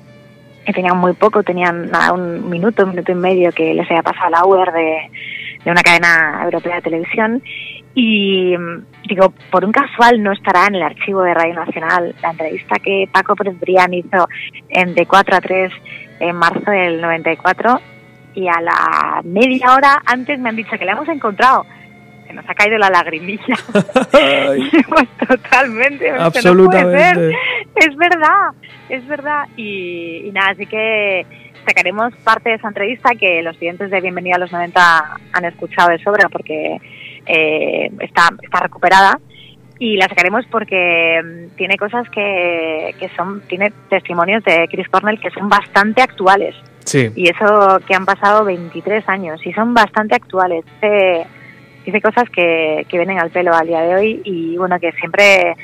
y 0.67 0.73
tenían 0.73 0.99
muy 0.99 1.13
poco, 1.13 1.43
tenían 1.43 1.91
nada, 1.91 2.13
un 2.13 2.49
minuto, 2.51 2.85
un 2.85 2.91
minuto 2.91 3.13
y 3.13 3.15
medio 3.15 3.53
que 3.53 3.73
les 3.73 3.89
había 3.91 4.03
pasado 4.03 4.31
la 4.31 4.73
de, 4.73 5.11
de 5.65 5.71
una 5.71 5.83
cadena 5.83 6.41
europea 6.45 6.77
de 6.77 6.83
televisión 6.83 7.43
y 7.95 8.57
mm, 8.57 8.85
digo, 9.09 9.33
por 9.51 9.65
un 9.65 9.73
casual 9.73 10.23
no 10.23 10.33
estará 10.33 10.67
en 10.67 10.75
el 10.75 10.83
archivo 10.83 11.23
de 11.23 11.35
Radio 11.35 11.55
Nacional 11.55 12.15
la 12.23 12.31
entrevista 12.31 12.77
que 12.77 13.09
Paco 13.11 13.35
Pérez 13.37 13.59
Brián 13.61 13.95
hizo 13.95 14.29
en 14.69 14.95
De 14.95 15.07
4 15.07 15.37
a 15.37 15.41
3 15.41 15.73
en 16.21 16.37
marzo 16.37 16.71
del 16.71 17.01
94 17.01 17.81
y 18.35 18.49
a 18.49 18.61
la 18.61 19.23
media 19.25 19.75
hora 19.75 20.03
antes 20.05 20.39
me 20.39 20.51
han 20.51 20.57
dicho 20.57 20.77
que 20.79 20.85
la 20.85 20.93
hemos 20.93 21.09
encontrado. 21.09 21.65
Se 22.27 22.33
nos 22.33 22.49
ha 22.49 22.55
caído 22.55 22.79
la 22.79 22.91
lagrimilla. 22.91 23.57
pues 24.89 25.09
totalmente. 25.29 26.13
dicho, 26.13 26.17
No 26.17 26.31
puede 26.31 26.43
ser. 26.43 26.51
Absolutamente. 26.51 27.37
Es 27.77 27.97
verdad, 27.97 28.53
es 28.89 29.07
verdad. 29.07 29.45
Y, 29.57 30.23
y 30.27 30.33
nada, 30.33 30.51
así 30.51 30.67
que 30.67 31.27
sacaremos 31.67 32.15
parte 32.25 32.51
de 32.51 32.57
esa 32.57 32.69
entrevista 32.69 33.11
que 33.19 33.43
los 33.43 33.57
clientes 33.57 33.91
de 33.91 34.01
Bienvenida 34.01 34.37
a 34.37 34.39
los 34.39 34.53
90 34.53 35.19
han 35.33 35.45
escuchado 35.45 35.91
de 35.91 35.99
sobra 35.99 36.29
porque 36.29 36.79
eh, 37.27 37.91
está, 38.01 38.31
está 38.43 38.61
recuperada. 38.61 39.19
Y 39.79 39.97
la 39.97 40.09
sacaremos 40.09 40.47
porque 40.51 41.21
mm, 41.23 41.57
tiene 41.57 41.77
cosas 41.77 42.09
que, 42.09 42.95
que 42.99 43.11
son, 43.15 43.43
tiene 43.43 43.73
testimonios 43.91 44.43
de 44.45 44.67
Chris 44.71 44.89
Cornell 44.89 45.21
que 45.21 45.31
son 45.31 45.49
bastante 45.49 46.01
actuales. 46.03 46.55
Sí. 46.85 47.11
Y 47.15 47.29
eso 47.29 47.81
que 47.87 47.95
han 47.95 48.07
pasado 48.07 48.45
23 48.45 49.07
años 49.09 49.45
y 49.45 49.53
son 49.53 49.75
bastante 49.75 50.15
actuales. 50.15 50.65
Dice 51.87 52.01
cosas 52.01 52.29
que, 52.31 52.85
que 52.89 52.97
vienen 52.99 53.19
al 53.19 53.31
pelo 53.31 53.55
al 53.55 53.67
día 53.67 53.81
de 53.81 53.95
hoy 53.95 54.21
y 54.25 54.57
bueno, 54.57 54.79
que 54.79 54.93
siempre 54.93 55.57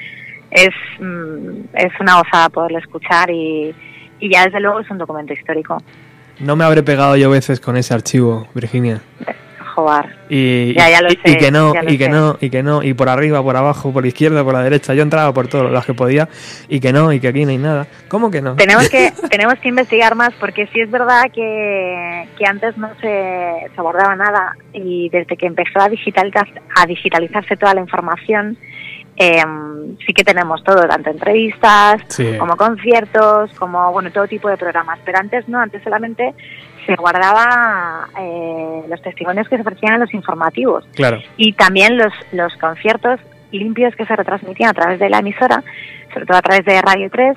es, 0.50 0.70
mm, 0.98 1.64
es 1.74 1.92
una 2.00 2.18
gozada 2.18 2.48
poderlo 2.48 2.78
escuchar 2.78 3.30
y, 3.30 3.74
y 4.20 4.32
ya 4.32 4.44
desde 4.44 4.60
luego 4.60 4.80
es 4.80 4.90
un 4.90 4.98
documento 4.98 5.32
histórico. 5.32 5.78
No 6.38 6.56
me 6.56 6.64
habré 6.64 6.82
pegado 6.82 7.16
yo 7.16 7.28
veces 7.28 7.60
con 7.60 7.76
ese 7.76 7.92
archivo, 7.92 8.46
Virginia. 8.54 9.00
Joder. 9.74 10.04
Y, 10.28 10.74
Ya, 10.74 10.90
ya 10.90 11.00
lo 11.00 11.08
y- 11.08 11.16
sé, 11.24 11.30
y 11.30 11.36
que 11.38 11.50
no, 11.50 11.72
y 11.88 11.96
que 11.98 12.04
sé. 12.04 12.10
no, 12.10 12.36
y 12.40 12.50
que 12.50 12.62
no, 12.62 12.82
y 12.82 12.92
por 12.94 13.08
arriba, 13.08 13.42
por 13.42 13.56
abajo, 13.56 13.90
por 13.92 14.02
la 14.02 14.08
izquierda, 14.08 14.44
por 14.44 14.52
la 14.52 14.62
derecha. 14.62 14.92
Yo 14.92 15.02
entraba 15.02 15.32
por 15.32 15.48
todos 15.48 15.70
los 15.70 15.86
que 15.86 15.94
podía, 15.94 16.28
y 16.68 16.78
que 16.80 16.92
no, 16.92 17.10
y 17.12 17.20
que 17.20 17.28
aquí 17.28 17.44
no 17.44 17.50
hay 17.52 17.58
nada. 17.58 17.86
¿Cómo 18.08 18.30
que 18.30 18.42
no? 18.42 18.54
Tenemos 18.56 18.88
que, 18.90 19.12
tenemos 19.30 19.54
que 19.60 19.68
investigar 19.70 20.14
más 20.14 20.34
porque 20.38 20.66
sí 20.74 20.80
es 20.80 20.90
verdad 20.90 21.24
que, 21.34 22.28
que 22.36 22.44
antes 22.46 22.76
no 22.76 22.88
se, 23.00 23.66
se 23.74 23.80
abordaba 23.80 24.14
nada 24.14 24.56
y 24.74 25.08
desde 25.08 25.36
que 25.36 25.46
empezó 25.46 25.80
a, 25.80 25.88
digitalizar, 25.88 26.46
a 26.76 26.86
digitalizarse 26.86 27.56
toda 27.56 27.72
la 27.74 27.80
información, 27.80 28.58
eh, 29.16 29.42
sí 30.06 30.12
que 30.14 30.24
tenemos 30.24 30.62
todo, 30.64 30.86
tanto 30.88 31.10
entrevistas 31.10 32.00
Sí. 32.08 32.36
como 32.38 32.56
conciertos, 32.56 33.52
como 33.54 33.90
bueno 33.92 34.10
todo 34.10 34.26
tipo 34.26 34.48
de 34.48 34.56
programas. 34.56 34.98
Pero 35.04 35.18
antes 35.18 35.48
no, 35.48 35.58
antes 35.60 35.82
solamente 35.82 36.34
se 36.86 36.94
guardaba 36.96 38.08
eh, 38.18 38.82
los 38.88 39.00
testimonios 39.02 39.48
que 39.48 39.56
se 39.56 39.62
ofrecían 39.62 39.94
en 39.94 40.00
los 40.00 40.14
informativos 40.14 40.84
Claro. 40.94 41.20
y 41.36 41.52
también 41.52 41.96
los, 41.96 42.12
los 42.32 42.54
conciertos 42.56 43.20
limpios 43.52 43.94
que 43.96 44.06
se 44.06 44.16
retransmitían 44.16 44.70
a 44.70 44.74
través 44.74 44.98
de 44.98 45.10
la 45.10 45.18
emisora, 45.18 45.62
sobre 46.12 46.26
todo 46.26 46.38
a 46.38 46.42
través 46.42 46.64
de 46.64 46.80
Radio 46.80 47.08
3, 47.10 47.36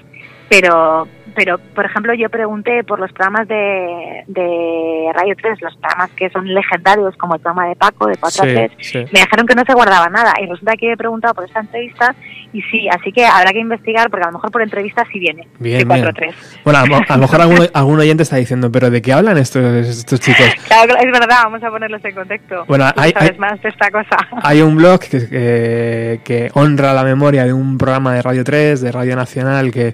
pero, 0.49 1.07
pero 1.35 1.57
por 1.75 1.85
ejemplo, 1.85 2.13
yo 2.13 2.29
pregunté 2.29 2.83
por 2.83 2.99
los 2.99 3.11
programas 3.11 3.47
de, 3.47 4.23
de 4.27 5.11
Radio 5.13 5.35
3, 5.41 5.61
los 5.61 5.75
programas 5.77 6.11
que 6.11 6.29
son 6.29 6.47
legendarios, 6.53 7.15
como 7.17 7.35
el 7.35 7.41
programa 7.41 7.67
de 7.69 7.75
Paco, 7.75 8.07
de 8.07 8.15
4 8.17 8.43
a 8.43 8.45
Sí, 8.47 8.53
3, 8.53 8.71
sí. 8.79 8.97
me 9.13 9.19
dijeron 9.19 9.45
que 9.45 9.55
no 9.55 9.63
se 9.65 9.73
guardaba 9.73 10.07
nada, 10.09 10.33
y 10.41 10.45
resulta 10.45 10.73
que 10.75 10.91
he 10.91 10.97
preguntado 10.97 11.33
por 11.35 11.45
esta 11.45 11.59
entrevista, 11.59 12.15
y 12.53 12.61
sí, 12.63 12.87
así 12.89 13.11
que 13.11 13.25
habrá 13.25 13.51
que 13.51 13.59
investigar, 13.59 14.09
porque 14.09 14.23
a 14.23 14.27
lo 14.27 14.33
mejor 14.33 14.51
por 14.51 14.61
entrevista 14.61 15.03
sí 15.11 15.19
viene, 15.19 15.47
Bien, 15.59 15.79
de 15.79 15.85
4 15.85 16.09
a 16.09 16.11
bien. 16.11 16.31
3. 16.33 16.59
Bueno, 16.63 16.79
a, 16.79 16.85
lo- 17.15 17.21
mejor 17.21 17.41
algún, 17.41 17.67
algún 17.73 17.99
oyente 17.99 18.23
está 18.23 18.37
diciendo, 18.37 18.71
¿pero 18.71 18.89
de 18.89 19.01
qué 19.01 19.13
hablan 19.13 19.37
estos, 19.37 19.63
estos 19.85 20.19
chicos? 20.19 20.45
Claro, 20.67 20.95
es 20.97 21.05
verdad, 21.11 21.43
vamos 21.43 21.63
a 21.63 21.69
ponerlos 21.69 22.03
en 22.05 22.15
contexto. 22.15 22.65
Bueno, 22.67 22.85
hay- 22.95 23.13
más 23.37 23.61
de 23.61 23.69
esta 23.69 23.91
cosa. 23.91 24.17
Hay 24.43 24.61
un 24.61 24.75
blog 24.77 24.99
que, 24.99 25.27
que, 25.27 26.19
que 26.23 26.49
honra 26.53 26.93
la 26.93 27.03
memoria 27.03 27.43
de 27.45 27.51
un 27.53 27.77
programa 27.77 28.13
de 28.13 28.21
Radio 28.21 28.43
3, 28.43 28.81
de 28.81 28.91
Radio 28.91 29.15
Nacional, 29.15 29.71
que, 29.71 29.93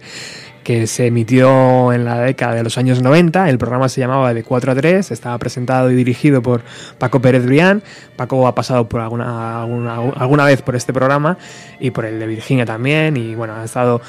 que 0.63 0.87
se 0.87 1.07
emitió 1.07 1.91
en 1.93 2.05
la 2.05 2.19
década 2.19 2.55
de 2.55 2.63
los 2.63 2.77
años 2.77 3.01
90. 3.01 3.49
El 3.49 3.57
programa 3.57 3.89
se 3.89 4.01
llamaba 4.01 4.33
De 4.33 4.43
4 4.43 4.71
a 4.71 4.75
3, 4.75 5.11
estaba 5.11 5.37
presentado 5.37 5.91
y 5.91 5.95
dirigido 5.95 6.41
por 6.41 6.61
Paco 6.97 7.21
Pérez 7.21 7.45
Brián. 7.45 7.83
Paco 8.15 8.47
ha 8.47 8.55
pasado 8.55 8.87
por 8.87 9.01
alguna, 9.01 9.61
alguna, 9.61 9.95
alguna 9.95 10.45
vez 10.45 10.61
por 10.61 10.75
este 10.75 10.93
programa 10.93 11.37
y 11.79 11.91
por 11.91 12.05
el 12.05 12.19
de 12.19 12.27
Virginia 12.27 12.65
también. 12.65 13.17
Y 13.17 13.35
bueno, 13.35 13.55
ha 13.55 13.63
estado 13.63 14.01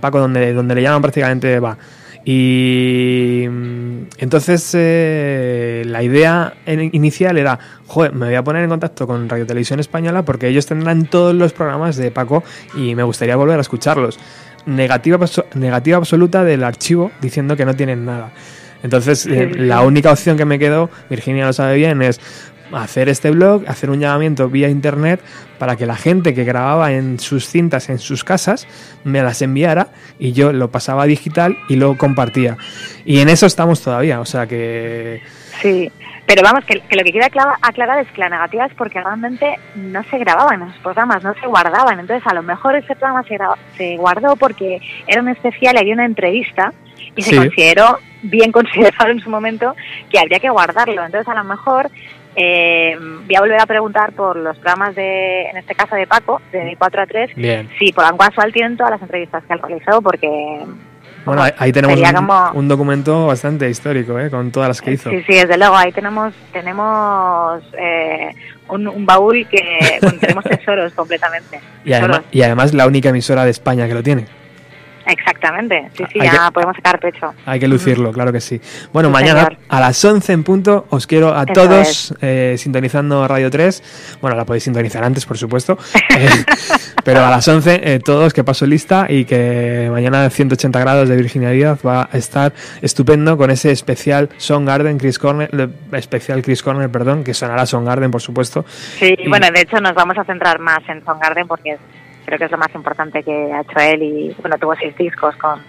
Paco 0.00 0.18
donde, 0.18 0.52
donde 0.52 0.74
le 0.74 0.82
llaman 0.82 1.02
prácticamente 1.02 1.58
va. 1.60 1.78
Y 2.24 3.46
mm, 3.48 4.02
entonces 4.18 4.70
eh, 4.74 5.82
la 5.86 6.02
idea 6.02 6.52
inicial 6.66 7.38
era, 7.38 7.58
joder, 7.86 8.12
me 8.12 8.26
voy 8.26 8.34
a 8.34 8.44
poner 8.44 8.64
en 8.64 8.68
contacto 8.68 9.06
con 9.06 9.28
Radio 9.30 9.46
Televisión 9.46 9.80
Española 9.80 10.24
porque 10.26 10.48
ellos 10.48 10.66
tendrán 10.66 11.06
todos 11.06 11.34
los 11.34 11.54
programas 11.54 11.96
de 11.96 12.10
Paco 12.10 12.44
y 12.74 12.94
me 12.94 13.02
gustaría 13.02 13.34
volver 13.34 13.56
a 13.56 13.62
escucharlos. 13.62 14.18
Negativa, 14.68 15.18
negativa 15.54 15.96
absoluta 15.96 16.44
del 16.44 16.62
archivo 16.62 17.10
diciendo 17.20 17.56
que 17.56 17.64
no 17.64 17.74
tienen 17.74 18.04
nada. 18.04 18.32
Entonces, 18.82 19.26
eh, 19.26 19.50
la 19.56 19.80
única 19.80 20.12
opción 20.12 20.36
que 20.36 20.44
me 20.44 20.58
quedó, 20.58 20.90
Virginia 21.08 21.46
lo 21.46 21.52
sabe 21.52 21.76
bien, 21.76 22.02
es 22.02 22.20
hacer 22.72 23.08
este 23.08 23.30
blog, 23.30 23.64
hacer 23.66 23.90
un 23.90 23.98
llamamiento 23.98 24.48
vía 24.48 24.68
internet 24.68 25.20
para 25.58 25.76
que 25.76 25.86
la 25.86 25.96
gente 25.96 26.34
que 26.34 26.44
grababa 26.44 26.92
en 26.92 27.18
sus 27.18 27.48
cintas 27.48 27.88
en 27.88 27.98
sus 27.98 28.24
casas 28.24 28.66
me 29.04 29.22
las 29.22 29.40
enviara 29.42 29.88
y 30.18 30.32
yo 30.32 30.52
lo 30.52 30.70
pasaba 30.70 31.06
digital 31.06 31.56
y 31.68 31.76
lo 31.76 31.96
compartía. 31.96 32.56
Y 33.04 33.20
en 33.20 33.30
eso 33.30 33.46
estamos 33.46 33.80
todavía, 33.80 34.20
o 34.20 34.26
sea 34.26 34.46
que... 34.46 35.22
Sí, 35.62 35.90
pero 36.28 36.42
vamos, 36.42 36.62
que, 36.66 36.80
que 36.80 36.94
lo 36.94 37.02
que 37.04 37.10
quiero 37.10 37.26
aclarar, 37.26 37.54
aclarar 37.62 38.00
es 38.00 38.12
que 38.12 38.20
la 38.20 38.28
negativa 38.28 38.66
es 38.66 38.74
porque 38.74 39.00
realmente 39.00 39.58
no 39.74 40.04
se 40.04 40.18
grababan 40.18 40.60
esos 40.60 40.78
programas, 40.82 41.24
no 41.24 41.32
se 41.32 41.46
guardaban. 41.46 41.98
Entonces, 41.98 42.26
a 42.26 42.34
lo 42.34 42.42
mejor 42.42 42.76
ese 42.76 42.94
programa 42.96 43.22
se, 43.22 43.38
se 43.78 43.96
guardó 43.96 44.36
porque 44.36 44.78
era 45.06 45.22
un 45.22 45.30
especial 45.30 45.76
y 45.76 45.78
había 45.78 45.94
una 45.94 46.04
entrevista 46.04 46.74
y 47.16 47.22
se 47.22 47.34
consideró, 47.34 47.98
bien 48.20 48.52
considerado 48.58 49.10
en 49.10 49.20
su 49.20 49.30
momento, 49.30 49.74
que 50.10 50.18
habría 50.18 50.38
que 50.38 50.50
guardarlo. 50.50 51.02
Entonces, 51.02 51.26
a 51.28 51.34
lo 51.34 51.44
mejor 51.44 51.90
eh, 52.36 52.94
voy 53.00 53.34
a 53.34 53.40
volver 53.40 53.62
a 53.62 53.66
preguntar 53.66 54.12
por 54.12 54.36
los 54.36 54.58
programas 54.58 54.94
de, 54.96 55.48
en 55.48 55.56
este 55.56 55.74
caso 55.74 55.94
de 55.94 56.06
Paco, 56.06 56.42
de 56.52 56.76
4 56.78 57.02
a 57.02 57.06
3, 57.06 57.36
Bien. 57.36 57.70
si 57.78 57.90
por 57.90 58.04
algún 58.04 58.18
casual 58.18 58.52
tienen 58.52 58.76
todas 58.76 58.90
las 58.90 59.00
entrevistas 59.00 59.42
que 59.44 59.52
han 59.54 59.62
realizado, 59.62 60.02
porque 60.02 60.60
Bueno, 61.28 61.42
ahí, 61.58 61.72
tenemos 61.72 61.98
un, 62.00 62.12
como- 62.12 62.50
un 62.54 62.68
documento 62.68 63.26
bastante 63.26 63.68
histórico, 63.70 64.18
¿eh? 64.18 64.30
Con 64.30 64.50
todas 64.50 64.68
las 64.68 64.80
que 64.82 64.92
hizo. 64.92 65.10
Sí, 65.10 65.22
sí, 65.26 65.34
desde 65.34 65.56
luego, 65.58 65.76
ahí 65.76 65.92
tenemos 65.92 66.34
tenemos 66.52 67.62
eh, 67.78 68.30
un, 68.68 68.88
un 68.88 69.06
baúl 69.06 69.46
que 69.48 69.98
bueno, 70.02 70.18
tenemos 70.18 70.44
tesoros 70.44 70.92
completamente. 70.94 71.60
Y 71.84 71.92
además, 71.92 72.18
Tesoros. 72.18 72.34
y 72.34 72.42
además 72.42 72.74
la 72.74 72.86
única 72.86 73.08
emisora 73.08 73.44
de 73.44 73.50
España 73.50 73.86
que 73.88 73.94
lo 73.94 74.02
tiene. 74.02 74.26
Exactamente, 75.08 75.88
sí, 75.96 76.04
sí, 76.12 76.20
Hay 76.20 76.26
ya 76.30 76.46
que- 76.46 76.52
podemos 76.52 76.76
sacar 76.76 77.00
pecho. 77.00 77.32
Hay 77.46 77.58
que 77.58 77.66
lucirlo, 77.66 78.12
claro 78.12 78.30
que 78.32 78.40
sí. 78.40 78.60
Bueno, 78.92 79.08
Sí, 79.08 79.12
mañana 79.14 79.44
señor. 79.44 79.58
a 79.68 79.80
las 79.80 80.04
11 80.04 80.32
en 80.34 80.44
punto 80.44 80.86
os 80.90 81.06
quiero 81.06 81.34
a 81.34 81.44
Eso 81.44 81.52
todos 81.54 82.14
eh, 82.20 82.56
sintonizando 82.58 83.26
Radio 83.26 83.50
3. 83.50 84.18
Bueno, 84.20 84.36
la 84.36 84.44
podéis 84.44 84.64
sintonizar 84.64 85.02
antes, 85.02 85.24
por 85.24 85.38
supuesto. 85.38 85.78
Eh, 86.16 86.28
pero 87.04 87.24
a 87.24 87.30
las 87.30 87.48
11 87.48 87.80
eh, 87.82 88.00
todos 88.00 88.32
que 88.34 88.44
paso 88.44 88.66
lista 88.66 89.06
y 89.08 89.24
que 89.24 89.88
mañana 89.90 90.28
180 90.28 90.78
grados 90.78 91.08
de 91.08 91.16
Virginia 91.16 91.50
Díaz 91.50 91.80
va 91.86 92.08
a 92.12 92.16
estar 92.18 92.52
estupendo 92.82 93.36
con 93.38 93.50
ese 93.50 93.70
especial 93.72 94.28
Song 94.36 94.66
Garden, 94.66 94.98
Chris 94.98 95.18
Corner, 95.18 95.48
eh, 95.58 95.68
especial 95.92 96.42
Chris 96.42 96.62
Corner, 96.62 96.90
perdón, 96.90 97.24
que 97.24 97.32
sonará 97.32 97.64
Song 97.64 97.86
Garden, 97.86 98.10
por 98.10 98.20
supuesto. 98.20 98.66
Sí, 98.98 99.14
Y- 99.18 99.28
bueno, 99.28 99.46
de 99.50 99.60
hecho 99.62 99.78
nos 99.80 99.94
vamos 99.94 100.18
a 100.18 100.24
centrar 100.24 100.58
más 100.58 100.80
en 100.88 101.02
Soundgarden 101.04 101.48
porque 101.48 101.78
creo 102.28 102.38
que 102.38 102.44
es 102.44 102.50
lo 102.50 102.58
más 102.58 102.74
importante 102.74 103.22
que 103.22 103.52
ha 103.52 103.62
hecho 103.62 103.78
él 103.80 104.02
y 104.02 104.36
bueno, 104.40 104.56
tuvo 104.58 104.74
seis 104.76 104.96
discos 104.96 105.34
con, 105.36 105.60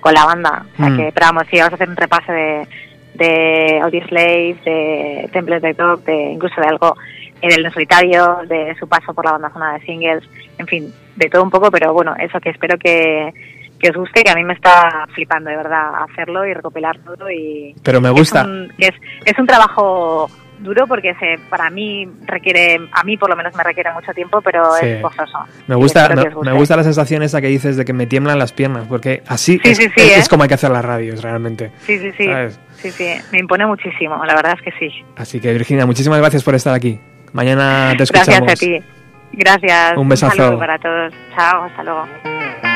con 0.00 0.14
la 0.14 0.24
banda. 0.24 0.64
O 0.72 0.76
sea 0.76 0.88
Mm. 0.90 0.96
que, 0.96 1.12
pero 1.12 1.26
vamos, 1.26 1.44
sí, 1.50 1.56
vamos 1.58 1.72
a 1.72 1.74
hacer 1.76 1.88
un 1.88 1.96
repaso 1.96 2.32
de, 2.32 2.66
de 3.14 3.80
Audioslave, 3.82 4.56
de 4.64 5.28
Temple 5.32 5.60
de 5.60 5.72
Dog, 5.74 6.02
de 6.04 6.32
incluso 6.32 6.60
de 6.60 6.66
algo 6.68 6.96
del 7.42 7.64
En 7.66 7.72
solitario, 7.72 8.38
de 8.48 8.74
su 8.80 8.88
paso 8.88 9.14
por 9.14 9.24
la 9.24 9.32
banda 9.32 9.50
zona 9.50 9.74
de 9.74 9.80
singles, 9.84 10.24
en 10.58 10.66
fin, 10.66 10.92
de 11.16 11.28
todo 11.28 11.42
un 11.44 11.50
poco, 11.50 11.70
pero 11.70 11.92
bueno, 11.92 12.14
eso 12.18 12.40
que 12.40 12.50
espero 12.50 12.76
que, 12.78 13.32
que 13.78 13.90
os 13.90 13.96
guste, 13.96 14.24
que 14.24 14.30
a 14.30 14.34
mí 14.34 14.42
me 14.42 14.54
está 14.54 15.06
flipando 15.14 15.48
de 15.50 15.56
verdad 15.56 16.02
hacerlo 16.02 16.44
y 16.46 16.52
recopilar 16.54 16.98
todo 16.98 17.30
y 17.30 17.74
Pero 17.84 18.00
me 18.00 18.10
gusta. 18.10 18.40
es 18.40 18.46
un, 18.46 18.72
es, 18.78 18.90
es 19.24 19.38
un 19.38 19.46
trabajo 19.46 20.28
duro 20.60 20.86
porque 20.86 21.14
se 21.14 21.38
para 21.50 21.70
mí 21.70 22.08
requiere 22.26 22.78
a 22.92 23.04
mí 23.04 23.16
por 23.16 23.30
lo 23.30 23.36
menos 23.36 23.54
me 23.54 23.62
requiere 23.62 23.92
mucho 23.92 24.12
tiempo 24.12 24.40
pero 24.40 24.72
Sí. 24.80 24.86
es 24.86 25.02
gozoso 25.02 25.38
Me 25.66 25.74
gusta, 25.74 26.08
me, 26.44 26.52
gusta 26.52 26.76
la 26.76 26.82
sensación 26.84 27.22
esa 27.22 27.40
que 27.40 27.46
dices 27.48 27.76
de 27.76 27.84
que 27.84 27.92
me 27.92 28.06
tiemblan 28.06 28.38
las 28.38 28.52
piernas, 28.52 28.86
porque 28.88 29.22
así 29.26 29.58
Sí, 29.62 29.70
es, 29.70 29.76
sí, 29.78 29.84
sí, 29.84 30.00
es- 30.00 30.06
¿eh? 30.10 30.18
es 30.18 30.28
como 30.28 30.42
hay 30.42 30.48
que 30.48 30.54
hacer 30.54 30.70
las 30.70 30.84
radios, 30.84 31.22
realmente. 31.22 31.70
sí 31.86 31.98
sí 31.98 32.12
sí 32.16 32.26
¿Sabes? 32.26 32.60
sí 32.76 32.90
sí 32.90 33.06
me 33.32 33.38
impone 33.40 33.66
muchísimo 33.66 34.24
la 34.24 34.34
verdad 34.34 34.54
es 34.56 34.62
que 34.62 34.72
sí 34.78 35.04
Así 35.16 35.40
que 35.40 35.52
Virginia, 35.52 35.86
muchísimas 35.86 36.18
gracias 36.20 36.42
por 36.42 36.54
estar 36.54 36.74
aquí. 36.74 36.98
Mañana 37.32 37.94
te 37.96 38.04
escuchamos. 38.04 38.40
gracias 38.40 38.52
a 38.52 38.64
ti 38.80 38.84
gracias 39.32 39.96
Un 39.96 40.08
besazo. 40.08 40.36
saludo 40.36 40.58
para 40.58 40.78
todos 40.78 41.12
chao 41.36 41.64
hasta 41.64 41.82
luego 41.84 42.67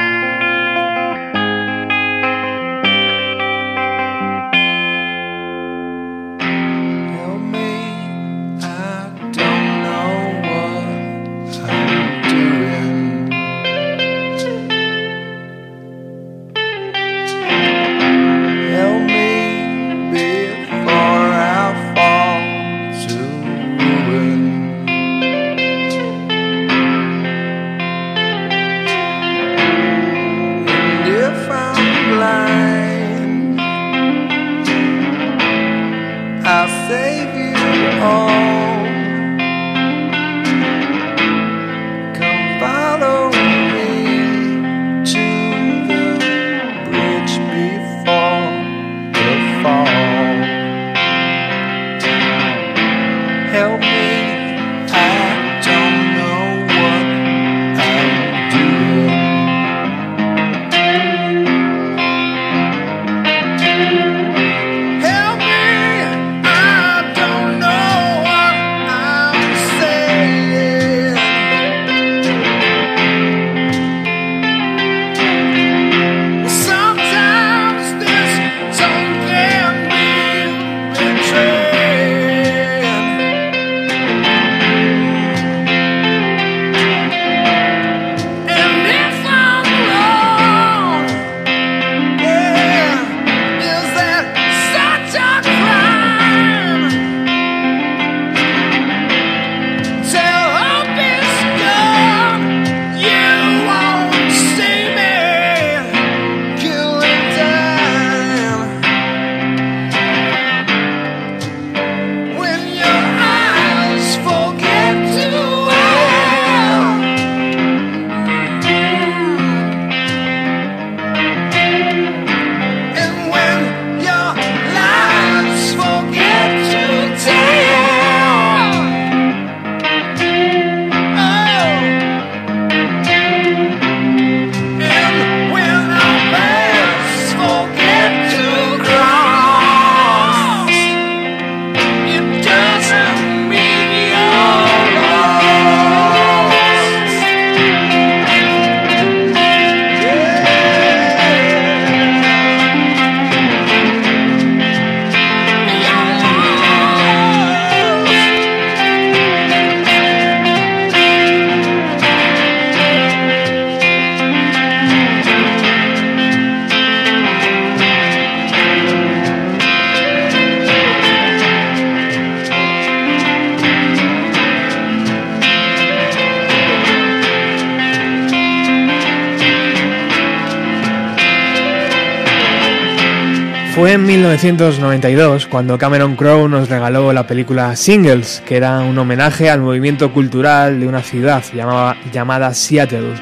1992 184.13 185.47
cuando 185.47 185.79
Cameron 185.79 186.17
Crowe 186.17 186.47
nos 186.47 186.69
regaló 186.69 187.15
la 187.15 187.27
película 187.27 187.75
Singles, 187.77 188.43
que 188.45 188.59
era 188.59 188.81
un 188.81 188.99
homenaje 188.99 189.49
al 189.49 189.63
movimiento 189.63 190.13
cultural 190.13 190.81
de 190.81 190.87
una 190.87 191.03
ciudad 191.03 191.43
llamada, 191.55 191.97
llamada 192.13 192.53
Seattle. 192.53 193.15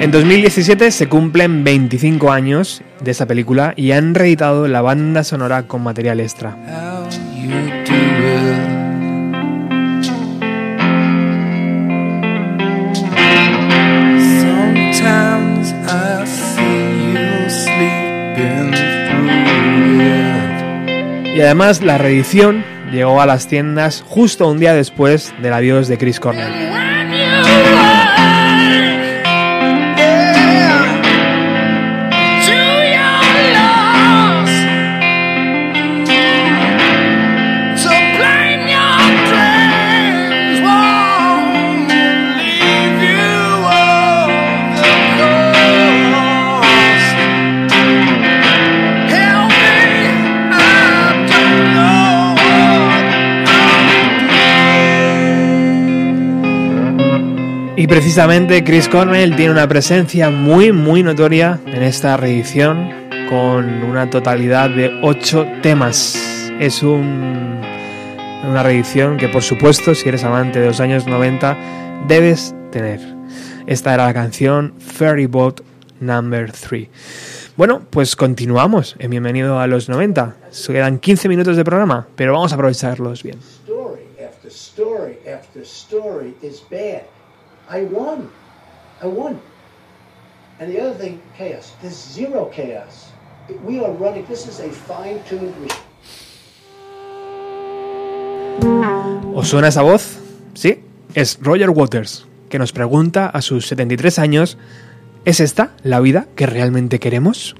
En 0.00 0.10
2017 0.10 0.90
se 0.90 1.06
cumplen 1.06 1.64
25 1.64 2.32
años 2.32 2.82
de 3.02 3.10
esa 3.10 3.26
película 3.26 3.74
y 3.76 3.92
han 3.92 4.14
reeditado 4.14 4.66
la 4.66 4.80
banda 4.80 5.22
sonora 5.22 5.64
con 5.64 5.82
material 5.82 6.20
extra. 6.20 6.56
Además 21.44 21.82
la 21.82 21.98
reedición 21.98 22.64
llegó 22.90 23.20
a 23.20 23.26
las 23.26 23.48
tiendas 23.48 24.02
justo 24.06 24.48
un 24.48 24.58
día 24.58 24.74
después 24.74 25.32
del 25.42 25.52
adiós 25.52 25.88
de 25.88 25.98
Chris 25.98 26.20
Cornell. 26.20 26.71
Precisamente 57.92 58.64
Chris 58.64 58.88
Cornell 58.88 59.36
tiene 59.36 59.52
una 59.52 59.68
presencia 59.68 60.30
muy 60.30 60.72
muy 60.72 61.02
notoria 61.02 61.60
en 61.66 61.82
esta 61.82 62.16
reedición 62.16 62.90
con 63.28 63.66
una 63.84 64.08
totalidad 64.08 64.70
de 64.70 64.98
8 65.02 65.46
temas. 65.60 66.16
Es 66.58 66.82
un, 66.82 67.60
una 68.48 68.62
reedición 68.62 69.18
que 69.18 69.28
por 69.28 69.42
supuesto 69.42 69.94
si 69.94 70.08
eres 70.08 70.24
amante 70.24 70.58
de 70.58 70.68
los 70.68 70.80
años 70.80 71.06
90 71.06 72.04
debes 72.08 72.54
tener. 72.70 72.98
Esta 73.66 73.92
era 73.92 74.06
la 74.06 74.14
canción 74.14 74.72
Ferry 74.78 75.26
Boat 75.26 75.60
Number 76.00 76.50
3. 76.50 76.88
Bueno, 77.58 77.82
pues 77.90 78.16
continuamos 78.16 78.96
en 79.00 79.10
Bienvenido 79.10 79.60
a 79.60 79.66
los 79.66 79.90
90. 79.90 80.36
Quedan 80.66 80.98
15 80.98 81.28
minutos 81.28 81.58
de 81.58 81.64
programa, 81.66 82.08
pero 82.16 82.32
vamos 82.32 82.52
a 82.52 82.54
aprovecharlos 82.54 83.22
bien. 83.22 83.38
story 83.38 84.06
after 84.18 84.50
story 84.50 85.18
after 85.28 85.62
story. 85.62 86.34
I 87.72 87.84
won. 87.84 88.28
I 89.00 89.06
won. 89.06 89.40
And 90.60 90.70
the 90.70 90.78
other 90.78 90.92
thing, 90.92 91.22
chaos. 91.38 91.72
There's 91.80 91.96
zero 91.96 92.50
chaos. 92.54 93.10
We 93.64 93.80
are 93.80 93.90
running, 93.92 94.26
this 94.26 94.46
is 94.46 94.60
a 94.60 94.68
fine-tuned 94.68 95.54
machine. 95.58 95.80
¿Os 99.34 99.48
suena 99.48 99.68
esa 99.68 99.80
voz? 99.80 100.18
Sí, 100.52 100.84
es 101.14 101.38
Roger 101.40 101.70
Waters, 101.70 102.26
que 102.50 102.58
nos 102.58 102.72
pregunta 102.72 103.26
a 103.26 103.40
sus 103.40 103.66
73 103.68 104.18
años, 104.18 104.58
¿es 105.24 105.40
esta 105.40 105.70
la 105.82 106.00
vida 106.00 106.26
que 106.36 106.44
realmente 106.44 106.98
queremos? 106.98 107.56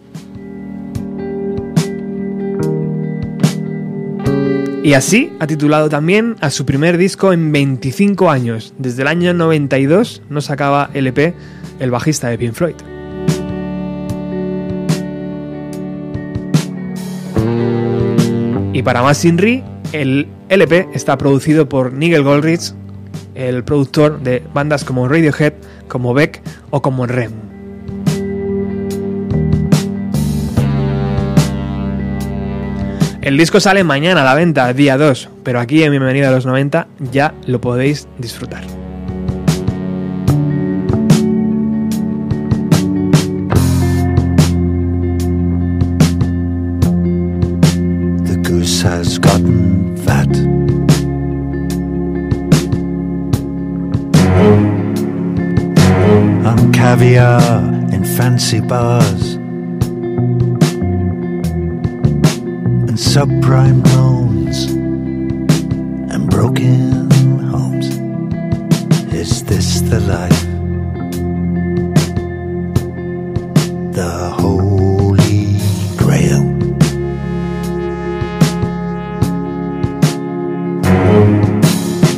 Y 4.84 4.94
así 4.94 5.32
ha 5.38 5.46
titulado 5.46 5.88
también 5.88 6.34
a 6.40 6.50
su 6.50 6.66
primer 6.66 6.98
disco 6.98 7.32
en 7.32 7.52
25 7.52 8.28
años. 8.30 8.74
Desde 8.78 9.02
el 9.02 9.08
año 9.08 9.32
92 9.32 10.22
no 10.28 10.40
sacaba 10.40 10.90
LP 10.92 11.34
el 11.78 11.92
bajista 11.92 12.28
de 12.28 12.38
Pink 12.38 12.52
Floyd. 12.52 12.74
Y 18.72 18.82
para 18.82 19.02
más 19.02 19.18
Sinri, 19.18 19.62
el 19.92 20.26
LP 20.48 20.88
está 20.94 21.16
producido 21.16 21.68
por 21.68 21.92
Nigel 21.92 22.24
Goldrich, 22.24 22.74
el 23.36 23.62
productor 23.62 24.20
de 24.20 24.42
bandas 24.52 24.84
como 24.84 25.06
Radiohead, 25.06 25.52
como 25.86 26.12
Beck 26.12 26.42
o 26.70 26.82
como 26.82 27.06
Rem. 27.06 27.51
El 33.22 33.36
disco 33.36 33.60
sale 33.60 33.84
mañana 33.84 34.22
a 34.22 34.24
la 34.24 34.34
venta, 34.34 34.72
día 34.72 34.98
2, 34.98 35.28
pero 35.44 35.60
aquí 35.60 35.84
en 35.84 35.92
Bienvenida 35.92 36.28
a 36.28 36.32
los 36.32 36.44
90 36.44 36.88
ya 37.12 37.32
lo 37.46 37.60
podéis 37.60 38.08
disfrutar. 38.18 38.64
The 48.24 48.36
goose 48.42 48.84
has 48.84 49.20
gotten 49.20 49.96
fat. 50.04 50.28
Caviar 56.72 57.62
in 57.92 58.04
fancy 58.04 58.60
bars 58.60 59.38
subprime 63.12 63.84
loans 63.94 64.64
and 66.10 66.30
broken 66.30 67.10
homes. 67.42 67.88
Is 69.12 69.44
this 69.44 69.82
the 69.82 70.00
life? 70.00 70.42
The 73.92 74.30
Holy 74.40 75.58
Grail. 75.98 76.42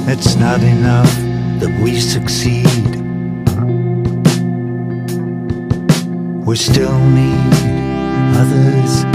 It's 0.08 0.36
not 0.36 0.62
enough 0.62 1.12
that 1.58 1.76
we 1.82 1.98
succeed. 1.98 2.86
We 6.46 6.54
still 6.54 7.00
need 7.08 7.52
others 8.36 9.13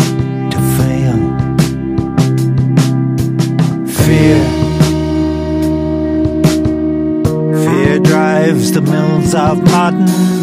of 9.50 9.64
modern 9.64 10.39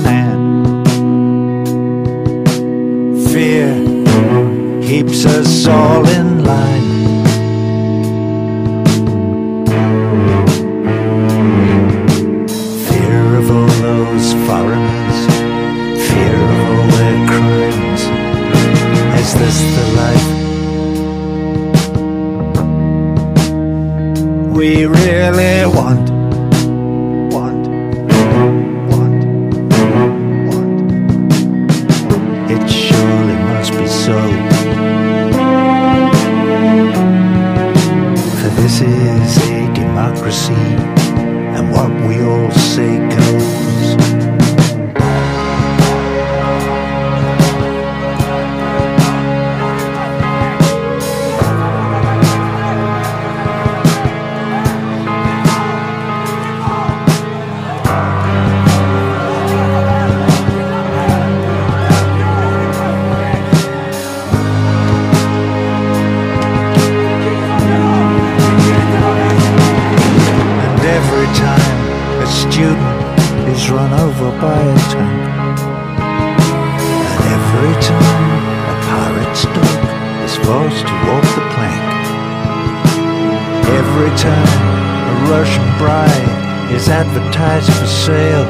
is 86.75 86.89
advertised 86.89 87.73
for 87.73 87.87
sale, 87.87 88.49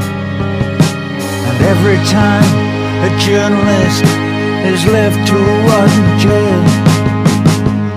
and 1.48 1.58
every 1.64 1.98
time 2.08 2.48
a 3.04 3.10
journalist 3.20 4.04
is 4.72 4.84
left 4.86 5.20
to 5.28 5.36
rot 5.36 5.92
in 6.00 6.08
jail, 6.18 6.62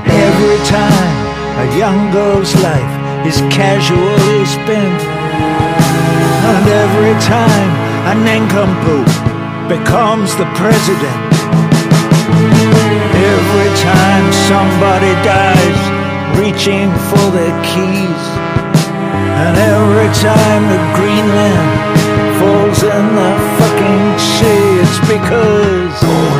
every 0.07 0.59
time 0.67 1.13
a 1.63 1.77
young 1.77 2.11
girl's 2.11 2.53
life 2.61 2.93
is 3.25 3.41
casually 3.51 4.45
spent, 4.45 5.01
and 6.51 6.65
every 6.67 7.15
time 7.23 7.71
a 8.11 8.15
nincompoop 8.23 9.07
becomes 9.69 10.35
the 10.35 10.45
president. 10.55 11.21
Every 13.19 13.71
time 13.83 14.25
somebody 14.47 15.13
dies 15.23 15.81
reaching 16.39 16.89
for 17.09 17.25
their 17.31 17.55
keys, 17.63 18.38
and 19.39 19.55
every 19.57 20.11
time 20.19 20.63
the 20.73 20.81
Greenland 20.97 21.71
falls 22.39 22.83
in 22.83 23.05
the 23.19 23.31
fucking 23.57 24.05
sea, 24.19 24.65
it's 24.83 24.99
because 25.07 26.38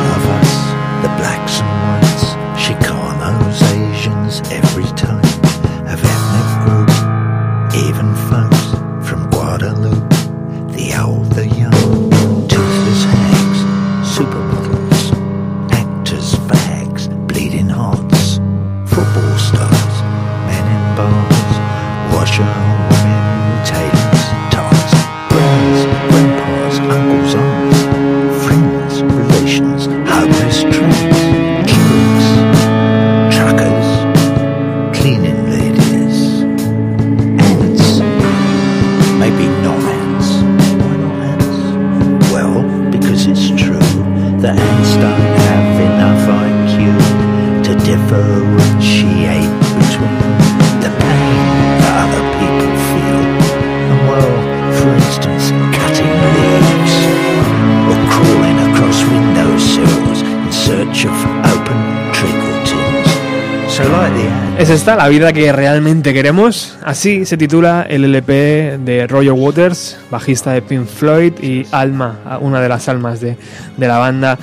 esta 64.80 64.96
la 64.96 65.08
vida 65.08 65.34
que 65.34 65.52
realmente 65.52 66.14
queremos? 66.14 66.78
Así 66.82 67.26
se 67.26 67.36
titula 67.36 67.86
el 67.86 68.02
LP 68.02 68.78
de 68.78 69.06
Roger 69.06 69.32
Waters, 69.32 69.98
bajista 70.10 70.52
de 70.52 70.62
Pink 70.62 70.86
Floyd 70.86 71.34
y 71.42 71.66
Alma, 71.70 72.38
una 72.40 72.62
de 72.62 72.68
las 72.70 72.88
almas 72.88 73.20
de, 73.20 73.36
de 73.76 73.88
la 73.88 73.98
banda 73.98 74.38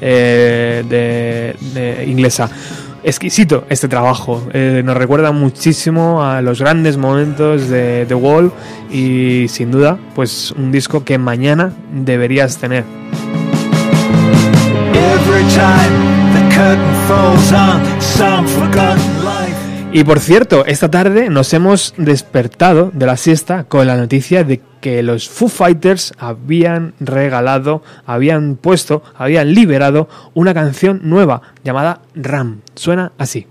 eh, 0.00 1.54
inglesa. 2.08 2.48
Exquisito 3.04 3.66
este 3.68 3.86
trabajo, 3.86 4.48
eh, 4.54 4.80
nos 4.82 4.96
recuerda 4.96 5.30
muchísimo 5.30 6.24
a 6.24 6.40
los 6.40 6.60
grandes 6.60 6.96
momentos 6.96 7.68
de 7.68 8.06
The 8.08 8.14
Wall 8.14 8.50
y 8.90 9.46
sin 9.48 9.70
duda, 9.70 9.98
pues 10.14 10.52
un 10.52 10.72
disco 10.72 11.04
que 11.04 11.18
mañana 11.18 11.70
deberías 11.92 12.56
tener. 12.56 12.84
every 14.94 15.44
time 15.50 15.92
the 16.32 16.54
curtain 16.54 16.94
falls 17.06 17.52
on 17.52 18.00
some 18.00 18.46
forgotten. 18.46 19.11
Y 19.94 20.04
por 20.04 20.20
cierto, 20.20 20.64
esta 20.64 20.90
tarde 20.90 21.28
nos 21.28 21.52
hemos 21.52 21.92
despertado 21.98 22.90
de 22.94 23.04
la 23.04 23.18
siesta 23.18 23.64
con 23.64 23.86
la 23.86 23.98
noticia 23.98 24.42
de 24.42 24.62
que 24.80 25.02
los 25.02 25.28
Foo 25.28 25.48
Fighters 25.48 26.14
habían 26.18 26.94
regalado, 26.98 27.82
habían 28.06 28.56
puesto, 28.56 29.02
habían 29.14 29.52
liberado 29.52 30.08
una 30.32 30.54
canción 30.54 31.00
nueva 31.04 31.42
llamada 31.62 32.00
Ram. 32.14 32.62
Suena 32.74 33.12
así. 33.18 33.46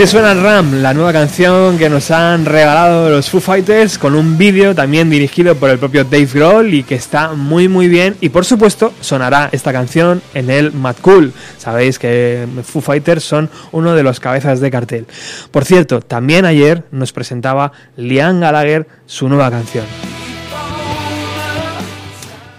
Así 0.00 0.12
suena 0.12 0.32
Ram, 0.32 0.80
la 0.80 0.94
nueva 0.94 1.12
canción 1.12 1.76
que 1.76 1.90
nos 1.90 2.10
han 2.10 2.46
regalado 2.46 3.10
los 3.10 3.28
Foo 3.28 3.38
Fighters 3.38 3.98
con 3.98 4.14
un 4.14 4.38
vídeo 4.38 4.74
también 4.74 5.10
dirigido 5.10 5.56
por 5.56 5.68
el 5.68 5.78
propio 5.78 6.04
Dave 6.04 6.24
Grohl 6.24 6.72
y 6.72 6.84
que 6.84 6.94
está 6.94 7.34
muy 7.34 7.68
muy 7.68 7.86
bien 7.86 8.16
y 8.22 8.30
por 8.30 8.46
supuesto 8.46 8.94
sonará 9.02 9.50
esta 9.52 9.74
canción 9.74 10.22
en 10.32 10.48
el 10.48 10.72
Mad 10.72 10.96
Cool. 11.02 11.34
Sabéis 11.58 11.98
que 11.98 12.48
Foo 12.64 12.80
Fighters 12.80 13.24
son 13.24 13.50
uno 13.72 13.94
de 13.94 14.02
los 14.02 14.20
cabezas 14.20 14.60
de 14.60 14.70
cartel. 14.70 15.06
Por 15.50 15.66
cierto, 15.66 16.00
también 16.00 16.46
ayer 16.46 16.82
nos 16.92 17.12
presentaba 17.12 17.72
Liam 17.98 18.40
Gallagher 18.40 18.88
su 19.04 19.28
nueva 19.28 19.50
canción. 19.50 19.84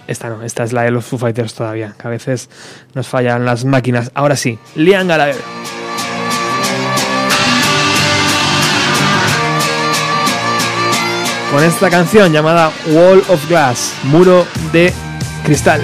Esta 0.05 0.29
no, 0.29 0.43
esta 0.43 0.63
es 0.63 0.73
la 0.73 0.83
de 0.83 0.91
los 0.91 1.05
Foo 1.05 1.17
Fighters 1.17 1.55
todavía, 1.55 1.95
que 1.99 2.07
a 2.07 2.11
veces 2.11 2.51
nos 2.93 3.07
fallan 3.07 3.45
las 3.45 3.65
máquinas. 3.65 4.11
Ahora 4.13 4.35
sí, 4.35 4.59
Liam 4.75 5.07
Gallagher. 5.07 5.60
Con 11.51 11.63
esta 11.63 11.89
canción 11.89 12.31
llamada 12.31 12.71
Wall 12.87 13.21
of 13.27 13.47
Glass, 13.49 13.93
muro 14.03 14.47
de 14.71 14.93
cristal. 15.43 15.83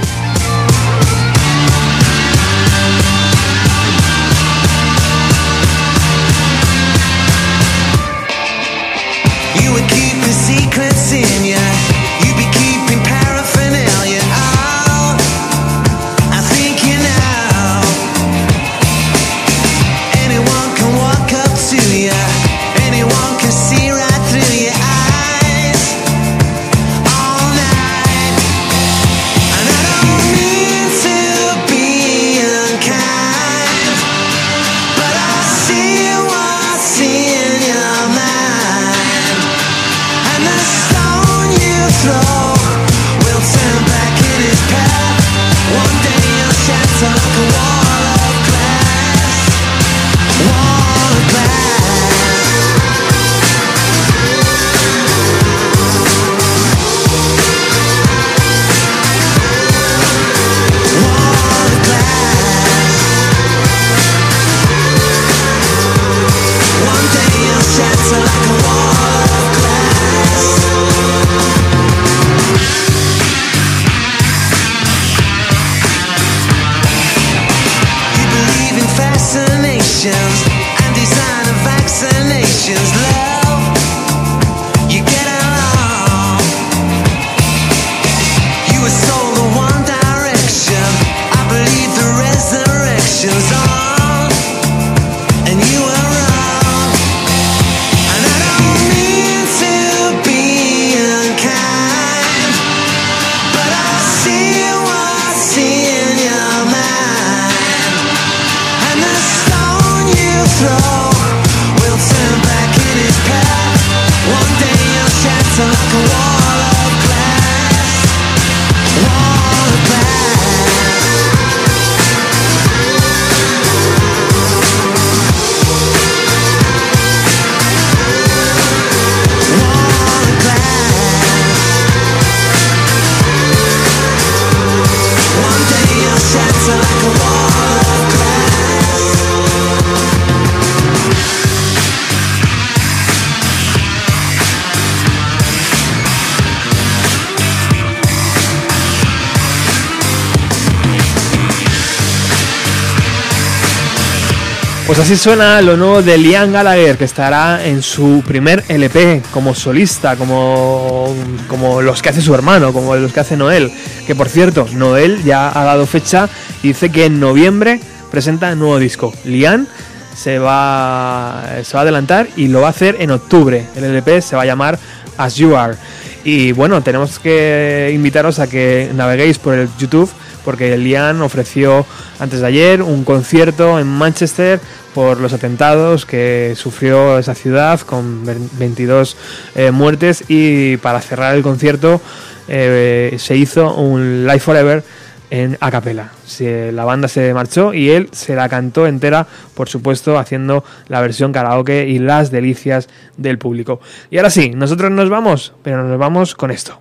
Pues 154.98 155.12
así 155.12 155.16
suena 155.22 155.62
lo 155.62 155.78
nuevo 155.78 156.02
de 156.02 156.18
Liam 156.18 156.52
Gallagher, 156.52 156.98
que 156.98 157.06
estará 157.06 157.64
en 157.64 157.84
su 157.84 158.24
primer 158.26 158.64
LP 158.68 159.22
como 159.30 159.54
solista, 159.54 160.16
como, 160.16 161.16
como 161.48 161.84
los 161.84 162.02
que 162.02 162.10
hace 162.10 162.20
su 162.20 162.34
hermano, 162.34 162.74
como 162.74 162.96
los 162.96 163.14
que 163.14 163.20
hace 163.20 163.38
Noel. 163.38 163.72
Que 164.08 164.16
por 164.16 164.28
cierto, 164.28 164.68
Noel 164.74 165.24
ya 165.24 165.50
ha 165.50 165.64
dado 165.66 165.86
fecha 165.86 166.28
y 166.64 166.70
dice 166.70 166.92
que 166.92 167.06
en 167.06 167.20
noviembre 167.20 167.80
presenta 168.10 168.56
nuevo 168.56 168.80
disco. 168.80 169.14
Liam 169.24 169.68
se 170.16 170.40
va, 170.40 171.44
se 171.62 171.74
va 171.76 171.82
a 171.82 171.84
adelantar 171.84 172.30
y 172.36 172.48
lo 172.48 172.62
va 172.62 172.68
a 172.68 172.72
hacer 172.72 172.96
en 173.00 173.12
octubre. 173.12 173.68
El 173.76 173.84
LP 173.84 174.24
se 174.24 174.36
va 174.36 174.42
a 174.42 174.46
llamar 174.46 174.80
As 175.16 175.36
You 175.36 175.56
Are. 175.56 175.76
Y 176.24 176.54
bueno, 176.54 176.82
tenemos 176.82 177.20
que 177.20 177.92
invitaros 177.94 178.40
a 178.40 178.48
que 178.48 178.90
naveguéis 178.96 179.38
por 179.38 179.54
el 179.54 179.70
YouTube 179.78 180.10
porque 180.48 180.78
Liam 180.78 181.22
ofreció 181.24 181.86
antes 182.20 182.40
de 182.40 182.48
ayer 182.48 182.82
un 182.82 183.04
concierto 183.04 183.80
en 183.80 183.88
Manchester 183.88 184.62
por 184.98 185.20
los 185.20 185.32
atentados 185.32 186.08
que 186.08 186.54
sufrió 186.56 187.20
esa 187.20 187.36
ciudad 187.36 187.80
con 187.82 188.26
22 188.26 189.16
eh, 189.54 189.70
muertes 189.70 190.24
y 190.28 190.78
para 190.78 191.02
cerrar 191.02 191.36
el 191.36 191.44
concierto 191.44 192.02
eh, 192.48 193.16
se 193.20 193.38
hizo 193.38 193.76
un 193.76 194.26
Live 194.26 194.40
Forever 194.40 194.84
en 195.30 195.56
a 195.62 195.70
capela. 195.70 196.10
La 196.40 196.84
banda 196.84 197.08
se 197.08 197.32
marchó 197.36 197.76
y 197.76 197.92
él 197.92 198.10
se 198.12 198.36
la 198.36 198.50
cantó 198.50 198.88
entera, 198.88 199.28
por 199.54 199.70
supuesto, 199.70 200.18
haciendo 200.18 200.64
la 200.88 201.00
versión 201.00 201.32
karaoke 201.32 201.88
y 201.88 202.00
las 202.00 202.32
delicias 202.32 202.90
del 203.18 203.38
público. 203.38 203.80
Y 204.10 204.18
ahora 204.18 204.32
sí, 204.32 204.50
nosotros 204.56 204.90
nos 204.90 205.12
vamos, 205.12 205.54
pero 205.62 205.84
nos 205.84 206.00
vamos 206.00 206.34
con 206.34 206.50
esto. 206.50 206.80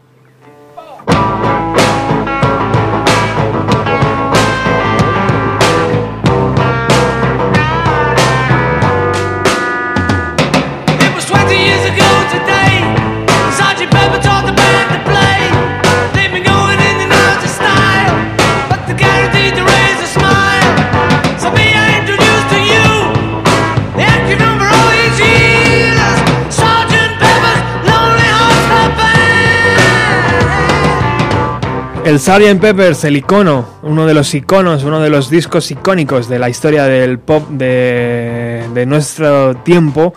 El 32.07 32.21
Sgt. 32.21 32.61
Peppers, 32.61 33.03
el 33.03 33.17
icono, 33.17 33.67
uno 33.83 34.07
de 34.07 34.15
los 34.15 34.33
iconos, 34.33 34.85
uno 34.85 35.01
de 35.01 35.11
los 35.11 35.29
discos 35.29 35.73
icónicos 35.73 36.29
de 36.29 36.39
la 36.39 36.49
historia 36.49 36.85
del 36.85 37.19
pop 37.19 37.49
de, 37.49 38.85
nuestro 38.87 39.57
tiempo, 39.57 40.15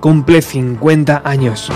cumple 0.00 0.42
50 0.42 1.22
años. 1.24 1.70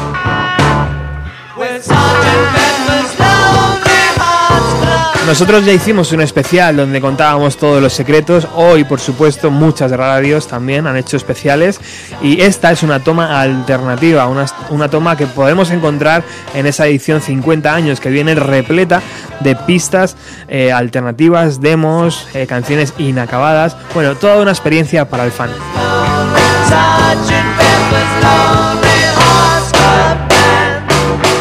Nosotros 5.27 5.65
ya 5.65 5.73
hicimos 5.73 6.12
un 6.12 6.20
especial 6.20 6.77
donde 6.77 7.01
contábamos 7.01 7.57
todos 7.57 7.81
los 7.81 7.93
secretos. 7.93 8.47
Hoy, 8.55 8.85
por 8.85 9.01
supuesto, 9.01 9.51
muchas 9.51 9.90
radios 9.93 10.49
también 10.49 10.86
han 10.86 10.97
hecho 10.97 11.16
especiales. 11.16 11.81
Y 12.20 12.40
esta 12.40 12.73
es 12.73 12.82
una 12.82 13.01
toma 13.01 13.40
alternativa, 13.40 14.27
una, 14.27 14.47
una 14.70 14.89
toma 14.89 15.16
que 15.16 15.27
podemos 15.27 15.70
encontrar 15.70 16.24
en 16.55 16.66
esa 16.66 16.86
edición 16.86 17.23
50 17.23 17.73
años 17.73 18.01
que 18.01 18.11
viene 18.11 18.35
repleta 18.35 19.01
de 19.40 19.55
pistas 19.55 20.16
eh, 20.49 20.73
alternativas, 20.73 21.61
demos, 21.61 22.27
eh, 22.35 22.47
canciones 22.47 22.93
inacabadas. 22.99 23.77
Bueno, 23.94 24.16
toda 24.16 24.43
una 24.43 24.51
experiencia 24.51 25.09
para 25.09 25.24
el 25.24 25.31
fan. 25.31 25.51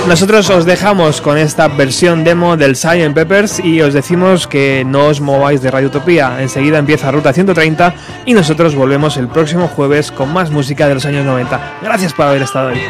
Nosotros 0.07 0.49
os 0.49 0.65
dejamos 0.65 1.21
con 1.21 1.37
esta 1.37 1.67
versión 1.67 2.23
demo 2.23 2.57
del 2.57 2.75
Sgt. 2.75 3.13
Peppers 3.13 3.59
y 3.59 3.81
os 3.81 3.93
decimos 3.93 4.47
que 4.47 4.83
no 4.85 5.05
os 5.05 5.21
mováis 5.21 5.61
de 5.61 5.71
Radio 5.71 5.87
Utopía. 5.87 6.41
Enseguida 6.41 6.79
empieza 6.79 7.11
Ruta 7.11 7.31
130 7.31 7.93
y 8.25 8.33
nosotros 8.33 8.75
volvemos 8.75 9.17
el 9.17 9.27
próximo 9.27 9.67
jueves 9.67 10.11
con 10.11 10.33
más 10.33 10.49
música 10.51 10.87
de 10.87 10.95
los 10.95 11.05
años 11.05 11.25
90. 11.25 11.77
Gracias 11.81 12.13
por 12.13 12.25
haber 12.25 12.41
estado 12.41 12.69
ahí. 12.69 12.81